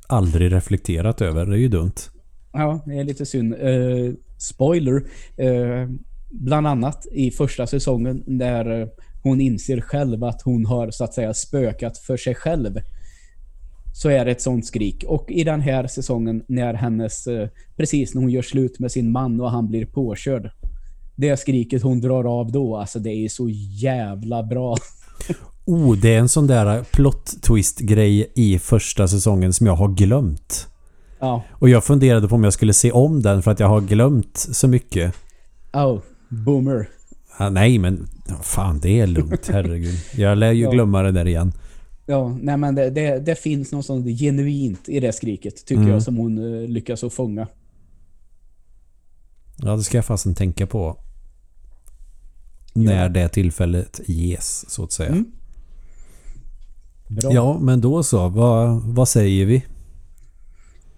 Aldrig 0.10 0.52
reflekterat 0.52 1.22
över, 1.22 1.46
det 1.46 1.56
är 1.56 1.60
ju 1.60 1.68
dumt. 1.68 1.94
Ja, 2.54 2.82
det 2.86 3.00
är 3.00 3.04
lite 3.04 3.26
synd. 3.26 3.54
Uh, 3.54 4.14
spoiler. 4.38 4.96
Uh, 5.42 5.90
bland 6.30 6.68
annat 6.68 7.08
i 7.12 7.32
första 7.32 7.68
säsongen 7.68 8.24
där 8.26 8.90
hon 9.24 9.42
inser 9.42 9.82
själv 9.82 10.24
att 10.24 10.42
hon 10.42 10.66
har 10.66 10.92
så 10.92 11.04
att 11.04 11.14
säga 11.14 11.34
spökat 11.34 11.98
för 11.98 12.18
sig 12.18 12.36
själv. 12.36 12.80
Så 13.94 14.10
är 14.10 14.26
det 14.26 14.32
ett 14.32 14.42
sånt 14.42 14.66
skrik. 14.66 15.04
Och 15.08 15.32
i 15.32 15.44
den 15.44 15.62
här 15.62 15.88
säsongen 15.88 16.44
när 16.48 16.74
hennes, 16.74 17.28
eh, 17.28 17.50
precis 17.78 18.14
när 18.14 18.22
hon 18.22 18.32
gör 18.32 18.42
slut 18.42 18.80
med 18.80 18.92
sin 18.92 19.12
man 19.12 19.42
och 19.42 19.52
han 19.52 19.68
blir 19.68 19.86
påkörd. 19.86 20.52
Det 21.16 21.38
skriket 21.38 21.82
hon 21.82 22.02
drar 22.02 22.40
av 22.40 22.52
då, 22.52 22.78
alltså 22.78 23.00
det 23.00 23.10
är 23.10 23.30
så 23.30 23.50
jävla 23.82 24.44
bra. 24.44 24.76
Oh, 25.70 25.96
det 25.98 26.16
är 26.16 26.20
en 26.20 26.30
sån 26.30 26.48
där 26.48 26.84
plot 26.84 27.42
twist 27.42 27.80
grej 27.80 28.32
i 28.36 28.60
första 28.60 29.08
säsongen 29.08 29.54
som 29.54 29.68
jag 29.68 29.76
har 29.76 29.88
glömt. 29.88 30.68
Ja. 31.20 31.44
Och 31.52 31.70
jag 31.70 31.84
funderade 31.84 32.28
på 32.28 32.36
om 32.36 32.44
jag 32.44 32.54
skulle 32.54 32.74
se 32.74 32.92
om 32.92 33.22
den 33.22 33.42
för 33.42 33.52
att 33.52 33.60
jag 33.60 33.68
har 33.68 33.82
glömt 33.82 34.38
så 34.38 34.68
mycket. 34.68 35.14
Oh, 35.74 36.00
boomer. 36.30 36.90
Ah, 37.38 37.50
nej, 37.50 37.78
men 37.78 38.08
fan 38.42 38.80
det 38.80 39.00
är 39.00 39.08
lugnt, 39.08 39.48
herregud. 39.54 39.96
Jag 40.16 40.38
lär 40.38 40.52
ju 40.52 40.64
Ja. 40.64 40.72
glömma 40.72 41.02
det 41.02 41.12
där 41.12 41.28
igen. 41.28 41.54
Ja, 42.06 42.38
nej 42.42 42.58
men 42.58 42.76
det, 42.76 42.90
det, 42.90 43.20
det 43.20 43.36
finns 43.36 43.72
något 43.72 43.86
sånt 43.86 44.06
genuint 44.20 44.90
i 44.90 45.00
det 45.00 45.12
skriket 45.14 45.66
tycker 45.66 45.82
Mm. 45.82 45.94
jag 45.94 46.04
som 46.04 46.18
hon 46.18 46.38
eh, 46.38 46.70
lyckas 46.70 47.04
att 47.04 47.14
fånga. 47.14 47.48
Ja, 49.58 49.76
det 49.76 49.84
ska 49.84 49.98
jag 49.98 50.06
fasen 50.06 50.36
tänka 50.36 50.68
på. 50.68 50.98
När 52.74 53.10
det 53.10 53.30
tillfället 53.30 54.00
ges, 54.08 54.70
så 54.70 54.84
att 54.84 54.92
säga. 54.92 55.10
Mm. 55.10 55.26
Bra. 57.10 57.34
Ja, 57.34 57.60
men 57.60 57.82
då 57.82 58.04
så. 58.04 58.30
Vad, 58.30 58.82
vad 58.82 59.08
säger 59.08 59.46
vi? 59.46 59.64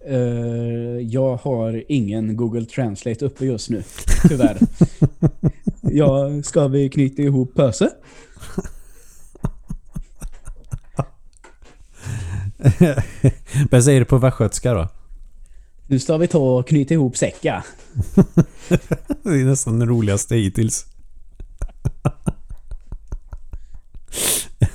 Eh, 0.06 0.16
jag 1.00 1.36
har 1.36 1.84
ingen 1.88 2.36
Google 2.36 2.64
Translate 2.64 3.24
uppe 3.24 3.44
just 3.44 3.70
nu. 3.70 3.82
Tyvärr. 4.28 4.58
ja, 5.80 6.42
ska 6.42 6.68
vi 6.68 6.88
knyta 6.88 7.22
ihop 7.22 7.54
pöse? 7.54 7.90
Vad 13.70 13.84
säger 13.84 14.00
du 14.00 14.06
på 14.06 14.18
västgötska 14.18 14.74
då? 14.74 14.88
Nu 15.86 15.98
ska 15.98 16.16
vi 16.16 16.28
ta 16.28 16.58
och 16.58 16.68
knyta 16.68 16.94
ihop 16.94 17.16
säcka. 17.16 17.64
Det 19.22 19.30
är 19.40 19.44
nästan 19.44 19.78
det 19.78 19.86
roligaste 19.86 20.36
hittills. 20.36 20.86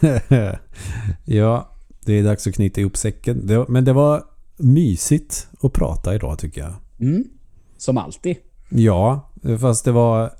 ja, 1.25 1.75
det 2.05 2.13
är 2.13 2.23
dags 2.23 2.47
att 2.47 2.53
knyta 2.53 2.81
ihop 2.81 2.97
säcken. 2.97 3.65
Men 3.67 3.85
det 3.85 3.93
var 3.93 4.23
mysigt 4.57 5.47
att 5.61 5.73
prata 5.73 6.15
idag 6.15 6.39
tycker 6.39 6.61
jag. 6.61 6.73
Mm. 6.99 7.23
Som 7.77 7.97
alltid. 7.97 8.35
Ja, 8.69 9.31
fast 9.59 9.85
det 9.85 9.91
var 9.91 10.31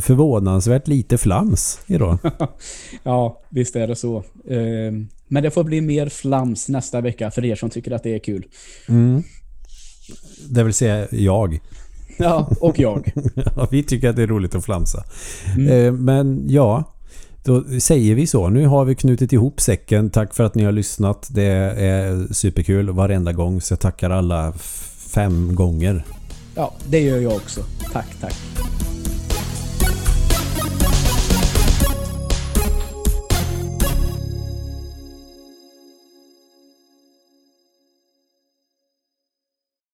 förvånansvärt 0.00 0.88
lite 0.88 1.18
flams 1.18 1.80
idag. 1.86 2.18
Ja, 3.02 3.42
visst 3.48 3.76
är 3.76 3.86
det 3.88 3.96
så. 3.96 4.16
Eh, 4.48 4.92
men 5.28 5.42
det 5.42 5.50
får 5.50 5.64
bli 5.64 5.80
mer 5.80 6.08
flams 6.08 6.68
nästa 6.68 7.00
vecka 7.00 7.30
för 7.30 7.44
er 7.44 7.54
som 7.54 7.70
tycker 7.70 7.90
att 7.90 8.02
det 8.02 8.14
är 8.14 8.18
kul. 8.18 8.46
Mm. 8.88 9.22
Det 10.50 10.64
vill 10.64 10.74
säga 10.74 11.08
jag. 11.10 11.60
Ja, 12.18 12.50
och 12.60 12.78
jag. 12.78 13.12
Ja, 13.56 13.68
vi 13.70 13.82
tycker 13.82 14.08
att 14.08 14.16
det 14.16 14.22
är 14.22 14.26
roligt 14.26 14.54
att 14.54 14.64
flamsa. 14.64 15.04
Mm. 15.56 15.68
Eh, 15.86 15.92
Men 15.92 16.44
ja, 16.48 16.94
då 17.44 17.64
säger 17.80 18.14
vi 18.14 18.26
så. 18.26 18.48
Nu 18.48 18.66
har 18.66 18.84
vi 18.84 18.94
knutit 18.94 19.32
ihop 19.32 19.60
säcken. 19.60 20.10
Tack 20.10 20.34
för 20.34 20.44
att 20.44 20.54
ni 20.54 20.64
har 20.64 20.72
lyssnat. 20.72 21.28
Det 21.30 21.44
är 21.76 22.32
superkul 22.32 22.90
varenda 22.90 23.32
gång. 23.32 23.60
Så 23.60 23.72
jag 23.72 23.80
tackar 23.80 24.10
alla 24.10 24.52
fem 25.14 25.54
gånger. 25.54 26.04
Ja, 26.54 26.74
det 26.88 27.00
gör 27.00 27.18
jag 27.18 27.32
också. 27.32 27.60
Tack, 27.92 28.16
tack. 28.20 28.34